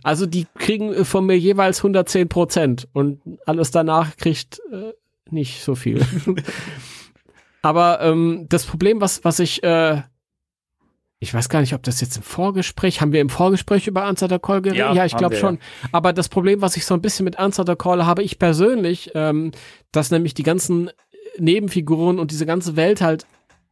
[0.03, 4.93] Also die kriegen von mir jeweils 110 Prozent und alles danach kriegt äh,
[5.31, 6.05] nicht so viel.
[7.61, 10.01] Aber ähm, das Problem, was, was ich, äh,
[11.19, 14.29] ich weiß gar nicht, ob das jetzt im Vorgespräch, haben wir im Vorgespräch über Answer
[14.29, 14.79] the Call geredet?
[14.79, 15.59] Ja, Ja, ich glaube schon.
[15.91, 19.11] Aber das Problem, was ich so ein bisschen mit Answer the Call habe, ich persönlich,
[19.15, 19.51] ähm,
[19.91, 20.89] dass nämlich die ganzen
[21.37, 23.25] Nebenfiguren und diese ganze Welt halt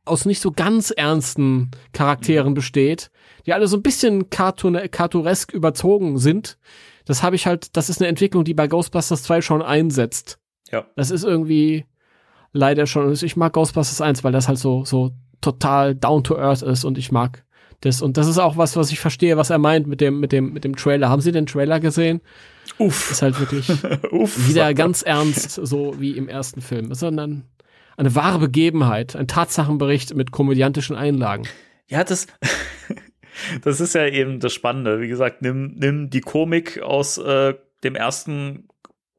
[0.06, 3.12] aus nicht so ganz ernsten Charakteren besteht,
[3.46, 6.58] die alle so ein bisschen cartoon cartoonesk überzogen sind.
[7.06, 10.40] Das habe ich halt, das ist eine Entwicklung, die bei Ghostbusters 2 schon einsetzt.
[10.72, 10.86] Ja.
[10.96, 11.86] Das ist irgendwie
[12.54, 15.12] leider schon, ich mag Ghostbusters 1, weil das halt so, so
[15.42, 17.44] total down to earth ist und ich mag
[17.82, 18.02] das.
[18.02, 20.54] Und das ist auch was, was ich verstehe, was er meint mit dem, mit dem,
[20.54, 21.10] mit dem Trailer.
[21.10, 22.22] Haben Sie den Trailer gesehen?
[22.80, 23.12] Uff.
[23.12, 23.70] Ist halt wirklich
[24.12, 24.48] Uff.
[24.50, 24.74] wieder er.
[24.74, 27.46] ganz ernst, so wie im ersten Film, sondern
[27.98, 31.48] eine wahre Begebenheit, ein Tatsachenbericht mit komödiantischen Einlagen.
[31.88, 32.28] Ja, das,
[33.64, 35.02] das ist ja eben das Spannende.
[35.02, 38.68] Wie gesagt, nimm, nimm die Komik aus äh, dem ersten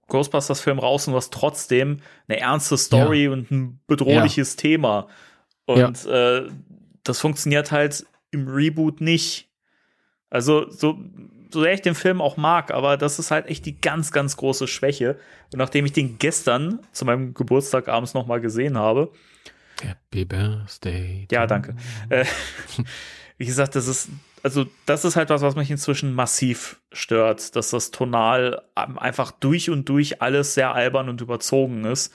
[0.09, 5.09] Ghostbusters-Film raus und du hast trotzdem eine ernste Story und ein bedrohliches Thema.
[5.67, 6.49] Und äh,
[7.05, 9.49] das funktioniert halt im Reboot nicht.
[10.31, 10.99] Also, so,
[11.51, 14.37] so sehr ich den Film auch mag, aber das ist halt echt die ganz, ganz
[14.37, 15.19] große Schwäche.
[15.53, 19.13] Und nachdem ich den gestern zu meinem Geburtstag abends noch mal gesehen habe,
[19.81, 21.29] Happy Birthday.
[21.31, 21.77] ja, danke.
[22.09, 22.25] Äh,
[23.39, 24.09] wie gesagt, das ist,
[24.49, 29.69] also, das ist halt was, was mich inzwischen massiv stört, dass das tonal einfach durch
[29.69, 32.15] und durch alles sehr albern und überzogen ist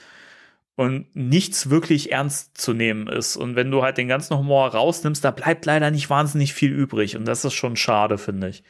[0.74, 3.36] und nichts wirklich ernst zu nehmen ist.
[3.36, 7.16] Und wenn du halt den ganzen Humor rausnimmst, da bleibt leider nicht wahnsinnig viel übrig.
[7.16, 8.64] Und das ist schon schade, finde ich.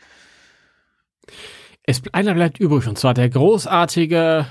[1.84, 4.46] Es, einer bleibt übrig, und zwar der großartige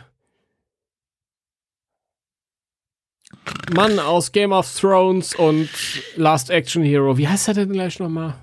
[3.76, 5.70] Mann aus Game of Thrones und
[6.16, 7.16] Last Action Hero.
[7.20, 8.34] Wie heißt er denn gleich nochmal?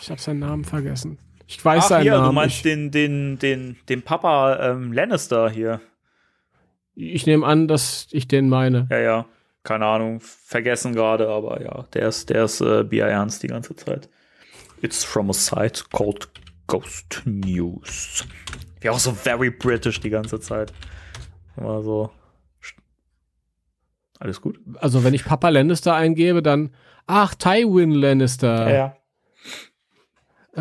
[0.00, 1.18] Ich habe seinen Namen vergessen.
[1.46, 2.26] Ich weiß Ach, seinen hier, Namen.
[2.26, 5.80] du meinst ich, den, den, den, den Papa ähm, Lannister hier.
[6.94, 8.86] ich nehme an, dass ich den meine.
[8.90, 9.26] Ja, ja.
[9.62, 13.76] Keine Ahnung, vergessen gerade, aber ja, der ist, der ist äh, Bier ernst die ganze
[13.76, 14.08] Zeit.
[14.80, 16.30] It's from a site called
[16.66, 18.24] Ghost News.
[18.82, 20.72] Ja, auch so very British die ganze Zeit.
[21.56, 22.10] Immer so.
[24.18, 24.58] Alles gut.
[24.76, 26.74] Also wenn ich Papa Lannister eingebe, dann,
[27.06, 28.72] ach, Tywin Lannister.
[28.72, 28.96] Ja.
[30.54, 30.60] Äh,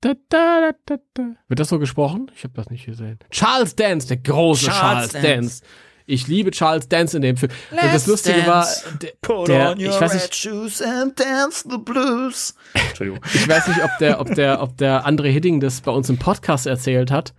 [0.00, 1.22] da, da, da, da.
[1.48, 2.30] Wird das so gesprochen?
[2.34, 3.18] Ich habe das nicht gesehen.
[3.30, 5.26] Charles Dance, der große Charles, Charles Dance.
[5.26, 5.62] Dance.
[6.08, 7.50] Ich liebe Charles Dance in dem Film.
[7.72, 8.66] Und das Lustige war,
[9.02, 12.54] der, Put der, on your ich weiß red nicht, shoes and dance the blues.
[12.74, 13.20] Entschuldigung.
[13.34, 16.18] ich weiß nicht, ob der, ob der, ob der André Hidding das bei uns im
[16.18, 17.34] Podcast erzählt hat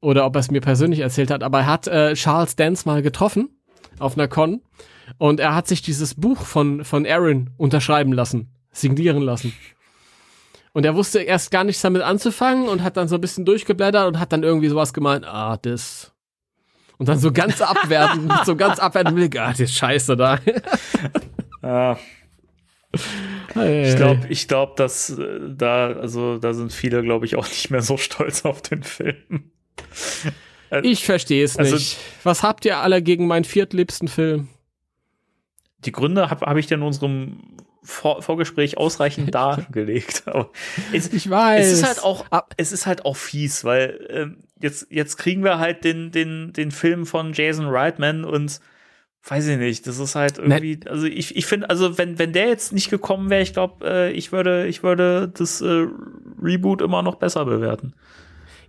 [0.00, 3.00] oder ob er es mir persönlich erzählt hat, aber er hat äh, Charles Dance mal
[3.00, 3.48] getroffen
[3.98, 4.60] auf einer Con
[5.16, 9.54] und er hat sich dieses Buch von, von Aaron unterschreiben lassen, signieren lassen.
[10.78, 14.06] Und er wusste erst gar nichts damit anzufangen und hat dann so ein bisschen durchgeblättert
[14.06, 16.12] und hat dann irgendwie sowas gemeint, ah, das.
[16.98, 20.38] Und dann so ganz abwertend, so ganz abwertend Blick, ah, das Scheiße da.
[21.64, 21.98] Ja,
[23.56, 27.72] ich glaube, ich glaube, dass äh, da, also da sind viele, glaube ich, auch nicht
[27.72, 29.50] mehr so stolz auf den Film.
[30.84, 31.96] Ich verstehe es Also- nicht.
[32.22, 34.46] Was habt ihr alle gegen meinen viertliebsten Film?
[35.84, 37.40] Die Gründe habe hab ich dann in unserem
[37.88, 40.24] Vor Vorgespräch ausreichend dargelegt.
[40.26, 40.50] Aber
[40.92, 41.66] es, Ich weiß.
[41.66, 45.58] es ist halt auch, es ist halt auch fies, weil ähm, jetzt, jetzt kriegen wir
[45.58, 48.60] halt den, den, den Film von Jason Reitman und
[49.26, 52.48] weiß ich nicht, das ist halt irgendwie, also ich, ich finde, also wenn, wenn der
[52.48, 55.86] jetzt nicht gekommen wäre, ich glaube, äh, ich würde, ich würde das äh,
[56.42, 57.94] Reboot immer noch besser bewerten.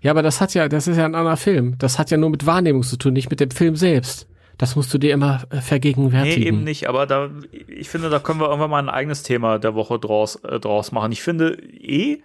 [0.01, 1.75] Ja, aber das hat ja, das ist ja ein anderer Film.
[1.77, 4.27] Das hat ja nur mit Wahrnehmung zu tun, nicht mit dem Film selbst.
[4.59, 6.43] Das musst du dir immer äh, Nee, vergegenwärtigen.
[6.43, 7.31] eben nicht, aber da,
[7.67, 10.91] ich finde, da können wir irgendwann mal ein eigenes Thema der Woche draus, äh, draus
[10.91, 11.11] machen.
[11.13, 12.21] Ich finde eh,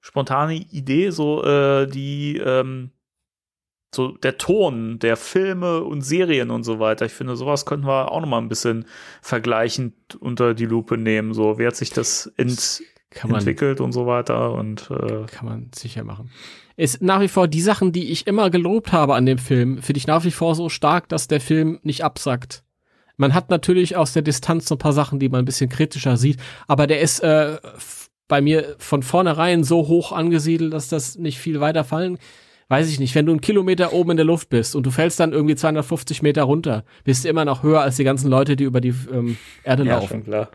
[0.00, 2.90] spontane Idee, so äh, die, ähm,
[3.94, 7.06] so der Ton der Filme und Serien und so weiter.
[7.06, 8.84] Ich finde, sowas könnten wir auch noch mal ein bisschen
[9.22, 11.34] vergleichend unter die Lupe nehmen.
[11.34, 15.46] So, wie hat sich das ent Kann man, entwickelt und so weiter und äh, kann
[15.46, 16.30] man sicher machen.
[16.76, 19.98] Ist nach wie vor die Sachen, die ich immer gelobt habe an dem Film, finde
[19.98, 22.62] ich nach wie vor so stark, dass der Film nicht absackt.
[23.16, 26.16] Man hat natürlich aus der Distanz so ein paar Sachen, die man ein bisschen kritischer
[26.16, 26.38] sieht,
[26.68, 27.58] aber der ist äh,
[28.28, 32.16] bei mir von vornherein so hoch angesiedelt, dass das nicht viel weiter fallen.
[32.68, 35.18] Weiß ich nicht, wenn du einen Kilometer oben in der Luft bist und du fällst
[35.18, 38.62] dann irgendwie 250 Meter runter, bist du immer noch höher als die ganzen Leute, die
[38.62, 40.08] über die ähm, Erde ja, laufen.
[40.08, 40.48] schon klar.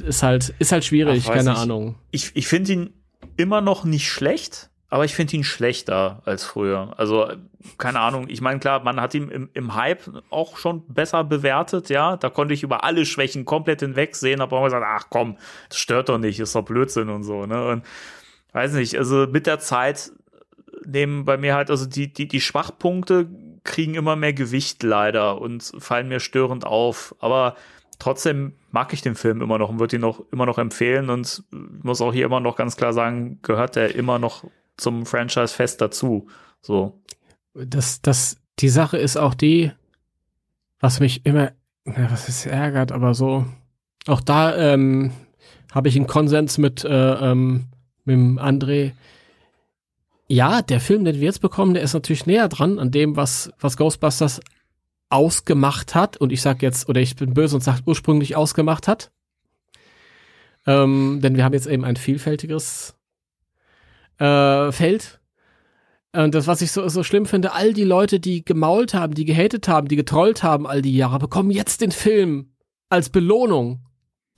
[0.00, 1.58] Ist halt, ist halt schwierig, Ach, keine nicht.
[1.58, 1.96] Ahnung.
[2.10, 2.94] ich, ich finde ihn
[3.36, 6.94] immer noch nicht schlecht, aber ich finde ihn schlechter als früher.
[6.96, 7.28] Also,
[7.76, 8.26] keine Ahnung.
[8.28, 12.16] Ich meine, klar, man hat ihn im, im Hype auch schon besser bewertet, ja.
[12.16, 16.08] Da konnte ich über alle Schwächen komplett hinwegsehen, aber man gesagt, ach komm, das stört
[16.08, 17.66] doch nicht, ist doch Blödsinn und so, ne?
[17.66, 17.84] Und
[18.52, 20.12] weiß nicht, also mit der Zeit
[20.86, 23.28] nehmen bei mir halt, also die, die, die Schwachpunkte
[23.64, 27.14] kriegen immer mehr Gewicht leider und fallen mir störend auf.
[27.18, 27.56] Aber
[27.98, 31.44] trotzdem mag ich den Film immer noch und würde ihn noch immer noch empfehlen und
[31.50, 34.44] muss auch hier immer noch ganz klar sagen, gehört er immer noch
[34.76, 36.26] zum Franchise fest dazu.
[36.60, 37.00] So.
[37.54, 39.72] das, das, die Sache ist auch die,
[40.78, 41.52] was mich immer,
[41.86, 43.46] ja, was ist ärgert, aber so,
[44.08, 45.10] auch da ähm,
[45.72, 46.90] habe ich einen Konsens mit, äh,
[47.30, 47.68] ähm,
[48.04, 48.92] mit dem André.
[50.28, 53.50] Ja, der Film, den wir jetzt bekommen, der ist natürlich näher dran an dem, was,
[53.58, 54.42] was Ghostbusters
[55.10, 56.16] ausgemacht hat.
[56.16, 59.10] Und ich sag jetzt, oder ich bin böse und sage ursprünglich ausgemacht hat.
[60.66, 62.96] Ähm, denn wir haben jetzt eben ein vielfältigeres
[64.18, 65.20] äh, Feld.
[66.12, 69.26] Und das, was ich so, so schlimm finde, all die Leute, die gemault haben, die
[69.26, 72.52] gehatet haben, die getrollt haben all die Jahre, bekommen jetzt den Film
[72.88, 73.82] als Belohnung.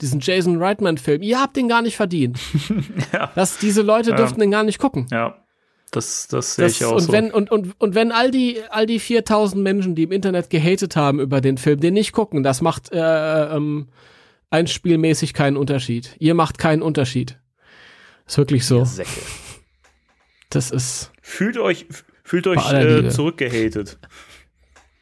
[0.01, 1.21] Diesen Jason Reitman-Film.
[1.21, 2.39] Ihr habt den gar nicht verdient.
[3.13, 3.31] Ja.
[3.35, 4.15] Das, diese Leute Ja.
[4.15, 5.07] dürften den gar nicht gucken.
[5.11, 5.35] Ja.
[5.91, 7.11] Das, das sehe Das, ich auch und so.
[7.11, 10.95] wenn, und, und, und wenn all die, all die 4000 Menschen, die im Internet gehatet
[10.95, 13.87] haben über den Film, den nicht gucken, das macht äh, ähm,
[14.49, 16.15] einspielmäßig keinen Unterschied.
[16.19, 17.39] Ihr macht keinen Unterschied.
[18.27, 18.87] Ist wirklich so.
[20.49, 21.11] Das ist.
[21.21, 21.85] Fühlt euch,
[22.23, 23.97] fühlt euch äh, zurückgehatet.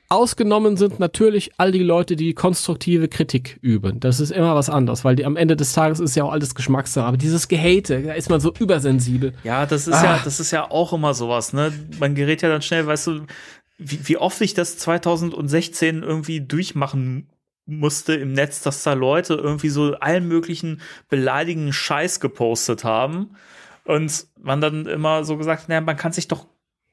[0.09, 3.99] Ausgenommen sind natürlich all die Leute, die konstruktive Kritik üben.
[3.99, 6.55] Das ist immer was anderes, weil die, am Ende des Tages ist ja auch alles
[6.55, 7.05] Geschmackssache.
[7.05, 9.33] Aber dieses Gehate, da ist man so übersensibel.
[9.43, 10.03] Ja, das ist Ah.
[10.03, 11.73] ja, das ist ja auch immer sowas, ne?
[11.99, 13.21] Man gerät ja dann schnell, weißt du,
[13.77, 17.27] wie, wie oft ich das 2016 irgendwie durchmachen
[17.65, 23.31] musste im Netz, dass da Leute irgendwie so allen möglichen beleidigenden Scheiß gepostet haben
[23.83, 26.47] und man dann immer so gesagt, naja, man kann sich doch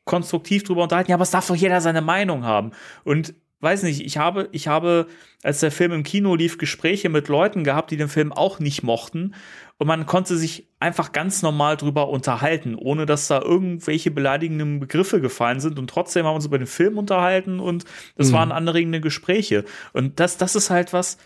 [0.05, 2.73] konstruktiv drüber unterhalten, ja, aber es darf doch jeder seine Meinung haben.
[3.05, 5.07] Und weiß nicht, ich habe, ich habe,
[5.43, 8.83] als der Film im Kino lief, Gespräche mit Leuten gehabt, die den Film auch nicht
[8.83, 9.35] mochten.
[9.79, 15.21] Und man konnte sich einfach ganz normal drüber unterhalten, ohne dass da irgendwelche beleidigenden Begriffe
[15.21, 15.79] gefallen sind.
[15.79, 17.85] Und trotzdem haben wir uns über den Film unterhalten und
[18.17, 18.35] es Mhm.
[18.35, 19.65] waren anregende Gespräche.
[19.95, 21.17] Und das, das ist halt was,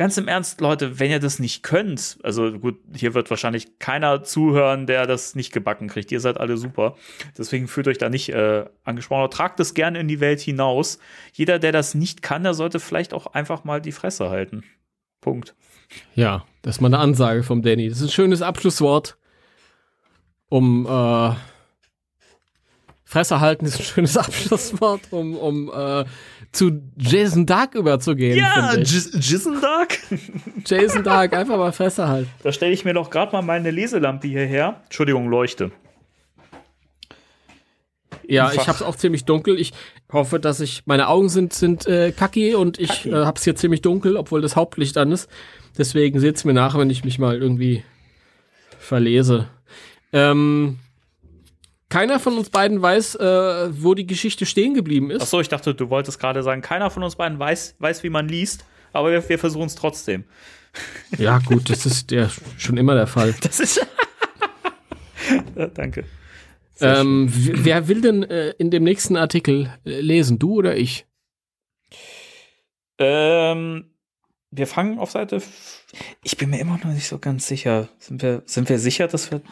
[0.00, 4.22] ganz im Ernst, Leute, wenn ihr das nicht könnt, also gut, hier wird wahrscheinlich keiner
[4.22, 6.10] zuhören, der das nicht gebacken kriegt.
[6.10, 6.96] Ihr seid alle super.
[7.36, 9.20] Deswegen fühlt euch da nicht äh, angesprochen.
[9.20, 11.00] Aber tragt es gerne in die Welt hinaus.
[11.34, 14.64] Jeder, der das nicht kann, der sollte vielleicht auch einfach mal die Fresse halten.
[15.20, 15.54] Punkt.
[16.14, 17.90] Ja, das ist mal eine Ansage vom Danny.
[17.90, 19.18] Das ist ein schönes Abschlusswort,
[20.48, 21.34] um äh,
[23.10, 26.04] Fresse halten ist ein schönes Abschlusswort, um, um äh,
[26.52, 28.36] zu Jason Dark überzugehen.
[28.36, 29.98] Ja, Jason Dark.
[30.66, 32.30] Jason Dark, einfach mal Fresse halten.
[32.42, 34.80] Da stelle ich mir doch gerade mal meine Leselampe hierher.
[34.84, 35.70] Entschuldigung, Leuchte.
[38.26, 38.62] Ja, Einfach.
[38.62, 39.58] ich hab's auch ziemlich dunkel.
[39.58, 39.72] Ich
[40.12, 43.10] hoffe, dass ich, meine Augen sind, sind äh, kacki und ich Kacki.
[43.10, 45.28] äh, hab's hier ziemlich dunkel, obwohl das Hauptlicht an ist.
[45.78, 47.82] Deswegen seht's mir nach, wenn ich mich mal irgendwie
[48.78, 49.48] verlese.
[50.12, 50.78] Ähm,
[51.90, 55.20] keiner von uns beiden weiß, äh, wo die Geschichte stehen geblieben ist.
[55.20, 58.28] Achso, ich dachte, du wolltest gerade sagen, keiner von uns beiden weiß, weiß wie man
[58.28, 60.24] liest, aber wir, wir versuchen es trotzdem.
[61.18, 63.34] Ja, gut, das ist ja schon immer der Fall.
[63.42, 63.84] Das ist.
[65.56, 66.04] ja, danke.
[66.80, 71.06] Ähm, wer will denn äh, in dem nächsten Artikel äh, lesen, du oder ich?
[72.98, 73.90] Ähm,
[74.52, 75.42] wir fangen auf Seite.
[76.22, 77.88] Ich bin mir immer noch nicht so ganz sicher.
[77.98, 79.42] Sind wir, sind wir sicher, dass wir.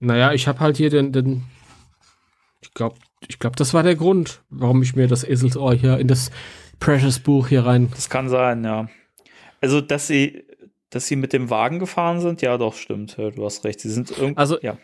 [0.00, 1.42] Naja, ich habe halt hier den, den
[2.60, 2.96] ich glaube,
[3.28, 6.30] ich glaub, das war der Grund, warum ich mir das Eselsohr hier in das
[6.80, 7.90] Precious Buch hier rein.
[7.94, 8.88] Das kann sein, ja.
[9.60, 10.44] Also, dass sie,
[10.90, 13.16] dass sie mit dem Wagen gefahren sind, ja, doch, stimmt.
[13.16, 13.80] Du hast recht.
[13.80, 14.36] Sie sind irgendwie.
[14.36, 14.76] Also- ja.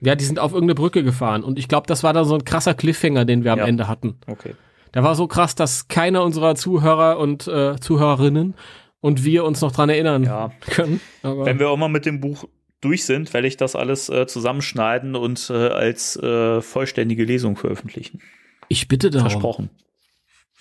[0.00, 2.44] Ja, die sind auf irgendeine Brücke gefahren und ich glaube, das war dann so ein
[2.44, 3.66] krasser Cliffhanger, den wir am Ja.
[3.66, 4.18] Ende hatten.
[4.26, 4.54] Okay.
[4.94, 8.54] Der war so krass, dass keiner unserer Zuhörer und äh, Zuhörerinnen
[9.00, 10.50] und wir uns noch dran erinnern Ja.
[10.70, 11.00] können.
[11.22, 12.44] Aber Wenn wir auch mal mit dem Buch
[12.86, 18.20] durch sind, werde ich das alles äh, zusammenschneiden und äh, als äh, vollständige Lesung veröffentlichen.
[18.68, 19.30] ich bitte darum.
[19.30, 19.70] Versprochen.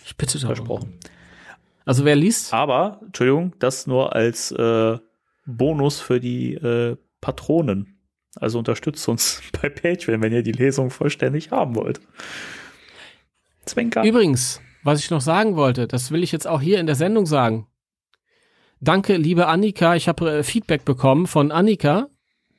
[0.04, 0.56] Ich bitte darum.
[0.56, 1.00] Versprochen.
[1.86, 2.52] Also wer liest?
[2.52, 4.98] Aber, Entschuldigung, das nur als äh,
[5.46, 8.00] Bonus für die äh, Patronen.
[8.36, 12.02] Also unterstützt uns bei Patreon, wenn ihr die Lesung vollständig haben wollt.
[13.66, 14.04] Zwinker.
[14.04, 17.26] Übrigens, was ich noch sagen wollte, das will ich jetzt auch hier in der Sendung
[17.26, 17.68] sagen.
[18.80, 19.96] Danke, liebe Annika.
[19.96, 22.08] Ich habe äh, Feedback bekommen von Annika,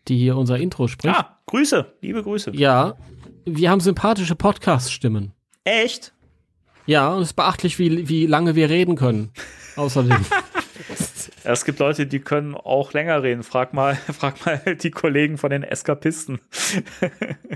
[0.08, 1.14] die hier unser Intro spricht.
[1.14, 2.52] Ah, Grüße, liebe Grüße.
[2.54, 2.96] Ja,
[3.44, 5.32] wir haben sympathische Podcast-Stimmen.
[5.64, 6.12] Echt?
[6.86, 9.32] Ja, und es ist beachtlich, wie, wie lange wir reden können.
[9.76, 10.16] Außerdem.
[11.46, 13.42] Es gibt Leute, die können auch länger reden.
[13.42, 16.40] Frag mal, frag mal die Kollegen von den Eskapisten.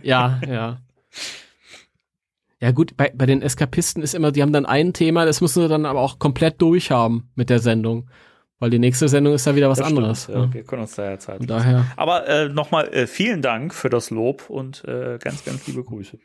[0.02, 0.81] ja, ja.
[2.60, 5.62] Ja gut, bei, bei den Eskapisten ist immer, die haben dann ein Thema, das müssen
[5.62, 8.10] sie dann aber auch komplett durchhaben mit der Sendung.
[8.61, 10.23] Weil die nächste Sendung ist ja wieder was Das anderes.
[10.24, 10.55] stimmt, Ja, ne?
[10.55, 11.87] wir können uns da ja Zeit daher.
[11.97, 16.19] Aber äh, nochmal äh, vielen Dank für das Lob und äh, ganz, ganz liebe Grüße.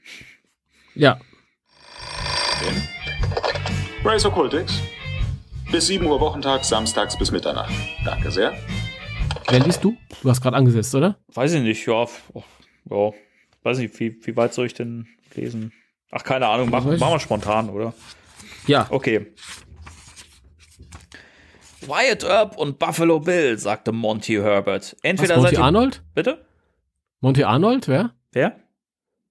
[0.95, 1.17] Ja.
[4.03, 4.81] Race Occultix.
[5.71, 7.73] Bis 7 Uhr Wochentag, samstags bis Mitternacht.
[8.05, 8.53] Danke sehr.
[9.49, 9.97] Wer liest du?
[10.21, 11.17] Du hast gerade angesetzt, oder?
[11.33, 12.03] Weiß ich nicht, ja.
[12.03, 12.31] f-
[12.89, 13.11] ja.
[13.63, 15.71] Weiß nicht, wie, wie weit soll ich denn lesen?
[16.11, 17.93] Ach, keine Ahnung, mach, machen wir spontan, oder?
[18.67, 18.85] Ja.
[18.89, 19.33] Okay.
[21.87, 24.93] Wyatt Earp und Buffalo Bill, sagte Monty Herbert.
[24.93, 25.63] Was, Entweder Monty seid ihr.
[25.65, 26.03] Arnold?
[26.13, 26.45] Bitte?
[27.21, 28.13] Monty Arnold, wer?
[28.31, 28.59] Wer?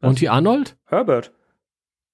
[0.01, 0.09] Was?
[0.09, 0.77] Monty Arnold?
[0.87, 1.33] Herbert.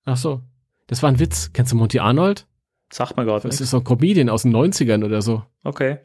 [0.05, 0.43] Ach so.
[0.87, 1.53] Das war ein Witz.
[1.53, 2.47] Kennst du Monty Arnold?
[2.93, 3.61] Sagt mir gerade Das nichts.
[3.61, 5.45] ist so ein Comedian aus den 90ern oder so.
[5.63, 5.99] Okay.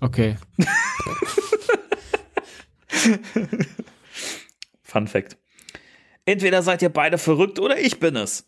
[0.00, 0.36] Okay.
[4.82, 5.36] Fun Fact.
[6.24, 8.44] Entweder seid ihr beide verrückt oder ich bin es.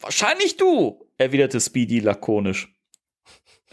[0.00, 2.73] Wahrscheinlich du, erwiderte Speedy lakonisch.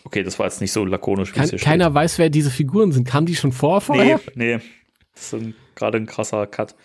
[0.03, 3.07] Okay, das war jetzt nicht so lakonisch, Kein, keiner weiß, wer diese Figuren sind.
[3.07, 3.95] Kamen die schon vor steht.
[3.95, 4.19] vorher?
[4.35, 4.61] Nee, nee.
[5.13, 6.75] Das ist gerade ein krasser Cut.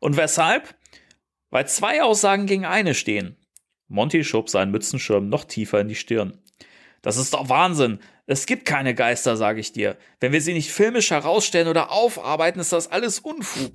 [0.00, 0.74] Und weshalb?
[1.50, 3.36] Weil zwei Aussagen gegen eine stehen.
[3.88, 6.38] Monty schob seinen Mützenschirm noch tiefer in die Stirn.
[7.02, 8.00] Das ist doch Wahnsinn.
[8.26, 9.96] Es gibt keine Geister, sage ich dir.
[10.20, 13.72] Wenn wir sie nicht filmisch herausstellen oder aufarbeiten, ist das alles Unfug.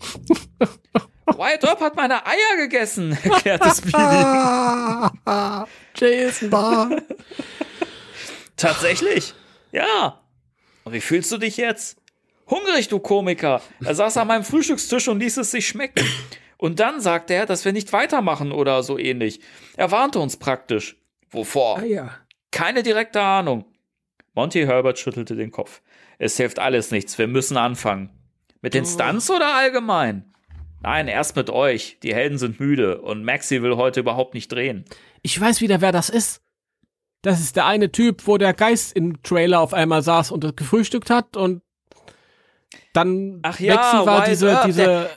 [1.25, 3.97] Wyatt Earp hat meine Eier gegessen, erklärte Speedy.
[5.95, 7.01] Jason Barr.
[8.57, 9.33] Tatsächlich?
[9.71, 10.21] Ja.
[10.83, 11.97] Und wie fühlst du dich jetzt?
[12.49, 13.61] Hungrig, du Komiker.
[13.83, 16.05] Er saß an meinem Frühstückstisch und ließ es sich schmecken.
[16.57, 19.39] Und dann sagte er, dass wir nicht weitermachen oder so ähnlich.
[19.75, 20.97] Er warnte uns praktisch.
[21.31, 21.81] Wovor?
[21.83, 22.11] ja.
[22.51, 23.65] Keine direkte Ahnung.
[24.35, 25.81] Monty Herbert schüttelte den Kopf.
[26.19, 27.17] Es hilft alles nichts.
[27.17, 28.11] Wir müssen anfangen.
[28.61, 30.31] Mit den Stunts oder allgemein?
[30.83, 31.97] Nein, erst mit euch.
[32.03, 34.85] Die Helden sind müde und Maxi will heute überhaupt nicht drehen.
[35.23, 36.42] Ich weiß wieder, wer das ist.
[37.23, 41.09] Das ist der eine Typ, wo der Geist im Trailer auf einmal saß und gefrühstückt
[41.09, 41.61] hat und
[42.93, 45.09] Dann Ach ja, Maxi war Wild diese, Herb, diese,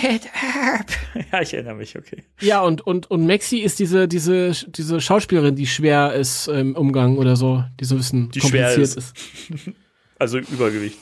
[0.00, 0.86] Wild Herb.
[1.32, 2.22] Ja, ich erinnere mich, okay.
[2.40, 7.16] ja und und und Maxi ist diese diese diese Schauspielerin, die schwer ist im Umgang
[7.16, 9.14] oder so, die so ein bisschen Die schwer kompliziert ist.
[9.50, 9.74] ist.
[10.18, 10.98] Also Übergewicht.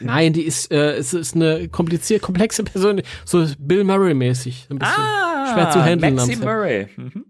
[0.00, 4.78] Nein, die ist äh, es ist eine kompliziert komplexe Person, so Bill Murray mäßig, ein
[4.78, 4.94] bisschen
[5.52, 6.14] schwer zu handeln.
[6.16, 6.36] Maxi.
[6.36, 6.88] Murray.
[6.96, 7.24] Mhm.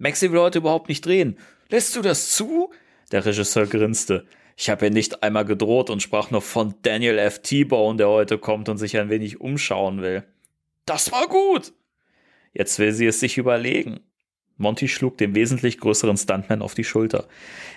[0.00, 1.36] Maxi will heute überhaupt nicht drehen.
[1.68, 2.72] Lässt du das zu?
[3.12, 4.24] Der Regisseur grinste.
[4.56, 7.42] Ich habe ihr nicht einmal gedroht und sprach noch von Daniel F.
[7.42, 10.24] T-Bone, der heute kommt und sich ein wenig umschauen will.
[10.86, 11.74] Das war gut.
[12.54, 14.00] Jetzt will sie es sich überlegen.
[14.56, 17.28] Monty schlug dem wesentlich größeren Stuntman auf die Schulter.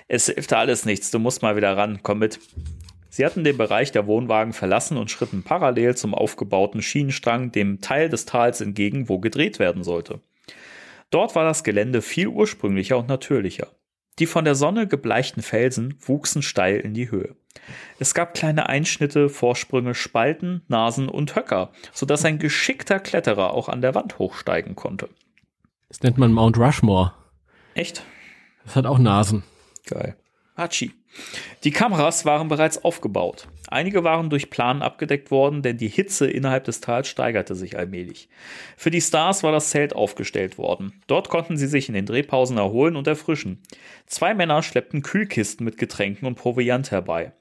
[0.07, 2.39] Es hilft alles nichts, du musst mal wieder ran, komm mit.
[3.09, 8.07] Sie hatten den Bereich der Wohnwagen verlassen und schritten parallel zum aufgebauten Schienenstrang dem Teil
[8.07, 10.21] des Tals entgegen, wo gedreht werden sollte.
[11.13, 13.67] Dort war das Gelände viel ursprünglicher und natürlicher.
[14.17, 17.35] Die von der Sonne gebleichten Felsen wuchsen steil in die Höhe.
[17.99, 23.81] Es gab kleine Einschnitte, Vorsprünge, Spalten, Nasen und Höcker, sodass ein geschickter Kletterer auch an
[23.81, 25.07] der Wand hochsteigen konnte.
[25.87, 27.13] Das nennt man Mount Rushmore.
[27.75, 28.03] Echt?
[28.65, 29.43] Das hat auch Nasen.
[29.85, 30.17] Geil.
[30.57, 30.93] Hachi.
[31.63, 33.47] Die Kameras waren bereits aufgebaut.
[33.73, 38.29] Einige waren durch Plan abgedeckt worden, denn die Hitze innerhalb des Tals steigerte sich allmählich.
[38.77, 40.93] Für die Stars war das Zelt aufgestellt worden.
[41.07, 43.63] Dort konnten sie sich in den Drehpausen erholen und erfrischen.
[44.05, 47.31] Zwei Männer schleppten Kühlkisten mit Getränken und Proviant herbei.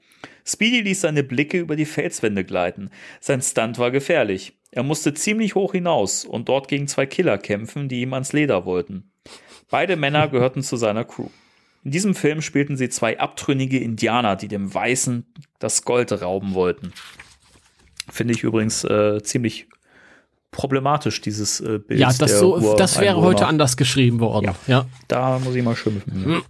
[0.43, 2.89] Speedy ließ seine Blicke über die Felswände gleiten.
[3.19, 4.53] Sein Stunt war gefährlich.
[4.71, 8.65] Er musste ziemlich hoch hinaus und dort gegen zwei Killer kämpfen, die ihm ans Leder
[8.65, 9.11] wollten.
[9.69, 11.29] Beide Männer gehörten zu seiner Crew.
[11.83, 15.25] In diesem Film spielten sie zwei abtrünnige Indianer, die dem Weißen
[15.59, 16.93] das Gold rauben wollten.
[18.09, 19.67] Finde ich übrigens äh, ziemlich
[20.51, 21.99] problematisch, dieses äh, Bild.
[21.99, 24.45] Ja, das so, das wäre heute anders geschrieben worden.
[24.45, 24.55] Ja.
[24.67, 24.85] Ja.
[25.07, 26.41] Da muss ich mal schimpfen.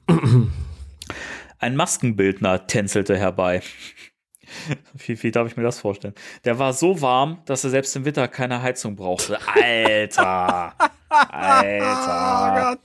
[1.58, 3.62] Ein Maskenbildner tänzelte herbei.
[4.94, 6.14] Wie, wie darf ich mir das vorstellen?
[6.46, 9.40] Der war so warm, dass er selbst im Winter keine Heizung brauchte.
[9.48, 10.76] Alter!
[11.10, 12.78] Alter!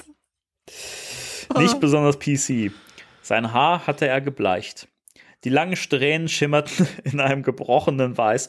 [1.59, 2.73] Nicht besonders PC.
[3.23, 4.89] Sein Haar hatte er gebleicht.
[5.45, 8.49] Die langen Strähnen schimmerten in einem gebrochenen Weiß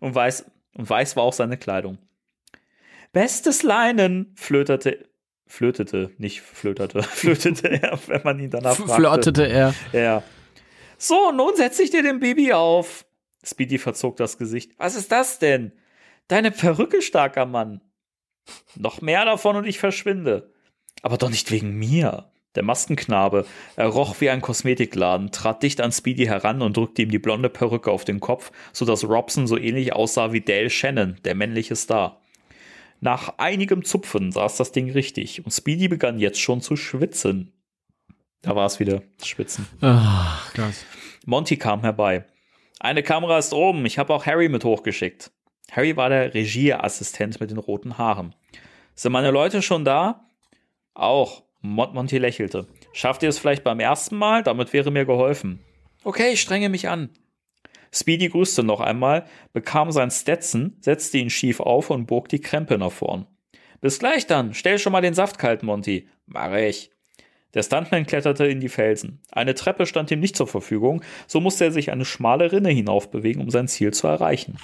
[0.00, 0.44] und weiß,
[0.74, 1.98] und weiß war auch seine Kleidung.
[3.12, 5.08] Bestes Leinen, flötete,
[5.46, 8.94] flötete, nicht flöterte, flötete er, wenn man ihn danach fragte.
[8.94, 9.74] Flirtete er.
[9.92, 10.22] Ja.
[10.96, 13.04] So, nun setze ich dir den Baby auf.
[13.44, 14.72] Speedy verzog das Gesicht.
[14.78, 15.72] Was ist das denn?
[16.28, 17.80] Deine Perücke, starker Mann.
[18.76, 20.52] Noch mehr davon und ich verschwinde.
[21.02, 22.31] Aber doch nicht wegen mir.
[22.54, 23.46] Der Maskenknabe,
[23.76, 27.48] er roch wie ein Kosmetikladen, trat dicht an Speedy heran und drückte ihm die blonde
[27.48, 32.20] Perücke auf den Kopf, sodass Robson so ähnlich aussah wie Dale Shannon, der männliche Star.
[33.00, 37.52] Nach einigem Zupfen saß das Ding richtig und Speedy begann jetzt schon zu schwitzen.
[38.42, 39.66] Da war es wieder, Schwitzen.
[39.80, 40.74] Ach, Gott.
[41.24, 42.26] Monty kam herbei.
[42.80, 45.30] Eine Kamera ist oben, ich habe auch Harry mit hochgeschickt.
[45.70, 48.34] Harry war der Regieassistent mit den roten Haaren.
[48.94, 50.26] Sind meine Leute schon da?
[50.92, 51.42] Auch.
[51.62, 52.66] Mon Monty lächelte.
[52.92, 54.42] Schafft ihr es vielleicht beim ersten Mal?
[54.42, 55.60] Damit wäre mir geholfen.
[56.04, 57.10] Okay, ich strenge mich an.
[57.94, 62.78] Speedy grüßte noch einmal, bekam sein Stetson, setzte ihn schief auf und bog die Krempe
[62.78, 63.26] nach vorn.
[63.80, 64.54] Bis gleich dann.
[64.54, 66.08] Stell schon mal den Saft kalt, Monty.
[66.26, 66.90] Mach ich.
[67.54, 69.20] Der Stuntman kletterte in die Felsen.
[69.30, 73.42] Eine Treppe stand ihm nicht zur Verfügung, so musste er sich eine schmale Rinne hinaufbewegen,
[73.42, 74.56] um sein Ziel zu erreichen.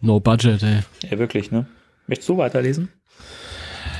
[0.00, 0.80] No budget, ey.
[1.10, 1.66] Ja, wirklich, ne?
[2.06, 2.90] Möchtest du weiterlesen?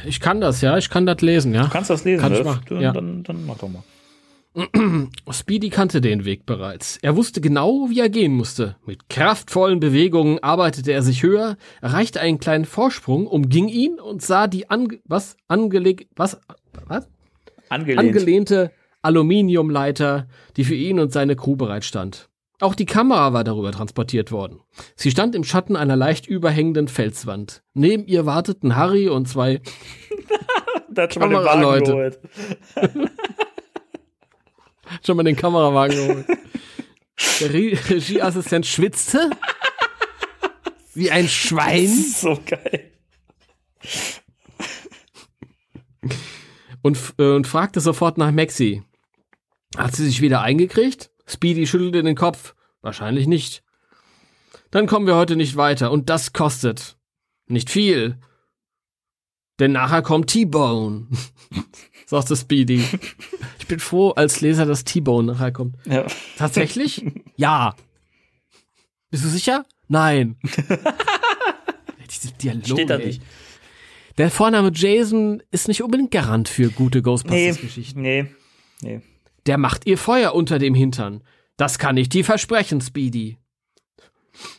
[0.07, 0.77] Ich kann das, ja.
[0.79, 1.65] Ich kann das lesen, ja.
[1.65, 2.93] Du kannst das lesen, Kann ich machen, Du, ja.
[2.93, 3.83] dann, dann mach doch mal.
[5.31, 6.99] Speedy kannte den Weg bereits.
[7.03, 8.77] Er wusste genau, wie er gehen musste.
[8.87, 14.47] Mit kraftvollen Bewegungen arbeitete er sich höher, erreichte einen kleinen Vorsprung, umging ihn und sah
[14.47, 16.41] die ange was angeleg was
[16.89, 17.07] was
[17.69, 17.99] Angelehnt.
[18.01, 18.71] angelehnte
[19.03, 20.27] Aluminiumleiter,
[20.57, 22.29] die für ihn und seine Crew bereitstand.
[22.61, 24.61] Auch die Kamera war darüber transportiert worden.
[24.95, 27.63] Sie stand im Schatten einer leicht überhängenden Felswand.
[27.75, 29.61] Neben ihr warteten Harry und zwei
[30.95, 31.91] Kameraleute.
[31.93, 32.19] geholt.
[35.05, 36.27] schon mal den Kamerawagen geholt.
[37.41, 39.31] Der Re Regieassistent schwitzte
[40.95, 42.91] wie ein Schwein So geil.
[46.83, 48.83] und, äh, und fragte sofort nach Maxi.
[49.77, 51.11] Hat sie sich wieder eingekriegt?
[51.27, 52.55] Speedy schüttelte den Kopf.
[52.83, 53.63] Wahrscheinlich nicht.
[54.71, 56.97] Dann kommen wir heute nicht weiter und das kostet.
[57.47, 58.19] Nicht viel.
[59.59, 61.07] Denn nachher kommt T-Bone,
[62.07, 62.85] sagte Speedy.
[63.59, 65.77] Ich bin froh als Leser, dass T-Bone nachher kommt.
[65.87, 66.07] Ja.
[66.37, 67.05] Tatsächlich?
[67.37, 67.75] ja.
[69.11, 69.65] Bist du sicher?
[69.89, 70.37] Nein.
[72.11, 73.07] Diese Dialoge, Steht da ey.
[73.07, 73.23] nicht.
[74.19, 78.01] Der Vorname Jason ist nicht unbedingt Garant für gute Nee, Ghostbusters-Geschichten.
[78.03, 78.27] nee,
[78.83, 79.01] nee.
[79.47, 81.23] Der macht ihr Feuer unter dem Hintern.
[81.57, 83.39] Das kann ich dir versprechen, Speedy.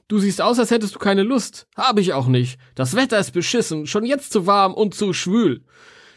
[0.08, 1.68] Du siehst aus, als hättest du keine Lust.
[1.76, 2.60] Hab ich auch nicht.
[2.74, 5.66] Das Wetter ist beschissen, schon jetzt zu warm und zu schwül.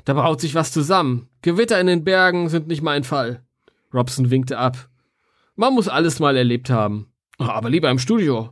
[0.05, 1.29] Da braut sich was zusammen.
[1.43, 3.45] Gewitter in den Bergen sind nicht mein Fall.
[3.93, 4.89] Robson winkte ab.
[5.57, 7.13] Man muss alles mal erlebt haben.
[7.39, 8.51] Aber lieber im Studio.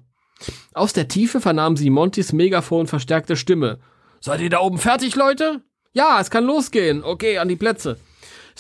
[0.75, 3.79] Aus der Tiefe vernahm sie Montys Megafon verstärkte Stimme.
[4.21, 5.63] Seid ihr da oben fertig, Leute?
[5.93, 7.03] Ja, es kann losgehen.
[7.03, 7.99] Okay, an die Plätze.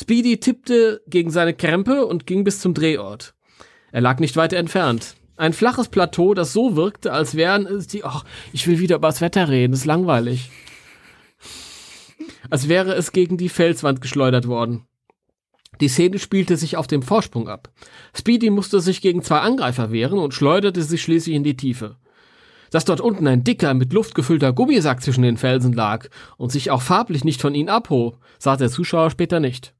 [0.00, 3.34] Speedy tippte gegen seine Krempe und ging bis zum Drehort.
[3.90, 5.16] Er lag nicht weit entfernt.
[5.36, 8.04] Ein flaches Plateau, das so wirkte, als wären es die.
[8.04, 10.50] Ach, ich will wieder über das Wetter reden, ist langweilig.
[12.48, 14.86] Als wäre es gegen die Felswand geschleudert worden.
[15.80, 17.72] Die Szene spielte sich auf dem Vorsprung ab.
[18.16, 21.96] Speedy musste sich gegen zwei Angreifer wehren und schleuderte sich schließlich in die Tiefe.
[22.70, 26.70] Dass dort unten ein dicker, mit Luft gefüllter Gummisack zwischen den Felsen lag und sich
[26.70, 29.74] auch farblich nicht von ihnen abhob, sah der Zuschauer später nicht.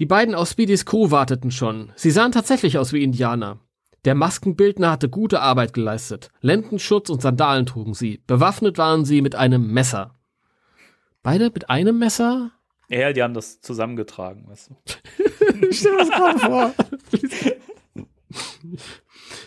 [0.00, 1.92] Die beiden aus Speedys Crew warteten schon.
[1.94, 3.60] Sie sahen tatsächlich aus wie Indianer.
[4.06, 6.30] Der Maskenbildner hatte gute Arbeit geleistet.
[6.40, 8.22] Lendenschutz und Sandalen trugen sie.
[8.26, 10.14] Bewaffnet waren sie mit einem Messer.
[11.22, 12.50] Beide mit einem Messer?
[12.88, 14.76] Ja, die haben das zusammengetragen, weißt du.
[15.70, 16.74] Stell dir das gerade vor.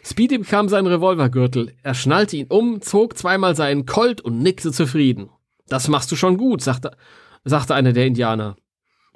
[0.03, 1.73] Speedy bekam seinen Revolvergürtel.
[1.81, 5.31] Er schnallte ihn um, zog zweimal seinen Colt und nickte zufrieden.
[5.67, 6.95] Das machst du schon gut, sagte,
[7.43, 8.55] sagte einer der Indianer.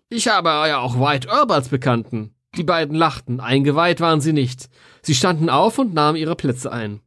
[0.10, 2.34] Ich habe ja auch White Earp als Bekannten.
[2.56, 4.70] Die beiden lachten, eingeweiht waren sie nicht.
[5.02, 7.02] Sie standen auf und nahmen ihre Plätze ein.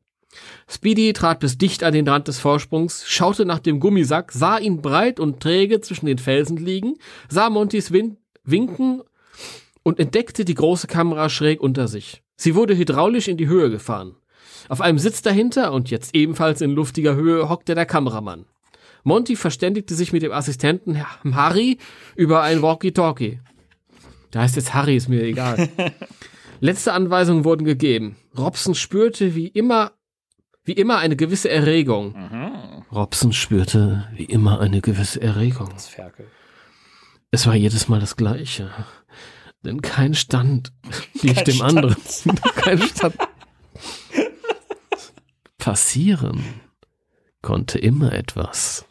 [0.69, 4.83] Speedy trat bis dicht an den Rand des Vorsprungs, schaute nach dem Gummisack, sah ihn
[4.83, 6.99] breit und träge zwischen den Felsen liegen,
[7.31, 9.03] sah Montys Win winken
[9.83, 12.23] und entdeckte die große Kamera schräg unter sich.
[12.37, 14.15] Sie wurde hydraulisch in die Höhe gefahren.
[14.69, 18.45] Auf einem Sitz dahinter und jetzt ebenfalls in luftiger Höhe hockte der Kameramann.
[19.05, 21.03] Monty verständigte sich mit dem Assistenten
[21.35, 21.79] Harry
[22.17, 23.41] über ein Walkie-Talkie.
[24.31, 25.69] Da heißt jetzt Harry, ist mir egal.
[26.61, 28.17] Letzte Anweisungen wurden gegeben.
[28.37, 29.93] Robson spürte wie immer,
[30.65, 32.13] wie immer eine gewisse Erregung.
[32.13, 32.85] Mhm.
[32.93, 35.71] Robson spürte wie immer eine gewisse Erregung.
[35.73, 36.27] Das Ferkel.
[37.31, 38.71] Es war jedes Mal das Gleiche.
[39.65, 40.73] Denn kein Stand
[41.21, 41.63] Kein dem Stand.
[41.63, 41.97] anderen.
[42.57, 43.17] kein Stand.
[45.59, 46.43] Passieren
[47.43, 48.85] konnte immer etwas.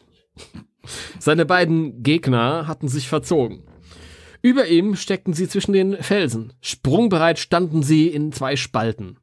[1.18, 3.62] Seine beiden Gegner hatten sich verzogen.
[4.42, 6.52] Über ihm steckten sie zwischen den Felsen.
[6.62, 9.18] Sprungbereit standen sie in zwei Spalten.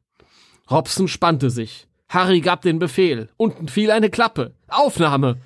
[0.70, 1.88] Robson spannte sich.
[2.08, 3.28] Harry gab den Befehl.
[3.36, 4.54] Unten fiel eine Klappe.
[4.68, 5.38] Aufnahme!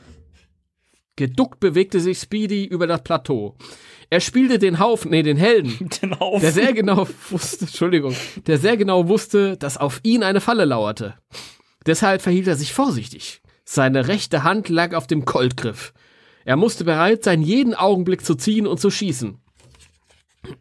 [1.17, 3.57] Geduckt bewegte sich Speedy über das Plateau.
[4.09, 6.41] Er spielte den Haufen, nee, den Helden, Den Haufen.
[6.41, 8.15] der sehr genau wusste, Entschuldigung,
[8.47, 11.15] der sehr genau wusste, dass auf ihn eine Falle lauerte.
[11.87, 13.42] Deshalb verhielt er sich vorsichtig.
[13.65, 15.93] Seine rechte Hand lag auf dem Coltgriff.
[16.45, 19.39] Er musste bereit sein, jeden Augenblick zu ziehen und zu schießen.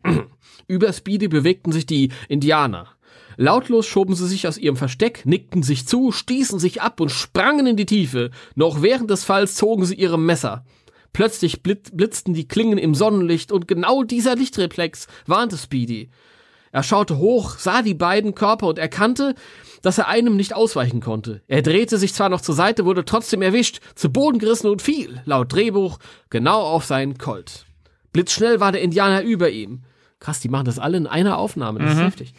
[0.68, 2.88] Über Speedy bewegten sich die Indianer.
[3.38, 7.66] Lautlos schoben sie sich aus ihrem Versteck, nickten sich zu, stießen sich ab und sprangen
[7.66, 8.30] in die Tiefe.
[8.56, 10.66] Noch während des Falls zogen sie ihre Messer.
[11.14, 16.10] Plötzlich blit- blitzten die Klingen im Sonnenlicht und genau dieser Lichtreflex warnte Speedy.
[16.72, 19.36] Er schaute hoch, sah die beiden Körper und erkannte,
[19.82, 21.42] dass er einem nicht ausweichen konnte.
[21.48, 25.22] Er drehte sich zwar noch zur Seite, wurde trotzdem erwischt, zu Boden gerissen und fiel,
[25.26, 26.00] laut Drehbuch,
[26.30, 27.66] genau auf seinen Colt.
[28.14, 29.84] Blitzschnell war der Indianer über ihm.
[30.20, 32.34] Krass, die machen das alle in einer Aufnahme, das ist heftig.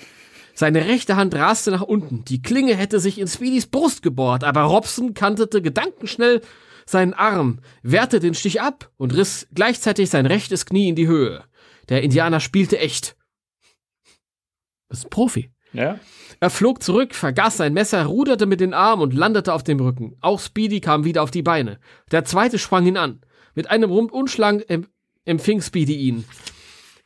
[0.55, 2.25] Seine rechte Hand raste nach unten.
[2.27, 6.43] Die Klinge hätte sich in Speedys Brust gebohrt, aber Robson kantete gedankenschnell
[6.85, 11.45] seinen Arm, wehrte den Stich ab und riss gleichzeitig sein rechtes Knie in die Höhe.
[11.89, 13.17] Der Indianer spielte echt.
[14.93, 15.51] Das ist ein Profi.
[15.73, 15.98] Ja?
[16.39, 20.19] Er flog zurück, vergaß sein Messer, ruderte mit den Armen und landete auf dem Rücken.
[20.20, 21.78] Auch Speedy kam wieder auf die Beine.
[22.10, 23.23] Der zweite sprang ihn an.
[23.55, 24.86] Mit einem Rundumschlag em
[25.24, 26.27] empfing Speedy ihn.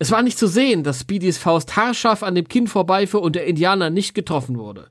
[0.00, 3.46] Es war nicht zu sehen, dass Speedys Faust haarscharf an dem Kinn vorbeifuhr und der
[3.46, 4.90] Indianer nicht getroffen wurde.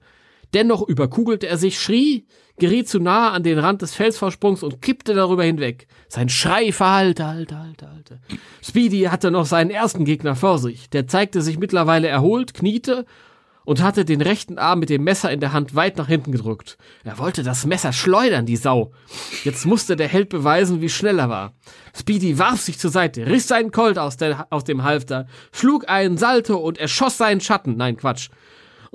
[0.54, 2.26] Dennoch überkugelte er sich, schrie,
[2.58, 5.88] geriet zu nahe an den Rand des Felsvorsprungs und kippte darüber hinweg.
[6.08, 8.20] Sein Schrei verhallte, halte, halte, halte.
[8.62, 10.90] Speedy hatte noch seinen ersten Gegner vor sich.
[10.90, 13.06] Der zeigte sich mittlerweile erholt, kniete
[13.66, 16.78] und hatte den rechten Arm mit dem Messer in der Hand weit nach hinten gedrückt.
[17.04, 18.94] Er wollte das Messer schleudern, die Sau.
[19.44, 21.54] Jetzt musste der Held beweisen, wie schnell er war.
[21.98, 26.18] Speedy warf sich zur Seite, riss seinen Colt aus, der, aus dem Halfter, schlug einen
[26.18, 27.76] Salto und erschoss seinen Schatten.
[27.76, 28.30] Nein, Quatsch.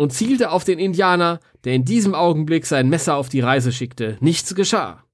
[0.00, 4.16] Und zielte auf den Indianer, der in diesem Augenblick sein Messer auf die Reise schickte.
[4.20, 5.04] Nichts geschah.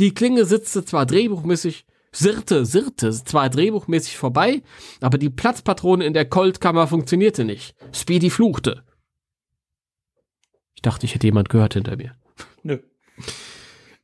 [0.00, 4.64] Die Klinge sitzte zwar drehbuchmäßig, sirrte, sirrte zwar drehbuchmäßig vorbei,
[5.00, 7.76] aber die Platzpatrone in der Coltkammer funktionierte nicht.
[7.92, 8.82] Speedy fluchte.
[10.74, 12.16] Ich dachte, ich hätte jemand gehört hinter mir.
[12.64, 12.80] Nö.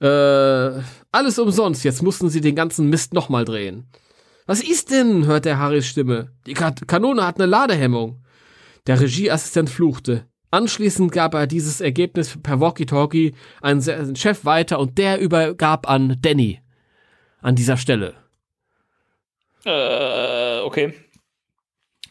[0.00, 0.80] Äh,
[1.10, 3.88] alles umsonst, jetzt mussten sie den ganzen Mist nochmal drehen.
[4.46, 5.26] Was ist denn?
[5.26, 6.30] hört der Harrys Stimme.
[6.46, 8.22] Die Ka Kanone hat eine Ladehemmung.
[8.86, 10.26] Der Regieassistent fluchte.
[10.50, 16.16] Anschließend gab er dieses Ergebnis per Walkie-Talkie an seinen Chef weiter und der übergab an
[16.20, 16.60] Danny.
[17.40, 18.14] An dieser Stelle.
[19.64, 20.94] Äh, okay.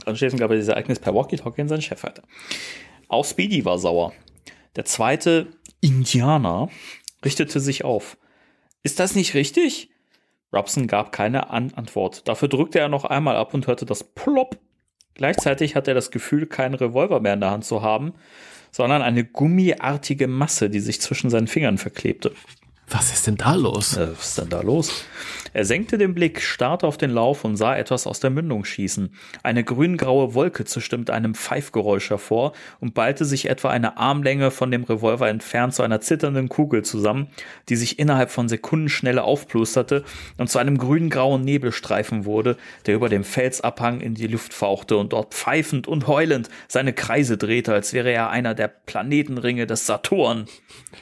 [0.05, 2.23] Anschließend gab er dieses Ereignis per Walkie-Talkie an seinen Chef weiter.
[3.09, 4.13] Auch Speedy war sauer.
[4.75, 5.47] Der zweite
[5.81, 6.69] Indianer
[7.25, 8.17] richtete sich auf.
[8.83, 9.89] Ist das nicht richtig?
[10.53, 12.27] Robson gab keine An Antwort.
[12.27, 14.57] Dafür drückte er noch einmal ab und hörte das Plopp.
[15.19, 18.13] Gleichzeitig hatte er das Gefühl, keinen Revolver mehr in der Hand zu haben,
[18.71, 22.31] sondern eine gummiartige Masse, die sich zwischen seinen Fingern verklebte.
[22.87, 23.97] Was ist denn da los?
[23.97, 25.03] Äh, was ist denn da los?
[25.53, 29.13] Er senkte den Blick, starrte auf den Lauf und sah etwas aus der Mündung schießen.
[29.43, 34.71] Eine grüngraue Wolke zischte mit einem Pfeifgeräusch hervor und ballte sich etwa eine Armlänge von
[34.71, 37.27] dem Revolver entfernt zu einer zitternden Kugel zusammen,
[37.69, 40.03] die sich innerhalb von Sekundenschnelle aufplusterte
[40.37, 45.13] und zu einem grüngrauen Nebelstreifen wurde, der über dem Felsabhang in die Luft fauchte und
[45.13, 50.45] dort pfeifend und heulend seine Kreise drehte, als wäre er einer der Planetenringe des Saturn.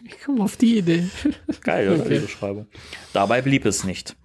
[0.03, 1.07] Ich komme auf die Idee.
[1.61, 2.09] Geil, oder?
[2.09, 2.67] Die Beschreibung.
[3.13, 4.15] Dabei blieb es nicht.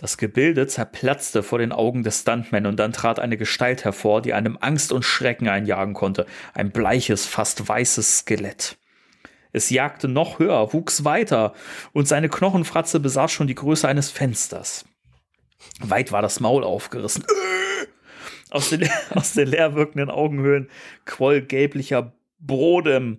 [0.00, 4.32] Das Gebilde zerplatzte vor den Augen des Stuntmen und dann trat eine Gestalt hervor, die
[4.32, 6.24] einem Angst und Schrecken einjagen konnte.
[6.54, 8.78] Ein bleiches, fast weißes Skelett.
[9.52, 11.52] Es jagte noch höher, wuchs weiter
[11.92, 14.86] und seine Knochenfratze besaß schon die Größe eines Fensters.
[15.80, 17.26] Weit war das Maul aufgerissen.
[18.48, 20.70] Aus den, aus den leer wirkenden Augenhöhlen
[21.04, 23.18] quoll gelblicher Brodem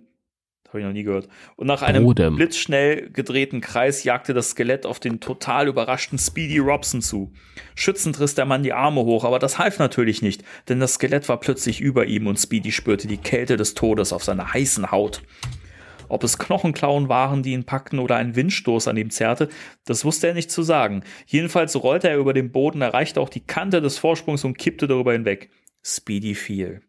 [0.72, 1.28] habe ich noch nie gehört.
[1.56, 2.36] Und nach einem Brodem.
[2.36, 7.30] blitzschnell gedrehten Kreis jagte das Skelett auf den total überraschten Speedy Robson zu.
[7.74, 11.28] Schützend riss der Mann die Arme hoch, aber das half natürlich nicht, denn das Skelett
[11.28, 15.22] war plötzlich über ihm und Speedy spürte die Kälte des Todes auf seiner heißen Haut.
[16.08, 19.48] Ob es Knochenklauen waren, die ihn packten oder ein Windstoß an ihm zerrte,
[19.84, 21.04] das wusste er nicht zu sagen.
[21.26, 25.12] Jedenfalls rollte er über den Boden, erreichte auch die Kante des Vorsprungs und kippte darüber
[25.12, 25.50] hinweg.
[25.82, 26.82] Speedy fiel.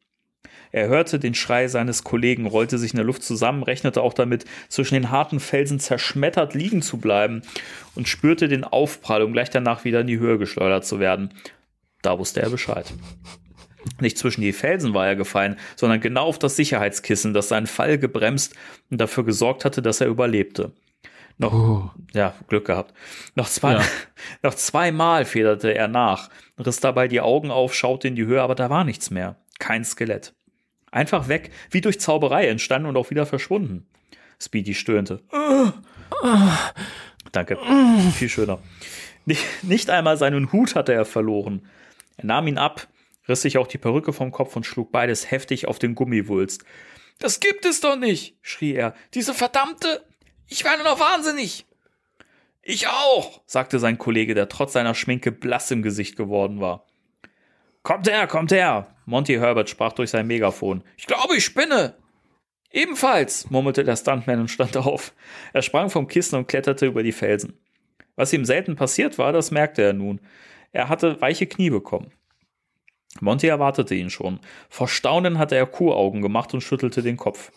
[0.74, 4.46] Er hörte den Schrei seines Kollegen, rollte sich in der Luft zusammen, rechnete auch damit,
[4.70, 7.44] zwischen den harten Felsen zerschmettert liegen zu bleiben
[7.94, 11.30] und spürte den Aufprall, um gleich danach wieder in die Höhe geschleudert zu werden.
[12.02, 12.92] Da wusste er Bescheid.
[14.02, 18.00] Nicht zwischen die Felsen war er gefallen, sondern genau auf das Sicherheitskissen, das seinen Fall
[18.00, 18.56] gebremst
[18.90, 20.72] und dafür gesorgt hatte, dass er überlebte.
[21.38, 21.92] Noch, Oh.
[22.14, 22.96] ja, Glück gehabt.
[23.36, 23.82] Noch zwei, Ja.
[24.42, 28.56] noch zweimal federte er nach, riss dabei die Augen auf, schaute in die Höhe, aber
[28.56, 29.36] da war nichts mehr.
[29.60, 30.34] Kein Skelett.
[30.94, 33.88] Einfach weg, wie durch Zauberei entstanden und auch wieder verschwunden.
[34.40, 35.24] Speedy stöhnte.
[37.32, 37.58] Danke.
[38.16, 38.60] Viel schöner.
[39.64, 41.68] Nicht, einmal seinen Hut hatte er verloren.
[42.18, 42.88] Er nahm ihn ab,
[43.28, 46.64] riss sich auch die Perücke vom Kopf und schlug beides heftig auf den Gummiwulst.
[47.18, 48.94] Das gibt es doch nicht, schrie er.
[49.16, 50.06] Diese verdammte.
[50.48, 51.66] Ich werde noch wahnsinnig.
[52.62, 56.86] Ich auch, sagte sein Kollege, der trotz seiner Schminke blass im Gesicht geworden war.
[57.82, 58.93] Kommt her, kommt her!
[59.06, 60.84] Monty Herbert sprach durch sein Megafon.
[60.98, 61.96] Ich glaube, ich spinne!
[62.72, 65.14] Ebenfalls, murmelte der Stuntman und stand auf.
[65.54, 67.60] Er sprang vom Kissen und kletterte über die Felsen.
[68.16, 70.20] Was ihm selten passiert war, das merkte er nun.
[70.72, 72.12] Er hatte weiche Knie bekommen.
[73.22, 74.40] Monty erwartete ihn schon.
[74.70, 77.52] Vor Staunen hatte er Kuhaugen gemacht und schüttelte den Kopf.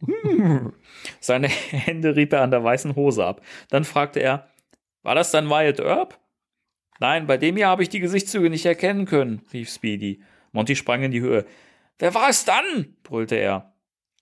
[1.20, 3.40] Seine Hände rieb er an der weißen Hose ab.
[3.70, 4.50] Dann fragte er,
[5.02, 6.18] war das dann Wyatt Earp?
[7.00, 10.22] Nein, bei dem hier habe ich die Gesichtszüge nicht erkennen können, rief Speedy.
[10.52, 11.44] Monty sprang in die Höhe.
[11.98, 12.94] Wer war es dann?
[13.02, 13.74] brüllte er.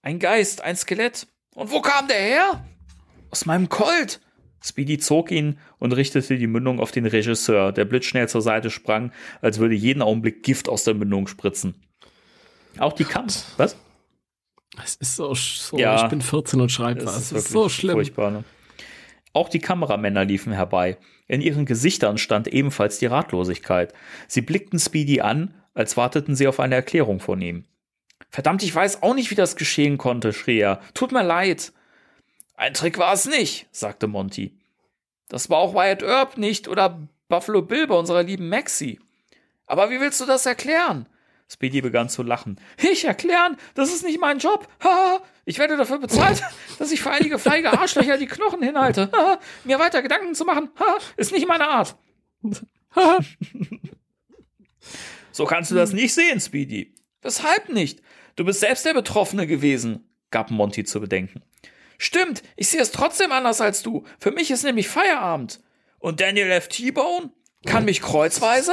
[0.02, 1.26] Ein Geist, ein Skelett.
[1.54, 2.64] Und wo kam der her?
[3.30, 4.20] Aus meinem Colt.
[4.62, 9.12] Speedy zog ihn und richtete die Mündung auf den Regisseur, der blitzschnell zur Seite sprang,
[9.40, 11.74] als würde jeden Augenblick Gift aus der Mündung spritzen.
[12.78, 13.26] Auch die Kam.
[13.56, 13.76] Was?
[14.82, 16.02] Es ist so, so Ja.
[16.02, 17.16] ich bin 14 und schreibe Es was.
[17.16, 17.94] Es ist wirklich so schlimm.
[17.96, 18.44] Furchtbar, ne?
[19.32, 20.98] Auch die Kameramänner liefen herbei.
[21.28, 23.92] In ihren Gesichtern stand ebenfalls die Ratlosigkeit.
[24.28, 27.64] Sie blickten Speedy an, als warteten sie auf eine Erklärung von ihm.
[28.30, 30.80] Verdammt, ich weiß auch nicht, wie das geschehen konnte, schrie er.
[30.94, 31.72] Tut mir leid.
[32.56, 34.58] Ein Trick war es nicht, sagte Monty.
[35.28, 38.98] Das war auch Wyatt Earp nicht oder Buffalo Bill bei unserer lieben Maxie.
[39.66, 41.06] Aber wie willst du das erklären?
[41.48, 42.58] Speedy begann zu lachen.
[42.78, 43.56] Ich erklären?
[43.74, 44.66] Das ist nicht mein Job.
[45.44, 46.42] Ich werde dafür bezahlt,
[46.78, 49.10] dass ich für einige feige Arschlöcher die Knochen hinhalte.
[49.64, 50.70] Mir weiter Gedanken zu machen,
[51.16, 51.96] ist nicht meine Art.
[55.36, 56.94] so kannst du das nicht sehen, Speedy.
[57.20, 58.00] Weshalb nicht?
[58.36, 61.42] Du bist selbst der Betroffene gewesen, gab Monty zu bedenken.
[61.98, 64.04] Stimmt, ich sehe es trotzdem anders als du.
[64.18, 65.60] Für mich ist nämlich Feierabend.
[65.98, 66.68] Und Daniel F.
[66.68, 67.28] T-Bone?
[67.66, 68.72] Kann mich kreuzweise?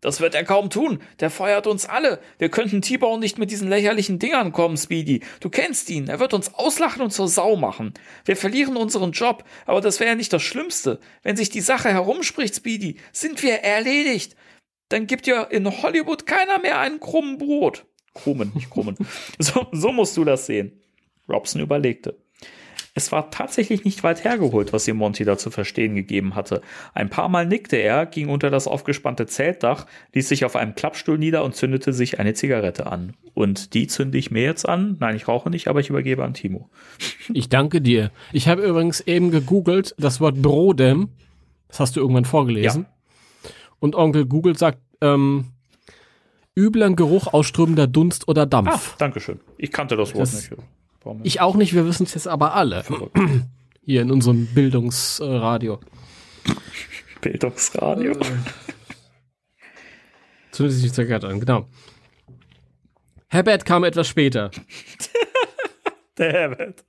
[0.00, 1.02] Das wird er kaum tun.
[1.20, 2.18] Der feuert uns alle.
[2.38, 5.22] Wir könnten T-Bone nicht mit diesen lächerlichen Dingern kommen, Speedy.
[5.40, 6.08] Du kennst ihn.
[6.08, 7.92] Er wird uns auslachen und zur Sau machen.
[8.24, 9.44] Wir verlieren unseren Job.
[9.66, 10.98] Aber das wäre ja nicht das Schlimmste.
[11.22, 14.34] Wenn sich die Sache herumspricht, Speedy, sind wir erledigt.
[14.92, 17.86] Dann gibt ja in Hollywood keiner mehr einen krummen Brot.
[18.12, 18.96] Krummen, nicht krummen.
[19.38, 20.72] so, so musst du das sehen.
[21.30, 22.18] Robson überlegte.
[22.94, 26.60] Es war tatsächlich nicht weit hergeholt, was ihm Monty da zu verstehen gegeben hatte.
[26.92, 31.16] Ein paar Mal nickte er, ging unter das aufgespannte Zeltdach, ließ sich auf einem Klappstuhl
[31.16, 33.14] nieder und zündete sich eine Zigarette an.
[33.32, 34.98] Und die zünde ich mir jetzt an.
[35.00, 36.68] Nein, ich rauche nicht, aber ich übergebe an Timo.
[37.32, 38.10] Ich danke dir.
[38.32, 41.08] Ich habe übrigens eben gegoogelt das Wort Brodem.
[41.68, 42.82] Das hast du irgendwann vorgelesen.
[42.82, 43.01] Ja.
[43.82, 45.46] Und Onkel Google sagt, ähm,
[46.56, 48.92] übler Geruch ausströmender Dunst oder Dampf.
[48.92, 49.40] Ah, Dankeschön.
[49.58, 50.62] Ich kannte das Wort das, nicht.
[51.24, 52.84] Ich auch nicht, wir wissen es jetzt aber alle.
[53.84, 55.80] Hier in unserem Bildungsradio.
[57.20, 58.12] Bildungsradio.
[60.52, 61.66] Zündet sich die Zigarette an, genau.
[63.30, 64.52] Herbert kam etwas später.
[66.18, 66.84] Der Herbert.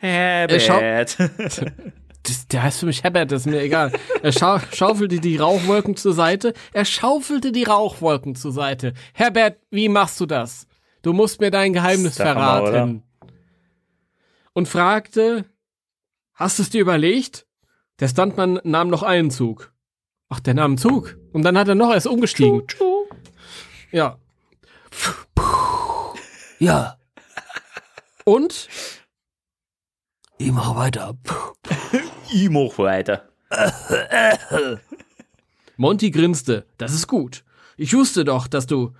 [0.00, 1.16] Herbert.
[2.24, 3.92] Das, der heißt für mich Herbert, das ist mir egal.
[4.22, 6.54] Er schau schaufelte die Rauchwolken zur Seite.
[6.72, 8.94] Er schaufelte die Rauchwolken zur Seite.
[9.12, 10.66] Herbert, wie machst du das?
[11.02, 12.74] Du musst mir dein Geheimnis verraten.
[12.74, 13.02] Hammer,
[14.52, 15.44] und fragte,
[16.34, 17.46] hast du es dir überlegt?
[18.00, 19.72] Der Stuntman nahm noch einen Zug.
[20.28, 21.16] Ach, der nahm einen Zug.
[21.32, 22.62] Und dann hat er noch erst umgestiegen.
[23.90, 24.18] Ja.
[26.58, 26.98] Ja.
[28.24, 28.68] Und?
[30.38, 31.14] Ich mach weiter.
[32.32, 33.28] Ich mach weiter.
[35.76, 36.66] Monty grinste.
[36.78, 37.44] Das ist gut.
[37.76, 38.92] Ich wusste doch, dass du.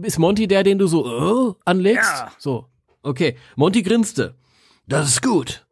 [0.00, 2.10] Ist Monty der, den du so uh, anlegst?
[2.10, 2.32] Ja.
[2.38, 2.66] So.
[3.02, 3.36] Okay.
[3.56, 4.34] Monty grinste.
[4.86, 5.66] Das ist gut.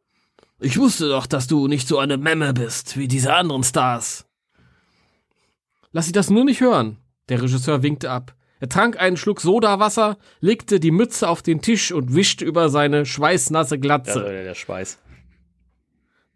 [0.59, 4.27] Ich wusste doch, dass du nicht so eine Memme bist wie diese anderen Stars.
[5.93, 6.99] Lass sie das nur nicht hören.
[7.29, 8.35] Der Regisseur winkte ab.
[8.61, 13.07] Er trank einen Schluck Sodawasser, legte die Mütze auf den Tisch und wischte über seine
[13.07, 14.21] schweißnasse Glatze.
[14.21, 14.99] Ja, der Schweiß.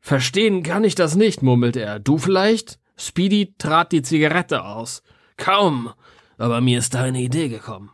[0.04, 1.98] Verstehen kann ich das nicht, murmelte er.
[1.98, 2.78] Du vielleicht?
[2.94, 5.02] Speedy trat die Zigarette aus.
[5.38, 5.94] Kaum,
[6.36, 7.88] aber mir ist da eine Idee gekommen.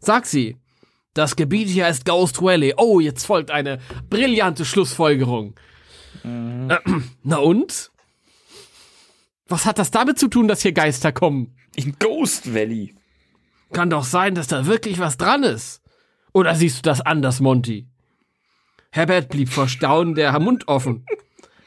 [0.00, 0.56] Sag sie.
[1.14, 2.74] Das Gebiet hier heißt Ghost Valley.
[2.76, 3.78] Oh, jetzt folgt eine
[4.10, 5.54] brillante Schlussfolgerung.
[6.24, 6.76] Mhm.
[7.22, 7.92] Na und?
[9.46, 11.54] Was hat das damit zu tun, dass hier Geister kommen?
[11.76, 12.96] In Ghost Valley.
[13.72, 15.82] Kann doch sein, dass da wirklich was dran ist.
[16.32, 17.86] Oder siehst du das anders, Monty?
[18.90, 21.06] Herbert blieb vor Staunen der Mund offen.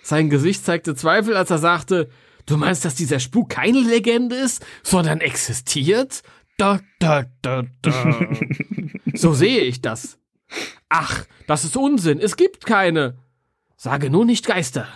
[0.03, 2.09] Sein Gesicht zeigte Zweifel, als er sagte,
[2.45, 6.23] Du meinst, dass dieser Spuk keine Legende ist, sondern existiert?
[6.57, 8.19] Da, da, da, da.
[9.13, 10.17] so sehe ich das.
[10.89, 12.19] Ach, das ist Unsinn.
[12.19, 13.17] Es gibt keine.
[13.77, 14.87] Sage nur nicht Geister.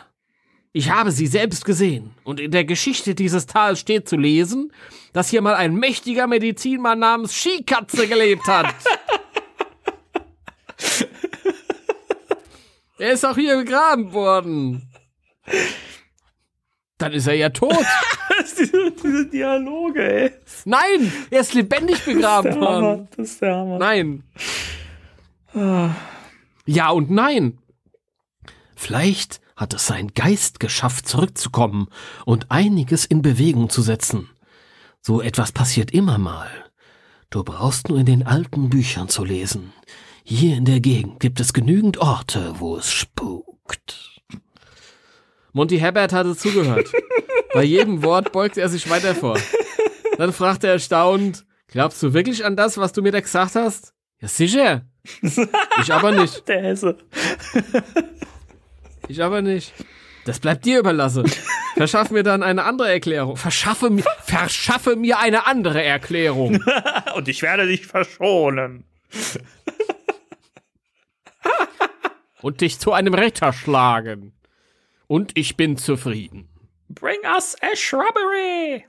[0.73, 2.13] Ich habe sie selbst gesehen.
[2.23, 4.73] Und in der Geschichte dieses Tals steht zu lesen,
[5.13, 8.75] dass hier mal ein mächtiger Medizinmann namens Skikatze gelebt hat.
[12.99, 14.91] er ist auch hier begraben worden.
[16.97, 17.75] Dann ist er ja tot.
[18.57, 20.31] diese, diese Dialoge, ey.
[20.65, 23.07] Nein, er ist lebendig begraben worden.
[23.15, 23.77] Das ist der Hammer.
[23.77, 24.23] Nein.
[26.65, 27.59] Ja und nein.
[28.75, 31.87] Vielleicht hat es sein Geist geschafft, zurückzukommen
[32.25, 34.29] und einiges in Bewegung zu setzen.
[35.01, 36.49] So etwas passiert immer mal.
[37.29, 39.73] Du brauchst nur in den alten Büchern zu lesen.
[40.23, 44.14] Hier in der Gegend gibt es genügend Orte, wo es spukt.
[45.55, 46.91] Monty Herbert hatte zugehört.
[47.53, 49.39] Bei jedem Wort beugte er sich weiter vor.
[50.17, 53.93] Dann fragte er erstaunt, glaubst du wirklich an das, was du mir da gesagt hast?
[54.19, 54.81] Ja, sicher.
[55.21, 56.45] Ich aber nicht.
[56.49, 56.97] Der Hesse.
[59.07, 59.71] Ich aber nicht.
[60.25, 61.31] Das bleibt dir überlassen.
[61.77, 63.37] Verschaff mir dann eine andere Erklärung.
[63.37, 66.61] Verschaffe mir, verschaffe mir eine andere Erklärung.
[67.15, 68.83] Und ich werde dich verschonen.
[72.41, 74.34] Und dich zu einem Ritter schlagen.
[75.07, 76.49] Und ich bin zufrieden.
[76.89, 78.85] Bring us a shrubbery!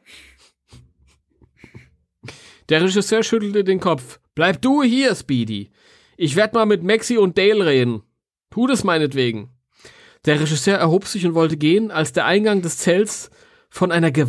[2.68, 4.18] Der Regisseur schüttelte den Kopf.
[4.34, 5.70] Bleib du hier, Speedy.
[6.16, 8.02] Ich werd mal mit Maxi und Dale reden.
[8.50, 9.50] Tu das meinetwegen.
[10.24, 13.30] Der Regisseur erhob sich und wollte gehen, als der Eingang des Zelts
[13.70, 14.26] von einer Ge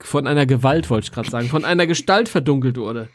[0.00, 3.08] von einer Gewalt, wollte ich gerade sagen, von einer Gestalt verdunkelt wurde.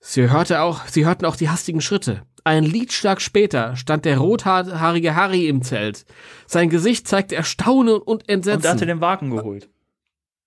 [0.00, 2.22] Sie hörte auch, sie hörten auch die hastigen Schritte.
[2.46, 6.06] Ein Liedschlag später stand der rothaarige Harry im Zelt.
[6.46, 8.58] Sein Gesicht zeigte Erstaunen und Entsetzen.
[8.58, 9.68] Und er hatte den Wagen geholt.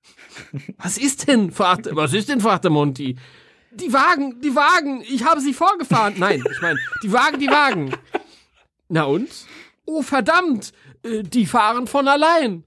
[0.77, 1.51] Was ist denn?
[1.51, 2.39] fragte, was ist denn?
[2.39, 3.17] fragte Monty.
[3.71, 6.13] Die Wagen, die Wagen, ich habe sie vorgefahren.
[6.17, 7.93] Nein, ich meine, die Wagen, die Wagen.
[8.87, 9.29] Na und?
[9.83, 10.71] Oh, verdammt,
[11.03, 12.63] äh, die fahren von allein.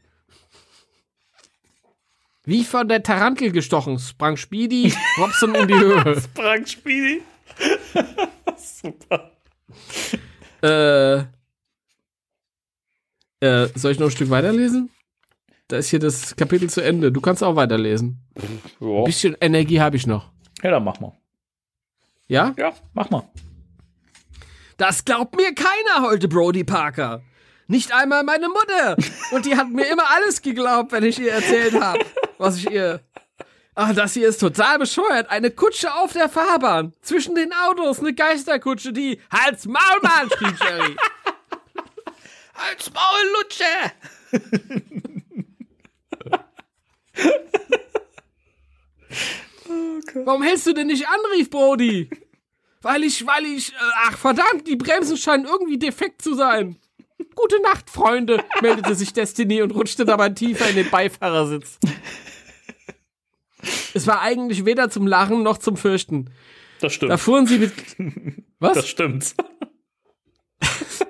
[2.44, 6.20] Wie von der Tarantel gestochen, sprang Speedy Robson in die Höhe.
[6.34, 7.22] sprang Speedy?
[8.56, 9.32] Super.
[10.62, 11.18] Äh,
[13.40, 14.90] äh, soll ich noch ein Stück weiterlesen?
[15.68, 17.10] Da ist hier das Kapitel zu Ende.
[17.10, 18.20] Du kannst auch weiterlesen.
[18.80, 18.98] Ja.
[18.98, 20.30] Ein bisschen Energie habe ich noch.
[20.62, 21.12] Ja, dann mach mal.
[22.28, 22.54] Ja?
[22.56, 23.28] Ja, mach mal.
[24.76, 27.22] Das glaubt mir keiner heute, Brody Parker.
[27.68, 28.96] Nicht einmal meine Mutter.
[29.30, 32.00] Und die hat mir immer alles geglaubt, wenn ich ihr erzählt habe,
[32.38, 33.00] was ich ihr.
[33.74, 35.30] Ach, das hier ist total bescheuert.
[35.30, 36.92] Eine Kutsche auf der Fahrbahn.
[37.00, 39.18] Zwischen den Autos, eine Geisterkutsche, die.
[39.30, 40.94] Halt's Maul, Mann, schrie Jerry.
[42.54, 43.64] Als Maullutsche!
[50.24, 52.10] Warum hältst du denn nicht an, rief Brody?
[52.82, 53.72] Weil ich, weil ich.
[53.72, 56.76] Äh, ach, verdammt, die Bremsen scheinen irgendwie defekt zu sein.
[57.34, 61.78] Gute Nacht, Freunde, meldete sich Destiny und rutschte dabei tiefer in den Beifahrersitz.
[63.94, 66.30] Es war eigentlich weder zum Lachen noch zum Fürchten.
[66.80, 67.12] Das stimmt.
[67.12, 67.72] Da fuhren sie mit.
[68.58, 68.74] Was?
[68.74, 69.34] das stimmt.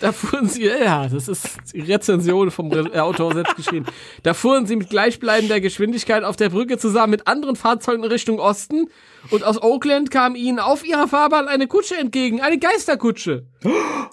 [0.00, 3.86] Da fuhren sie, ja, das ist die Rezension vom Re Autor selbst geschrieben.
[4.22, 8.38] Da fuhren sie mit gleichbleibender Geschwindigkeit auf der Brücke zusammen mit anderen Fahrzeugen in Richtung
[8.38, 8.90] Osten
[9.30, 13.46] und aus Oakland kam ihnen auf ihrer Fahrbahn eine Kutsche entgegen, eine Geisterkutsche.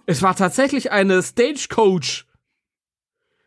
[0.05, 2.25] Es war tatsächlich eine Stagecoach,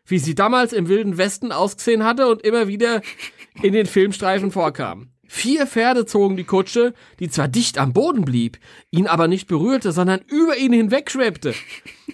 [0.05, 3.01] wie sie damals im Wilden Westen ausgesehen hatte und immer wieder
[3.61, 5.09] in den Filmstreifen vorkam.
[5.27, 8.59] Vier Pferde zogen die Kutsche, die zwar dicht am Boden blieb,
[8.91, 11.55] ihn aber nicht berührte, sondern über ihn hinwegschwebte.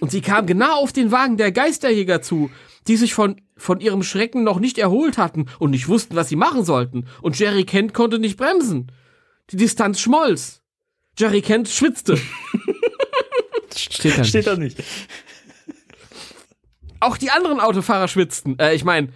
[0.00, 2.50] Und sie kam genau auf den Wagen der Geisterjäger zu,
[2.88, 6.36] die sich von, von ihrem Schrecken noch nicht erholt hatten und nicht wussten, was sie
[6.36, 7.06] machen sollten.
[7.20, 8.90] Und Jerry Kent konnte nicht bremsen.
[9.50, 10.62] Die Distanz schmolz.
[11.18, 12.18] Jerry Kent schwitzte.
[13.76, 14.82] Steht da Steht da nicht.
[17.00, 18.58] Auch die anderen Autofahrer schwitzten.
[18.58, 19.08] Äh, ich meine,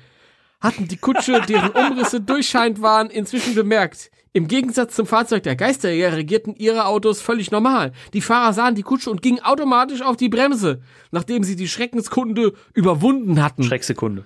[0.60, 4.10] hatten die Kutsche, deren Umrisse durchscheinend waren, inzwischen bemerkt.
[4.32, 7.92] Im Gegensatz zum Fahrzeug der Geisterjäger regierten ihre Autos völlig normal.
[8.12, 12.52] Die Fahrer sahen die Kutsche und gingen automatisch auf die Bremse, nachdem sie die Schreckenskunde
[12.74, 13.62] überwunden hatten.
[13.62, 14.24] Schrecksekunde.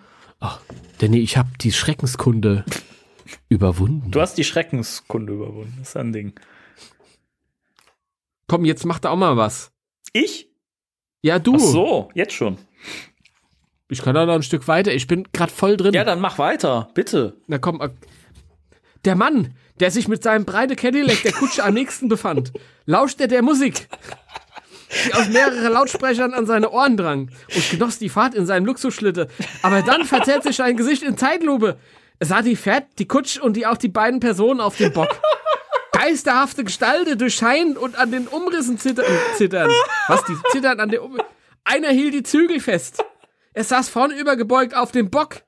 [0.98, 2.64] Danny, ich habe die Schreckenskunde
[3.48, 4.10] überwunden.
[4.10, 5.74] Du hast die Schreckenskunde überwunden.
[5.78, 6.32] Das ist ein Ding.
[8.48, 9.70] Komm, jetzt mach da auch mal was.
[10.12, 10.50] Ich?
[11.22, 11.54] Ja, du.
[11.54, 12.58] Ach so, jetzt schon.
[13.90, 14.92] Ich kann da noch ein Stück weiter.
[14.92, 15.92] Ich bin grad voll drin.
[15.92, 17.34] Ja, dann mach weiter, bitte.
[17.48, 17.80] Na komm.
[17.80, 17.88] äh,
[19.04, 22.52] Der Mann, der sich mit seinem breite Cadillac der Kutsche am nächsten befand,
[22.86, 23.88] lauschte der Musik,
[25.06, 29.26] die aus mehreren Lautsprechern an seine Ohren drang und genoss die Fahrt in seinem Luxusschlitter.
[29.62, 31.76] Aber dann verzerrt sich sein Gesicht in Zeitlupe.
[32.20, 35.20] Er sah die Pferd, die Kutsch und die auch die beiden Personen auf dem Bock.
[35.92, 39.04] Geisterhafte Gestalten durchscheinen und an den Umrissen zittern.
[39.36, 39.70] zittern.
[40.08, 41.18] Was, die zittern an den Um
[41.64, 43.02] Einer hielt die Zügel fest.
[43.60, 45.42] Er saß vornüber gebeugt auf dem Bock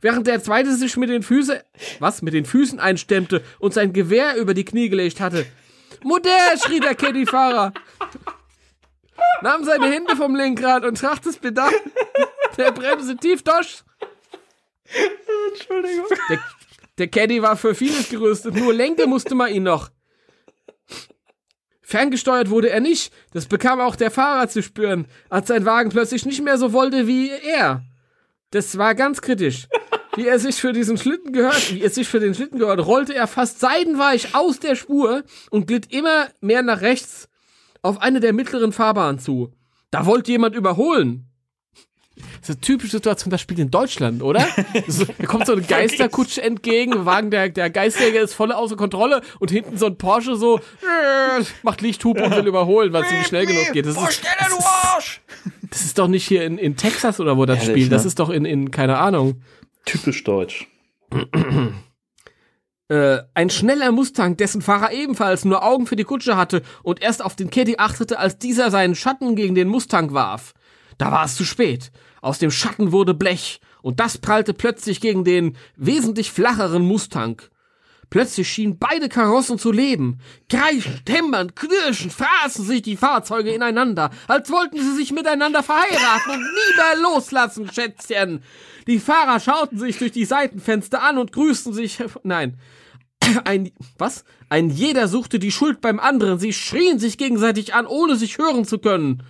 [0.00, 1.60] während der zweite sich mit den Füßen,
[2.00, 5.46] was, mit den Füßen einstemmte und sein Gewehr über die Knie gelegt hatte.
[6.02, 7.72] Mutter, schrie der Caddy-Fahrer.
[9.42, 11.70] Nahm seine Hände vom Lenkrad und trach das Pedal
[12.56, 13.84] der Bremse tief durch.
[15.52, 16.06] Entschuldigung.
[16.28, 16.40] Der,
[16.98, 19.90] der Caddy war für vieles gerüstet, nur lenken musste man ihn noch.
[21.84, 26.24] Ferngesteuert wurde er nicht, das bekam auch der Fahrer zu spüren, als sein Wagen plötzlich
[26.24, 27.84] nicht mehr so wollte wie er.
[28.50, 29.68] Das war ganz kritisch.
[30.16, 33.14] Wie er sich für diesen Schlitten gehört, wie er sich für den Schlitten gehört, rollte
[33.14, 37.28] er fast seidenweich aus der Spur und glitt immer mehr nach rechts
[37.82, 39.52] auf eine der mittleren Fahrbahnen zu.
[39.90, 41.26] Da wollte jemand überholen.
[42.16, 44.46] Das ist eine typische Situation, das spielt in Deutschland, oder?
[44.86, 49.22] So, da kommt so eine Geisterkutsche entgegen, Wagen der, der Geisterjäger ist voll außer Kontrolle
[49.40, 50.60] und hinten so ein Porsche so
[51.62, 53.86] macht Lichthupe und will überholen, weil es nicht schnell genug geht.
[53.86, 55.20] Das ist, das, ist,
[55.70, 57.92] das ist doch nicht hier in, in Texas oder wo das Ehrlich, spielt.
[57.92, 58.08] Das ne?
[58.08, 59.42] ist doch in, in keine Ahnung.
[59.84, 60.68] Typisch deutsch.
[62.90, 67.24] Äh, ein schneller Mustang, dessen Fahrer ebenfalls nur Augen für die Kutsche hatte und erst
[67.24, 70.52] auf den Caddy achtete, als dieser seinen Schatten gegen den Mustang warf.
[70.98, 71.90] Da war es zu spät.
[72.24, 77.42] Aus dem Schatten wurde Blech und das prallte plötzlich gegen den wesentlich flacheren Mustang.
[78.08, 80.20] Plötzlich schienen beide Karossen zu leben.
[80.48, 86.40] Kreischend, hämmernd, knirschend fraßen sich die Fahrzeuge ineinander, als wollten sie sich miteinander verheiraten und
[86.40, 88.42] nie mehr loslassen, Schätzchen.
[88.86, 92.02] Die Fahrer schauten sich durch die Seitenfenster an und grüßten sich.
[92.22, 92.58] Nein.
[93.44, 94.24] Ein, was?
[94.48, 96.38] Ein jeder suchte die Schuld beim anderen.
[96.38, 99.22] Sie schrien sich gegenseitig an, ohne sich hören zu können.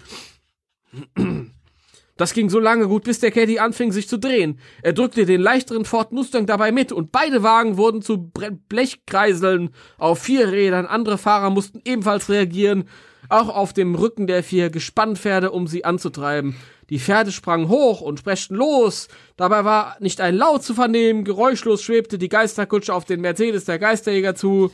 [2.17, 4.61] Das ging so lange gut, bis der Caddy anfing, sich zu drehen.
[4.83, 8.31] Er drückte den leichteren Ford Mustang dabei mit und beide Wagen wurden zu
[8.69, 10.87] Blechkreiseln auf vier Rädern.
[10.87, 12.85] Andere Fahrer mussten ebenfalls reagieren,
[13.29, 16.55] auch auf dem Rücken der vier Gespannpferde, um sie anzutreiben.
[16.89, 19.09] Die Pferde sprangen hoch und sprechten los.
[19.37, 21.25] Dabei war nicht ein Laut zu vernehmen.
[21.25, 24.71] Geräuschlos schwebte die Geisterkutsche auf den Mercedes der Geisterjäger zu.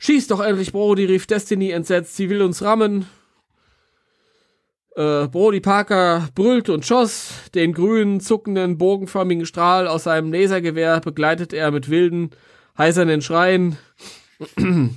[0.00, 2.16] Schieß doch endlich, Brody, rief Destiny entsetzt.
[2.16, 3.06] Sie will uns rammen.
[4.96, 7.50] Äh, Brody Parker brüllte und schoss.
[7.54, 12.30] Den grünen, zuckenden, bogenförmigen Strahl aus seinem Lasergewehr begleitete er mit wilden,
[12.78, 13.76] heisernen Schreien.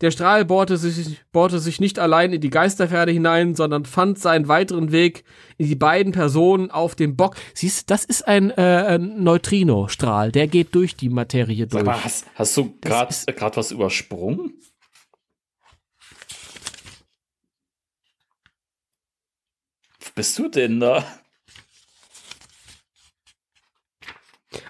[0.00, 4.48] Der Strahl bohrte sich, bohrte sich nicht allein in die Geisterpferde hinein, sondern fand seinen
[4.48, 5.24] weiteren Weg
[5.56, 7.36] in die beiden Personen auf dem Bock.
[7.54, 8.54] Siehst du, das ist ein, äh,
[8.88, 11.82] ein Neutrino-Strahl, der geht durch die Materie durch.
[11.82, 14.54] Aber hast, hast du gerade gerade was übersprungen?
[20.14, 21.04] Bist du denn da?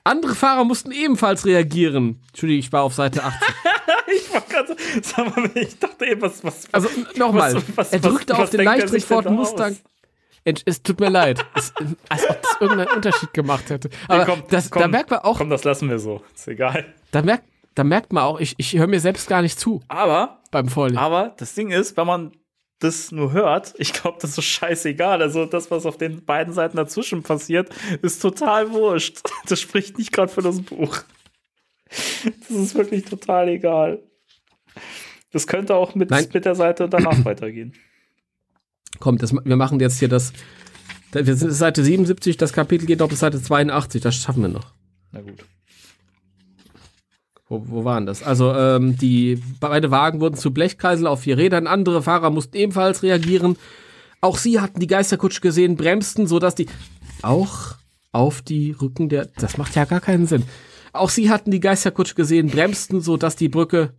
[0.02, 2.22] Andere Fahrer mussten ebenfalls reagieren.
[2.28, 3.48] Entschuldigung, ich war auf Seite 80.
[4.14, 7.54] ich war gerade, sag mal, ich dachte eben, was, was, Also nochmal,
[7.90, 9.72] er drückte was- auf was den leichten Ford da Mustang.
[9.72, 10.62] aus?
[10.66, 11.72] Es, tut mir leid, es,
[12.10, 13.88] als ob das irgendeinen Unterschied gemacht hätte.
[14.08, 16.22] Aber Nee, komm, das, da komm, merkt man auch, Komm, das lassen wir so.
[16.34, 16.92] Ist egal.
[17.12, 17.44] da merkt,
[17.74, 20.98] da merkt man auch, ich, ich höre mir selbst gar nicht zu Aber, beim Vorlesen.
[20.98, 22.32] aber das Ding ist, wenn man
[22.80, 25.22] das nur hört, ich glaube, das ist scheißegal.
[25.22, 27.70] Also das, was auf den beiden Seiten dazwischen passiert,
[28.02, 29.20] ist total wurscht.
[29.48, 30.98] Das spricht nicht gerade für das Buch.
[31.88, 34.02] Das ist wirklich total egal.
[35.32, 36.28] Das könnte auch mit, Nein.
[36.32, 37.74] mit der Seite danach weitergehen.
[39.00, 40.32] Kommt, das, wir machen jetzt hier das.
[41.12, 44.48] da- Wir sind Seite 77, das Kapitel geht noch bis Seite 82, das schaffen wir
[44.48, 44.72] noch.
[45.12, 45.44] Na gut.
[47.54, 48.22] Wo, wo waren das?
[48.22, 51.66] Also, ähm, die beide Wagen wurden zu Blechkreisel auf vier Rädern.
[51.66, 53.56] Andere Fahrer mussten ebenfalls reagieren.
[54.20, 56.66] Auch sie hatten die Geisterkutsche gesehen, bremsten, sodass die.
[57.22, 57.76] Auch
[58.12, 59.26] auf die Rücken der.
[59.36, 60.44] Das macht ja gar keinen Sinn.
[60.92, 63.94] Auch sie hatten die Geisterkutsche gesehen, bremsten, sodass die Brücke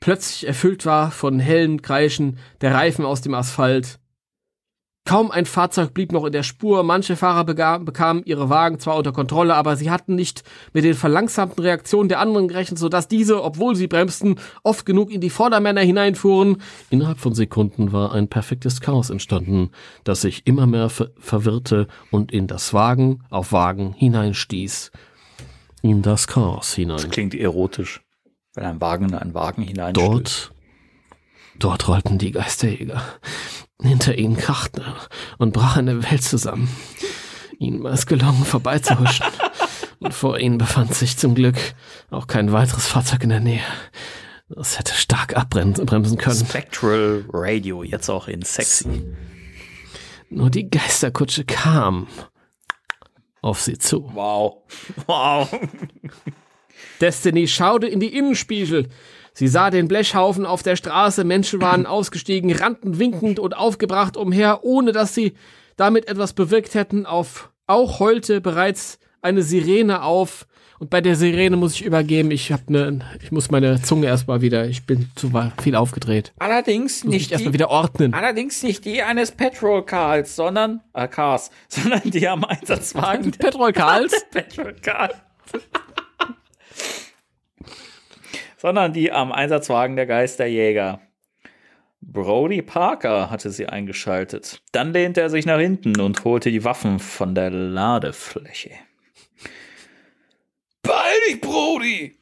[0.00, 3.98] plötzlich erfüllt war von hellen Kreischen der Reifen aus dem Asphalt.
[5.08, 6.82] Kaum ein Fahrzeug blieb noch in der Spur.
[6.82, 10.42] Manche Fahrer bekamen ihre Wagen zwar unter Kontrolle, aber sie hatten nicht
[10.74, 15.22] mit den verlangsamten Reaktionen der anderen gerechnet, sodass diese, obwohl sie bremsten, oft genug in
[15.22, 16.60] die Vordermänner hineinfuhren.
[16.90, 19.70] Innerhalb von Sekunden war ein perfektes Chaos entstanden,
[20.04, 24.90] das sich immer mehr ver verwirrte und in das Wagen auf Wagen hineinstieß.
[25.80, 27.08] In das Chaos hinein.
[27.08, 28.02] Klingt erotisch.
[28.54, 30.52] Wenn ein Wagen in einen Wagen hinein Dort,
[31.58, 33.02] dort rollten die Geisterjäger.
[33.80, 34.84] Hinter ihnen krachte
[35.38, 36.68] und brach eine Welt zusammen.
[37.58, 39.26] Ihnen war es gelungen, vorbeizuhuschen.
[40.00, 41.56] und vor ihnen befand sich zum Glück
[42.10, 43.62] auch kein weiteres Fahrzeug in der Nähe.
[44.48, 46.46] Das hätte stark abbremsen können.
[46.46, 49.14] Spectral Radio, jetzt auch in sexy.
[50.30, 52.06] Nur die Geisterkutsche kam
[53.42, 54.10] auf sie zu.
[54.14, 54.62] Wow.
[55.06, 55.48] Wow.
[57.00, 58.88] Destiny schaute in die Innenspiegel.
[59.38, 64.64] Sie sah den Blechhaufen auf der Straße, Menschen waren ausgestiegen, rannten winkend und aufgebracht umher,
[64.64, 65.34] ohne dass sie
[65.76, 67.06] damit etwas bewirkt hätten.
[67.06, 70.48] Auf auch heulte bereits eine Sirene auf.
[70.80, 74.40] Und bei der Sirene muss ich übergeben, ich hab ne, ich muss meine Zunge erstmal
[74.40, 75.30] wieder, ich bin zu
[75.62, 76.32] viel aufgedreht.
[76.40, 78.14] Allerdings Muss ich erstmal wieder ordnen.
[78.14, 84.12] allerdings nicht die eines Petrol Cars, sondern äh, Cars, sondern die am Einsatzwagen Petrol Karls?
[84.32, 85.14] Petrol Cars.
[88.58, 91.00] Sondern die am Einsatzwagen der Geisterjäger.
[92.00, 94.62] Brody Parker hatte sie eingeschaltet.
[94.72, 98.70] Dann lehnte er sich nach hinten und holte die Waffen von der Ladefläche.
[100.82, 102.18] Beeil dich, Brody!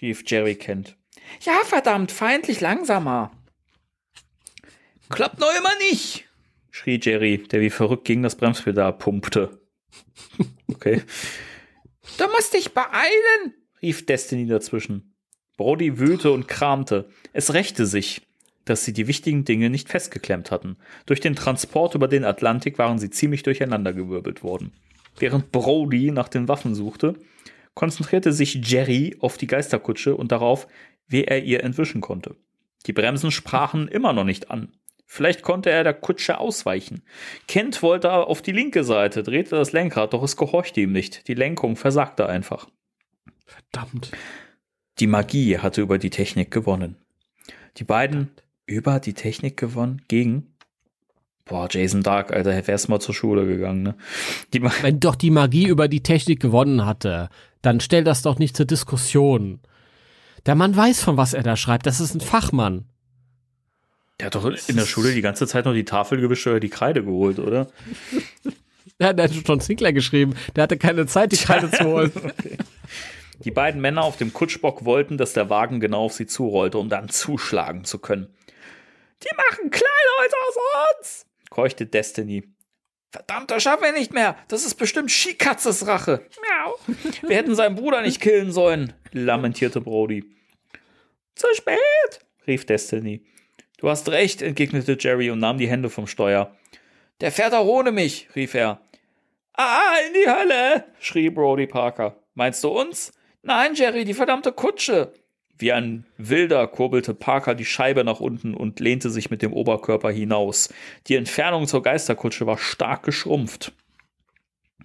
[0.00, 0.96] rief Jerry Kent.
[1.42, 3.32] Ja, verdammt, feindlich langsamer.
[5.10, 6.28] Klappt noch immer nicht,
[6.70, 9.60] schrie Jerry, der wie verrückt gegen das Bremspedal pumpte.
[10.70, 11.02] Okay.
[12.18, 15.17] Du musst dich beeilen, rief Destiny dazwischen.
[15.58, 17.10] Brody wühlte und kramte.
[17.34, 18.22] Es rächte sich,
[18.64, 20.76] dass sie die wichtigen Dinge nicht festgeklemmt hatten.
[21.04, 24.72] Durch den Transport über den Atlantik waren sie ziemlich durcheinandergewirbelt worden.
[25.18, 27.14] Während Brody nach den Waffen suchte,
[27.74, 30.68] konzentrierte sich Jerry auf die Geisterkutsche und darauf,
[31.08, 32.36] wie er ihr entwischen konnte.
[32.86, 34.72] Die Bremsen sprachen immer noch nicht an.
[35.06, 37.02] Vielleicht konnte er der Kutsche ausweichen.
[37.48, 41.26] Kent wollte auf die linke Seite, drehte das Lenkrad, doch es gehorchte ihm nicht.
[41.26, 42.68] Die Lenkung versagte einfach.
[43.46, 44.12] Verdammt.
[45.00, 46.96] Die Magie hatte über die Technik gewonnen.
[47.76, 48.30] Die beiden
[48.66, 50.54] über die Technik gewonnen gegen.
[51.44, 53.94] Boah, Jason Dark, Alter, wär's mal zur Schule gegangen, ne?
[54.82, 57.30] Wenn doch die Magie über die Technik gewonnen hatte,
[57.62, 59.60] dann stell das doch nicht zur Diskussion.
[60.46, 61.86] Der Mann weiß, von was er da schreibt.
[61.86, 62.84] Das ist ein Fachmann.
[64.20, 66.68] Der hat doch in der Schule die ganze Zeit noch die Tafel gewischt oder die
[66.68, 67.68] Kreide geholt, oder?
[69.00, 70.34] Ja, der hat schon Zinkler geschrieben.
[70.56, 72.10] Der hatte keine Zeit, die Kreide zu holen.
[73.38, 76.88] Die beiden Männer auf dem Kutschbock wollten, dass der Wagen genau auf sie zurollte, um
[76.88, 78.34] dann zuschlagen zu können.
[79.22, 80.56] Die machen Kleinhäuser aus
[80.98, 81.26] uns!
[81.50, 82.44] keuchte Destiny.
[83.10, 84.36] Verdammt, das schaffen wir nicht mehr.
[84.48, 86.26] Das ist bestimmt Skikatzes Rache.
[86.40, 86.78] Miau.
[87.26, 90.24] Wir hätten seinen Bruder nicht killen sollen, lamentierte Brody.
[91.34, 93.24] Zu spät, rief Destiny.
[93.78, 96.54] Du hast recht, entgegnete Jerry und nahm die Hände vom Steuer.
[97.20, 98.80] Der fährt auch ohne mich, rief er.
[99.54, 102.22] Ah, in die Hölle, schrie Brody Parker.
[102.34, 103.12] Meinst du uns?
[103.42, 105.12] Nein, Jerry, die verdammte Kutsche.
[105.58, 110.10] Wie ein Wilder kurbelte Parker die Scheibe nach unten und lehnte sich mit dem Oberkörper
[110.10, 110.72] hinaus.
[111.08, 113.72] Die Entfernung zur Geisterkutsche war stark geschrumpft.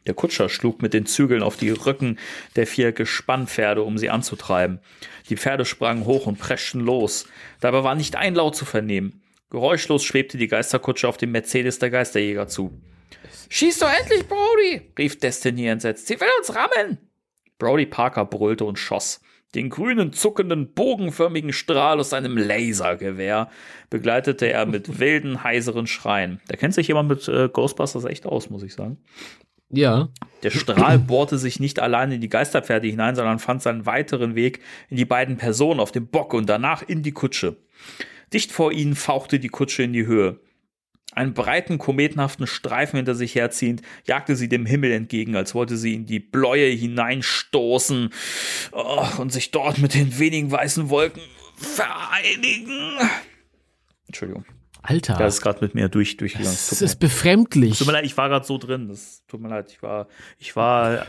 [0.08, 2.18] Der Kutscher schlug mit den Zügeln auf die Rücken
[2.56, 4.80] der vier Gespannpferde, um sie anzutreiben.
[5.30, 7.28] Die Pferde sprangen hoch und preschten los.
[7.62, 9.22] Dabei war nicht ein Laut zu vernehmen.
[9.50, 12.74] Geräuschlos schwebte die Geisterkutsche auf dem Mercedes der Geisterjäger zu.
[13.50, 14.82] Schieß doch endlich, Brody!
[14.98, 16.08] rief Destiny entsetzt.
[16.08, 16.98] Sie will uns rammen!
[17.60, 19.22] Brody Parker brüllte und schoss.
[19.56, 23.50] Den grünen, zuckenden, bogenförmigen Strahl aus seinem Lasergewehr
[23.90, 26.42] begleitete er mit wilden, heiseren Schreien.
[26.48, 28.98] Da kennt sich jemand mit äh, Ghostbusters echt aus, muss ich sagen.
[29.70, 30.10] Ja.
[30.44, 34.60] Der Strahl bohrte sich nicht allein in die Geisterpferde hinein, sondern fand seinen weiteren Weg
[34.90, 37.58] in die beiden Personen auf dem Bock und danach in die Kutsche.
[38.34, 40.40] Dicht vor ihnen fauchte die Kutsche in die Höhe.
[41.16, 45.94] Einen breiten, kometenhaften Streifen hinter sich herziehend, jagte sie dem Himmel entgegen, als wollte sie
[45.94, 48.10] in die Bläue hineinstoßen
[48.72, 51.22] oh, und sich dort mit den wenigen weißen Wolken
[51.56, 52.98] vereinigen.
[54.08, 54.46] Entschuldigung.
[54.82, 55.16] Alter.
[55.16, 56.58] Das ist gerade mit mir durch, durchgegangen.
[56.70, 57.78] Das ist befremdlich.
[57.78, 58.90] Tut mir leid, ich war gerade so drin.
[58.90, 60.08] Das tut mir leid, ich war,
[60.38, 61.08] ich war,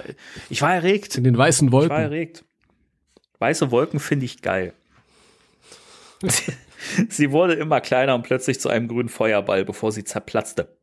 [0.48, 1.16] ich war erregt.
[1.16, 1.90] In den weißen Wolken.
[1.90, 2.44] Ich war erregt.
[3.40, 4.74] Weiße Wolken finde ich geil.
[7.09, 10.77] sie wurde immer kleiner und plötzlich zu einem grünen Feuerball, bevor sie zerplatzte.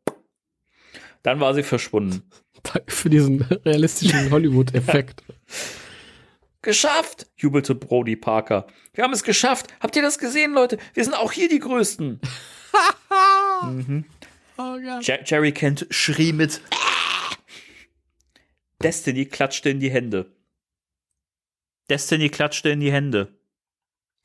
[1.24, 2.24] Dann war sie verschwunden.
[2.64, 5.24] Danke für diesen realistischen Hollywood-Effekt.
[6.64, 8.68] Geschafft, jubelte Brody Parker.
[8.94, 9.68] Wir haben es geschafft.
[9.80, 10.78] Habt ihr das gesehen, Leute?
[10.94, 12.22] Wir sind auch hier die Größten.
[13.64, 14.06] mhm.
[14.60, 16.62] oh Jerry Kent schrie mit.
[18.84, 20.32] Destiny klatschte in die Hände.
[21.90, 23.40] Destiny klatschte in die Hände.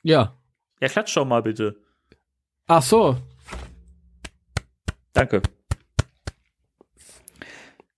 [0.02, 0.35] Ja.
[0.80, 1.76] Ja, klatsch doch mal bitte.
[2.66, 3.16] Ach so.
[5.12, 5.42] Danke.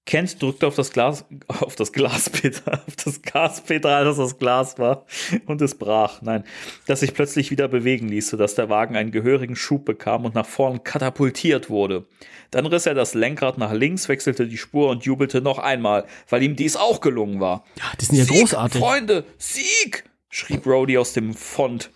[0.09, 5.05] Kent drückte auf das Glas, auf das Glaspedal, auf das Gaspedal, dass das Glas war,
[5.44, 6.22] und es brach.
[6.22, 6.44] Nein,
[6.86, 10.46] das sich plötzlich wieder bewegen ließ, sodass der Wagen einen gehörigen Schub bekam und nach
[10.46, 12.06] vorn katapultiert wurde.
[12.50, 16.42] Dann riss er das Lenkrad nach links, wechselte die Spur und jubelte noch einmal, weil
[16.42, 17.64] ihm dies auch gelungen war.
[17.76, 18.80] Ja, die sind ja Sieg, großartig.
[18.80, 20.05] Freunde, Sieg!
[20.30, 21.90] schrie Brody aus dem Fond.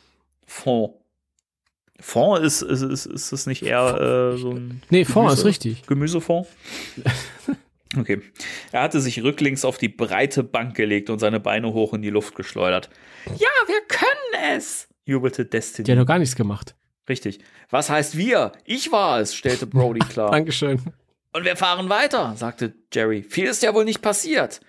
[0.52, 0.94] Fond.
[1.98, 4.82] Fond ist, ist, ist, ist das nicht eher äh, so ein.
[4.90, 5.86] Nee, Fond ist richtig.
[5.86, 6.46] Gemüsefond?
[7.94, 8.22] Okay.
[8.70, 12.08] Er hatte sich rücklings auf die breite Bank gelegt und seine Beine hoch in die
[12.08, 12.88] Luft geschleudert.
[13.26, 15.84] Ja, wir können es, jubelte Destiny.
[15.84, 16.74] Der hat noch gar nichts gemacht.
[17.06, 17.40] Richtig.
[17.68, 18.52] Was heißt wir?
[18.64, 20.30] Ich war es, stellte Brody klar.
[20.30, 20.80] Dankeschön.
[21.34, 23.24] Und wir fahren weiter, sagte Jerry.
[23.24, 24.60] Viel ist ja wohl nicht passiert.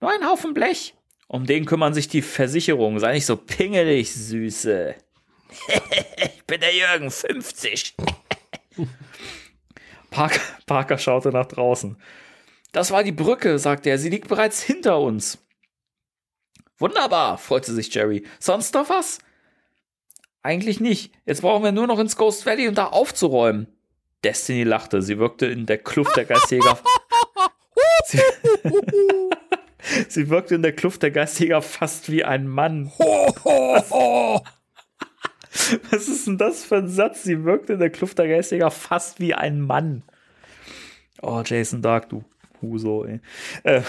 [0.00, 0.94] Nur ein Haufen Blech.
[1.28, 2.98] Um den kümmern sich die Versicherungen.
[2.98, 4.96] Sei nicht so pingelig, Süße.
[6.16, 7.94] ich bin der Jürgen, 50.
[10.10, 11.96] Parker, Parker schaute nach draußen.
[12.72, 13.98] Das war die Brücke, sagte er.
[13.98, 15.38] Sie liegt bereits hinter uns.
[16.78, 18.26] Wunderbar, freute sich Jerry.
[18.38, 19.18] Sonst noch was?
[20.42, 21.12] Eigentlich nicht.
[21.24, 23.68] Jetzt brauchen wir nur noch ins Ghost Valley und da aufzuräumen.
[24.24, 25.02] Destiny lachte.
[25.02, 26.78] Sie wirkte in der Kluft der Geistjäger.
[28.06, 28.20] sie,
[30.08, 32.92] sie wirkte in der Kluft der Geistjäger fast wie ein Mann.
[35.90, 37.22] Was ist denn das für ein Satz?
[37.22, 40.02] Sie wirkte in der Kluft der Geistjäger fast wie ein Mann.
[41.22, 42.24] Oh, Jason Dark, du
[42.60, 43.20] Huso, ey.
[43.62, 43.82] Äh,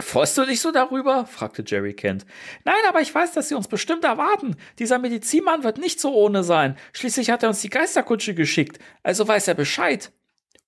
[0.00, 1.26] Freust du dich so darüber?
[1.26, 2.26] fragte Jerry Kent.
[2.64, 4.56] Nein, aber ich weiß, dass sie uns bestimmt erwarten.
[4.80, 6.76] Dieser Medizinmann wird nicht so ohne sein.
[6.92, 10.10] Schließlich hat er uns die Geisterkutsche geschickt, also weiß er Bescheid.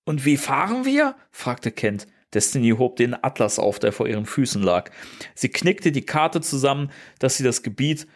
[0.05, 1.15] Und wie fahren wir?
[1.31, 2.07] fragte Kent.
[2.33, 4.89] Destiny hob den Atlas auf, der vor ihren Füßen lag.
[5.35, 8.07] Sie knickte die Karte zusammen, dass sie das Gebiet,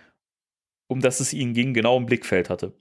[0.90, 2.74] um das es ihnen ging, genau im Blickfeld hatte.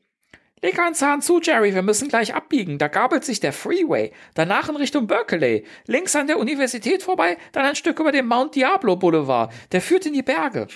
[0.60, 2.78] Leg einen Zahn zu, Jerry, wir müssen gleich abbiegen.
[2.78, 4.12] Da gabelt sich der Freeway.
[4.34, 5.64] Danach in Richtung Berkeley.
[5.86, 9.52] Links an der Universität vorbei, dann ein Stück über den Mount Diablo Boulevard.
[9.70, 10.66] Der führt in die Berge.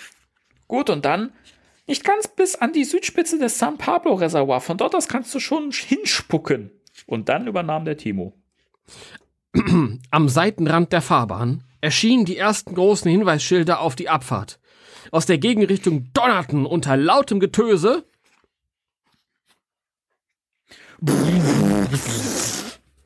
[0.68, 1.32] Gut, und dann?
[1.88, 4.60] Nicht ganz bis an die Südspitze des San Pablo Reservoir.
[4.60, 6.70] Von dort aus kannst du schon hinspucken.
[7.06, 8.34] Und dann übernahm der Timo.
[10.10, 14.60] Am Seitenrand der Fahrbahn erschienen die ersten großen Hinweisschilder auf die Abfahrt.
[15.10, 18.04] Aus der Gegenrichtung donnerten unter lautem Getöse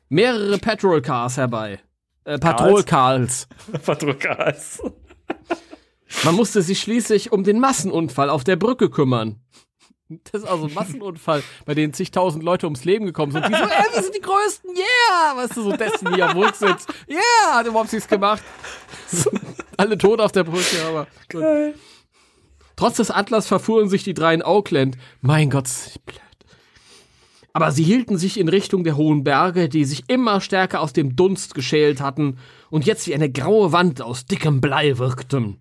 [0.09, 1.79] mehrere Patrol Cars herbei.
[2.25, 3.47] Äh, Patrol Cars.
[3.85, 4.81] Patrol Cars.
[6.23, 9.41] Man musste sich schließlich um den Massenunfall auf der Brücke kümmern.
[10.09, 13.45] Das ist also ein Massenunfall, bei dem zigtausend Leute ums Leben gekommen sind.
[13.45, 15.35] Die so, ey, wir sind die Größten, yeah!
[15.35, 16.85] Weißt du, so Destiny am Rücksitz.
[17.09, 18.41] Yeah, hat überhaupt nichts gemacht.
[19.11, 19.29] So,
[19.81, 21.43] alle tot auf der Brücke, aber gut.
[22.75, 24.97] Trotz des Atlas verfuhren sich die drei in Oakland.
[25.21, 25.69] Mein Gott,
[26.05, 26.21] blöd.
[27.53, 31.15] Aber sie hielten sich in Richtung der hohen Berge, die sich immer stärker aus dem
[31.15, 32.37] Dunst geschält hatten
[32.69, 35.57] und jetzt wie eine graue Wand aus dickem Blei wirkten.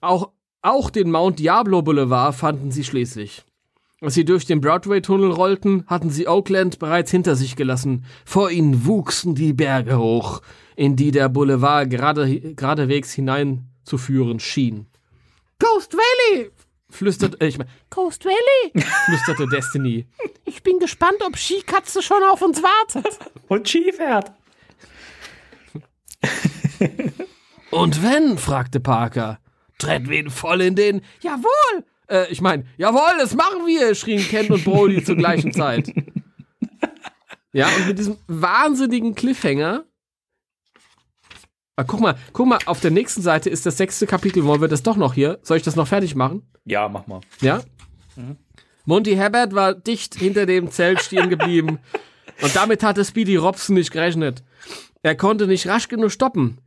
[0.00, 0.30] Auch
[0.62, 3.44] Auch den Mount Diablo Boulevard fanden sie schließlich.
[4.00, 8.06] Als sie durch den Broadway-Tunnel rollten, hatten sie Oakland bereits hinter sich gelassen.
[8.24, 10.40] Vor ihnen wuchsen die Berge hoch,
[10.76, 14.86] in die der Boulevard gerade, geradewegs hineinzuführen schien.
[15.58, 16.50] Ghost Valley!
[16.90, 18.84] flüsterte, äh, ich mein, Ghost Valley!
[19.06, 20.06] flüsterte Destiny.
[20.44, 23.18] Ich bin gespannt, ob Skikatze schon auf uns wartet.
[23.48, 24.32] Und Ski fährt.
[27.70, 28.38] Und wenn?
[28.38, 29.38] fragte Parker.
[29.78, 31.02] Tretten wir ihn voll in den.
[31.20, 31.84] Jawohl!
[32.08, 35.92] Äh, ich meine, jawohl, das machen wir, schrien Ken und Brody zur gleichen Zeit.
[37.52, 39.84] Ja, und mit diesem wahnsinnigen Cliffhanger.
[41.76, 44.44] Ah, guck mal, guck mal, auf der nächsten Seite ist das sechste Kapitel.
[44.44, 45.38] Wollen wir das doch noch hier?
[45.42, 46.42] Soll ich das noch fertig machen?
[46.64, 47.20] Ja, mach mal.
[47.40, 47.62] Ja?
[48.84, 51.80] Monty Herbert war dicht hinter dem Zelt stehen geblieben.
[52.42, 54.44] und damit hatte Speedy Robson nicht gerechnet.
[55.02, 56.58] Er konnte nicht rasch genug stoppen.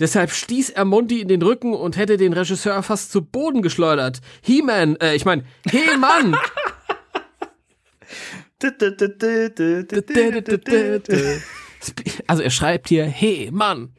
[0.00, 4.20] Deshalb stieß er Monty in den Rücken und hätte den Regisseur fast zu Boden geschleudert.
[4.42, 6.34] He-Man, äh, ich mein, hey Mann!
[11.82, 13.92] Spe- Also er schreibt hier, hey Mann!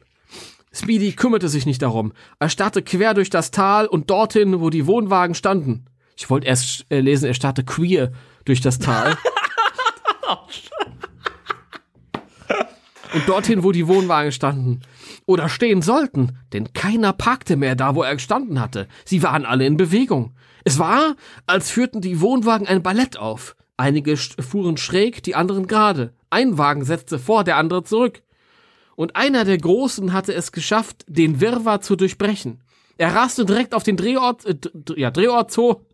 [0.74, 2.12] Speedy kümmerte sich nicht darum.
[2.38, 5.86] Er starrte quer durch das Tal und dorthin, wo die Wohnwagen standen.
[6.16, 8.12] Ich wollte erst äh, lesen, er starrte queer
[8.44, 9.16] durch das Tal.
[13.14, 14.80] und dorthin, wo die Wohnwagen standen.
[15.26, 18.88] Oder stehen sollten, denn keiner parkte mehr da, wo er gestanden hatte.
[19.04, 20.34] Sie waren alle in Bewegung.
[20.64, 21.16] Es war,
[21.46, 23.56] als führten die Wohnwagen ein Ballett auf.
[23.76, 26.14] Einige fuhren schräg, die anderen gerade.
[26.30, 28.22] Ein Wagen setzte vor, der andere zurück.
[28.96, 32.62] Und einer der Großen hatte es geschafft, den Wirrwarr zu durchbrechen.
[32.98, 34.56] Er raste direkt auf den Drehort, äh,
[34.96, 35.86] ja, Drehort zu,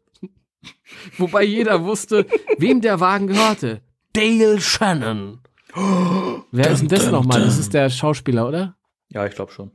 [1.18, 2.26] wobei jeder wusste,
[2.58, 3.82] wem der Wagen gehörte.
[4.12, 5.40] Dale Shannon.
[6.50, 7.40] Wer ist denn das nochmal?
[7.40, 8.76] Das ist der Schauspieler, oder?
[9.10, 9.70] Ja, ich glaube schon.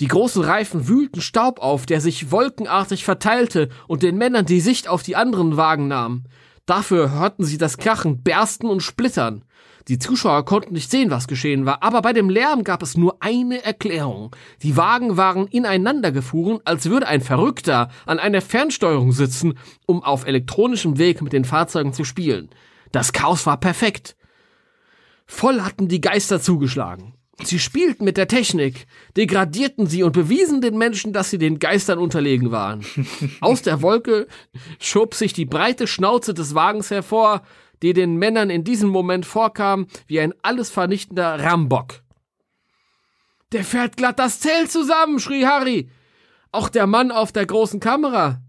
[0.00, 4.88] Die großen Reifen wühlten Staub auf, der sich wolkenartig verteilte und den Männern die Sicht
[4.88, 6.24] auf die anderen Wagen nahm.
[6.66, 9.44] Dafür hörten sie das Krachen, Bersten und Splittern.
[9.88, 13.18] Die Zuschauer konnten nicht sehen, was geschehen war, aber bei dem Lärm gab es nur
[13.20, 14.34] eine Erklärung.
[14.62, 20.26] Die Wagen waren ineinander gefahren, als würde ein Verrückter an einer Fernsteuerung sitzen, um auf
[20.26, 22.48] elektronischem Weg mit den Fahrzeugen zu spielen.
[22.92, 24.16] Das Chaos war perfekt.
[25.26, 27.14] Voll hatten die Geister zugeschlagen.
[27.42, 28.86] Sie spielten mit der Technik,
[29.16, 32.86] degradierten sie und bewiesen den Menschen, dass sie den Geistern unterlegen waren.
[33.40, 34.28] Aus der Wolke
[34.78, 37.42] schob sich die breite Schnauze des Wagens hervor,
[37.84, 42.02] die den Männern in diesem Moment vorkam wie ein alles vernichtender Rambock.
[43.52, 45.90] Der fährt glatt das Zelt zusammen, schrie Harry.
[46.50, 48.40] Auch der Mann auf der großen Kamera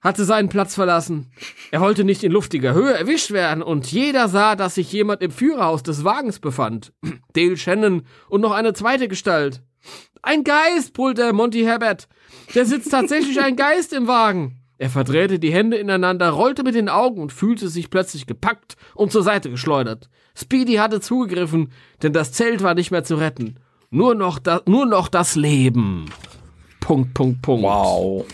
[0.00, 1.32] hatte seinen Platz verlassen.
[1.72, 5.32] Er wollte nicht in luftiger Höhe erwischt werden und jeder sah, dass sich jemand im
[5.32, 6.92] Führerhaus des Wagens befand.
[7.32, 9.60] Dale Shannon und noch eine zweite Gestalt.
[10.22, 12.08] Ein Geist, brüllte Monty Herbert.
[12.54, 14.61] Der sitzt tatsächlich ein Geist im Wagen.
[14.82, 19.12] Er verdrehte die Hände ineinander, rollte mit den Augen und fühlte sich plötzlich gepackt und
[19.12, 20.10] zur Seite geschleudert.
[20.36, 21.70] Speedy hatte zugegriffen,
[22.02, 23.60] denn das Zelt war nicht mehr zu retten.
[23.90, 26.06] Nur noch, da, nur noch das Leben.
[26.80, 27.62] Punkt, Punkt, Punkt.
[27.62, 28.26] Wow.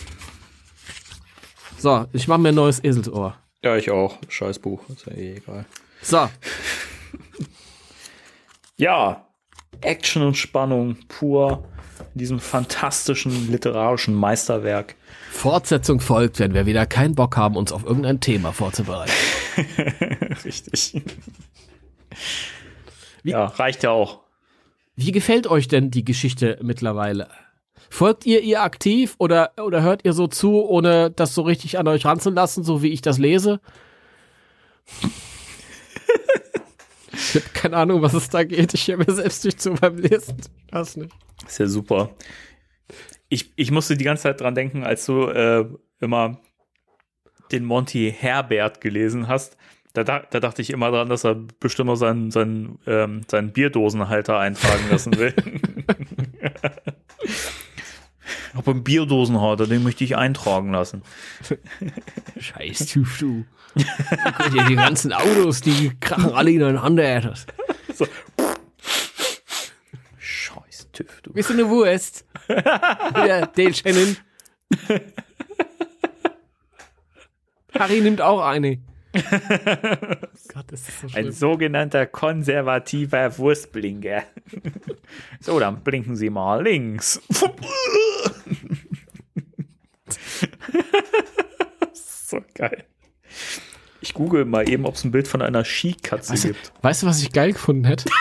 [1.76, 3.36] So, ich mache mir ein neues Eselsohr.
[3.62, 4.16] Ja, ich auch.
[4.30, 4.80] Scheiß Buch.
[4.88, 5.66] Ist ja eh egal.
[6.00, 6.30] So,
[8.78, 9.26] Ja,
[9.82, 11.68] Action und Spannung pur
[12.14, 14.94] in diesem fantastischen literarischen Meisterwerk.
[15.30, 19.12] Fortsetzung folgt, wenn wir wieder keinen Bock haben, uns auf irgendein Thema vorzubereiten.
[20.44, 21.00] Richtig.
[23.22, 24.20] Ja, reicht ja auch.
[24.96, 27.28] Wie gefällt euch denn die Geschichte mittlerweile?
[27.90, 31.88] Folgt ihr ihr aktiv oder, oder hört ihr so zu, ohne das so richtig an
[31.88, 33.60] euch ranzulassen, so wie ich das lese?
[37.12, 38.74] ich habe keine Ahnung, was es da geht.
[38.74, 40.36] Ich höre mir selbst nicht zu beim Lesen.
[40.66, 41.12] Ich weiß nicht.
[41.46, 42.10] Ist ja super.
[43.28, 45.66] Ich, ich musste die ganze Zeit dran denken, als du äh,
[46.00, 46.40] immer
[47.52, 49.56] den Monty Herbert gelesen hast.
[49.92, 53.52] Da, da, da dachte ich immer dran, dass er bestimmt noch seinen, seinen, ähm, seinen
[53.52, 55.34] Bierdosenhalter eintragen lassen will.
[58.54, 61.02] Aber einen Bierdosenhalter, den möchte ich eintragen lassen.
[62.38, 63.44] Scheiß Typ, du.
[64.52, 67.20] Dir die ganzen Autos, die krachen alle ineinander.
[67.22, 67.46] Scheiß
[70.98, 71.32] TÜV, du.
[71.32, 72.24] Bist du eine Wurst?
[72.48, 74.16] ja, den Shannon.
[77.78, 78.78] Harry nimmt auch eine.
[79.14, 84.22] Gott, das ist so Ein sogenannter konservativer Wurstblinker.
[85.40, 87.20] so, dann blinken Sie mal links.
[91.92, 92.84] so geil.
[94.00, 96.72] Ich google mal eben, ob es ein Bild von einer Skikatze Weißt du, gibt.
[96.82, 98.08] weißt du, was ich geil gefunden hätte?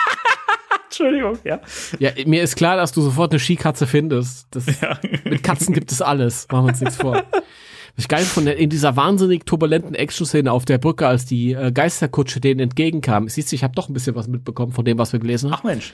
[0.88, 1.60] Entschuldigung, ja.
[1.98, 4.46] Ja, mir ist klar, dass du sofort eine Skikatze findest.
[4.50, 4.98] Das, Ja.
[5.24, 6.46] Mit Katzen gibt es alles.
[6.50, 7.24] Machen wir uns nichts vor.
[7.32, 11.72] Was ich geil von in dieser wahnsinnig turbulenten Action-Szene auf der Brücke, als die äh,
[11.72, 13.28] Geisterkutsche denen entgegenkam.
[13.28, 15.58] Siehst du, ich habe doch ein bisschen was mitbekommen von dem, was wir gelesen haben.
[15.60, 15.92] Ach Mensch.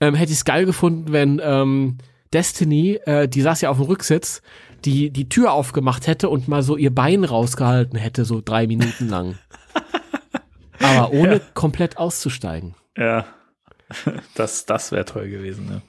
[0.00, 1.98] ähm, hätte ich es geil gefunden, wenn ähm,
[2.32, 4.42] Destiny, äh, die saß ja auf dem Rücksitz,
[4.84, 9.08] die die Tür aufgemacht hätte und mal so ihr Bein rausgehalten hätte, so drei Minuten
[9.08, 9.38] lang.
[10.80, 12.74] Aber ohne komplett auszusteigen.
[12.96, 13.26] Ja.
[14.34, 15.82] Das, das wäre toll gewesen, ne?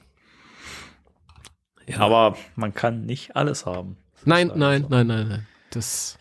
[1.96, 3.96] Aber man kann nicht alles haben.
[4.24, 5.46] Nein, nein, nein, nein, nein.
[5.70, 6.18] Das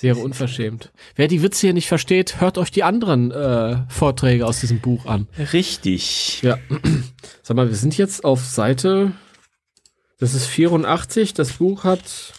[0.00, 0.92] wäre unverschämt.
[1.14, 5.04] Wer die Witze hier nicht versteht, hört euch die anderen äh, Vorträge aus diesem Buch
[5.06, 5.28] an.
[5.52, 6.42] Richtig.
[6.42, 6.58] Ja.
[7.42, 9.12] Sag mal, wir sind jetzt auf Seite.
[10.18, 11.34] Das ist 84.
[11.34, 12.32] Das Buch hat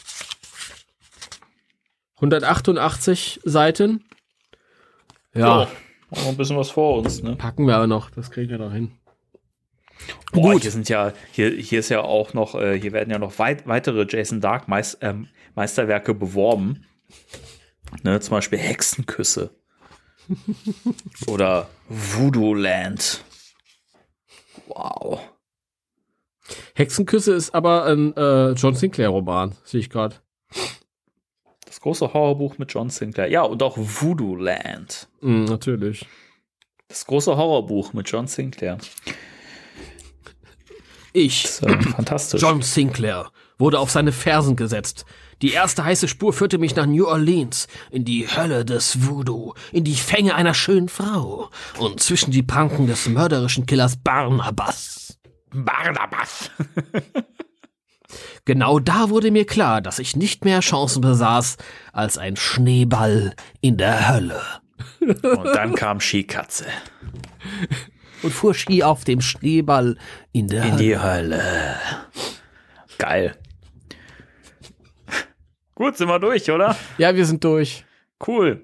[2.16, 4.06] 188 Seiten.
[5.34, 5.72] Ja, So,
[6.12, 7.36] haben wir ein bisschen was vor uns, ne?
[7.36, 8.10] packen wir aber noch.
[8.10, 8.92] Das kriegen wir doch hin.
[10.32, 10.62] Boah, Gut.
[10.62, 13.68] hier sind ja, hier, hier ist ja auch noch, äh, hier werden ja noch weit,
[13.68, 16.86] weitere Jason Dark Meis, ähm, Meisterwerke beworben.
[18.04, 19.52] Ne, zum Beispiel Hexenküsse.
[21.28, 23.24] Oder Voodoo Land.
[24.68, 25.20] Wow.
[26.76, 30.18] Hexenküsse ist aber ein äh, John Sinclair-Roman, sehe ich gerade.
[31.80, 33.32] Das große Horrorbuch mit John Sinclair.
[33.32, 35.08] Ja, und auch Voodoo Land.
[35.22, 36.06] Mm, natürlich.
[36.90, 38.78] Das große Horrorbuch mit John Sinclair.
[41.14, 42.42] Ich, ist, äh, fantastisch.
[42.42, 45.06] John Sinclair, wurde auf seine Fersen gesetzt.
[45.42, 49.86] Die erste heiße Spur führte mich nach New Orleans, in die Hölle des Voodoo, in
[49.86, 55.18] die Fänge einer schönen Frau und zwischen die Pranken des mörderischen Killers Barnabas.
[55.54, 56.52] Barnabas.
[58.46, 61.58] Genau da wurde mir klar, dass ich nicht mehr Chancen besaß
[61.94, 64.42] als ein Schneeball in der Hölle.
[65.00, 66.66] Und dann kam Skikatze.
[68.24, 69.98] Und fuhr Ski auf dem Schneeball
[70.32, 70.84] in der In Hölle.
[70.84, 71.76] die Hölle.
[72.98, 73.36] Geil.
[75.76, 76.76] Gut, sind wir durch, oder?
[76.98, 77.86] Ja, wir sind durch.
[78.26, 78.64] Cool.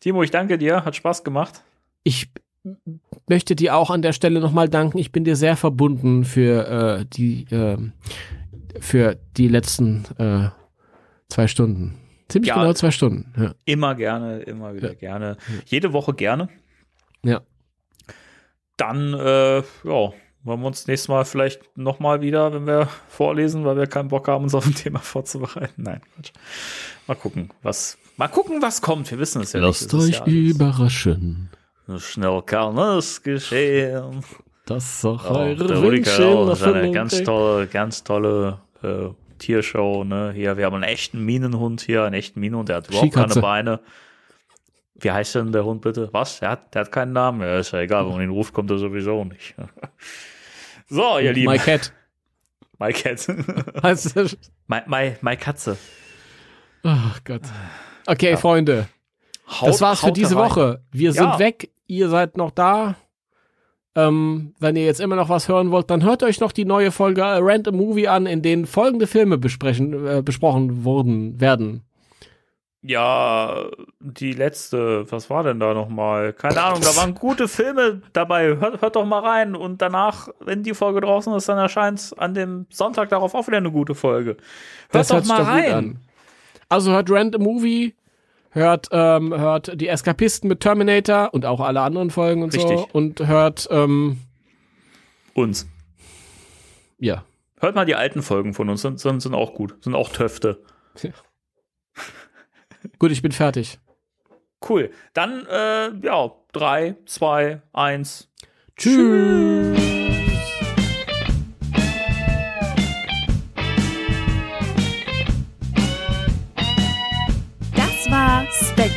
[0.00, 0.84] Timo, ich danke dir.
[0.84, 1.62] Hat Spaß gemacht.
[2.02, 2.28] Ich
[3.28, 4.98] möchte dir auch an der Stelle nochmal danken.
[4.98, 7.78] Ich bin dir sehr verbunden für äh, die äh,
[8.80, 10.48] für die letzten äh,
[11.28, 11.98] zwei Stunden.
[12.28, 12.54] Ziemlich Ja.
[12.56, 13.32] genau zwei Stunden.
[13.36, 13.54] Ja.
[13.64, 14.94] Immer gerne, immer wieder Ja.
[14.94, 15.36] gerne.
[15.66, 16.48] Jede Woche gerne.
[17.22, 17.40] ja.
[18.76, 23.76] Dann, äh, ja, wollen wir uns nächstes Mal vielleicht nochmal wieder, wenn wir vorlesen, weil
[23.76, 25.82] wir keinen Bock haben, uns auf ein Thema vorzubereiten.
[25.84, 26.32] Nein, Quatsch.
[27.06, 29.08] Mal gucken, was, mal gucken, was kommt.
[29.12, 30.10] Wir wissen es ja Lasst nicht.
[30.16, 31.50] Ist euch überraschen.
[31.86, 34.24] So Schnell kann es geschehen.
[34.66, 39.08] Das auch Oh, eure der Rüdiger auch Erfüllung ganz tolle, ganz tolle äh,
[39.38, 40.04] Tiershow.
[40.04, 40.32] Ne?
[40.34, 43.80] Hier, wir haben einen echten Minenhund hier, einen echten Minenhund, der hat überhaupt keine Beine.
[44.94, 46.08] Wie heißt denn der Hund bitte?
[46.12, 46.40] Was?
[46.40, 47.40] Der hat, der hat keinen Namen.
[47.42, 49.54] Ja, ist ja egal, wenn man ihn ruft, kommt er sowieso nicht.
[50.86, 51.50] So, ihr Lieben.
[51.50, 51.92] My Cat.
[52.78, 53.26] My Cat.
[53.82, 54.36] Heißt das?
[54.66, 55.78] my, my, my Katze.
[56.82, 57.40] Ach Gott.
[58.06, 58.86] Okay, Freunde.
[59.48, 60.44] Haut- Das war's für diese rein.
[60.50, 60.82] Woche.
[60.92, 61.38] Wir sind Ja.
[61.38, 61.70] weg.
[61.86, 62.96] Ihr seid noch da.
[63.96, 66.90] Ähm, wenn ihr jetzt immer noch was hören wollt, dann hört euch noch die neue
[66.90, 71.82] Folge äh, Random Movie an, in denen folgende Filme besprechen, äh, besprochen wurden, werden.
[72.86, 73.64] Ja,
[74.00, 76.34] die letzte, was war denn da nochmal?
[76.34, 78.58] Keine Ahnung, da waren gute Filme dabei.
[78.58, 82.34] Hört, hört doch mal rein und danach, wenn die Folge draußen ist, dann erscheint an
[82.34, 84.32] dem Sonntag darauf auch wieder eine gute Folge.
[84.32, 84.40] Hört
[84.90, 85.72] Das doch mal doch gut rein.
[85.72, 86.00] an.
[86.68, 87.94] Also hört Random Movie,
[88.54, 92.66] hört, ähm, hört die Eskapisten mit Terminator und auch alle anderen Folgen und so.
[92.66, 92.94] Richtig.
[92.94, 94.20] Und hört, ähm,
[95.34, 95.68] Uns.
[96.98, 97.24] ja.
[97.60, 99.82] Hört mal die alten Folgen von uns, sind, sind, sind auch gut.
[99.82, 100.62] Sind auch Töfte.
[102.98, 103.78] Gut, ich bin fertig.
[104.68, 104.90] Cool.
[105.14, 108.30] Dann, äh, ja, drei, zwei, eins.
[108.76, 109.78] Tschüss.
[109.78, 109.93] Das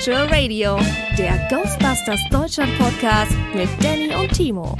[0.08, 0.80] Spectral Radio,
[1.18, 4.74] der Ghostbusters Deutschland Podcast mit Danny und Timo.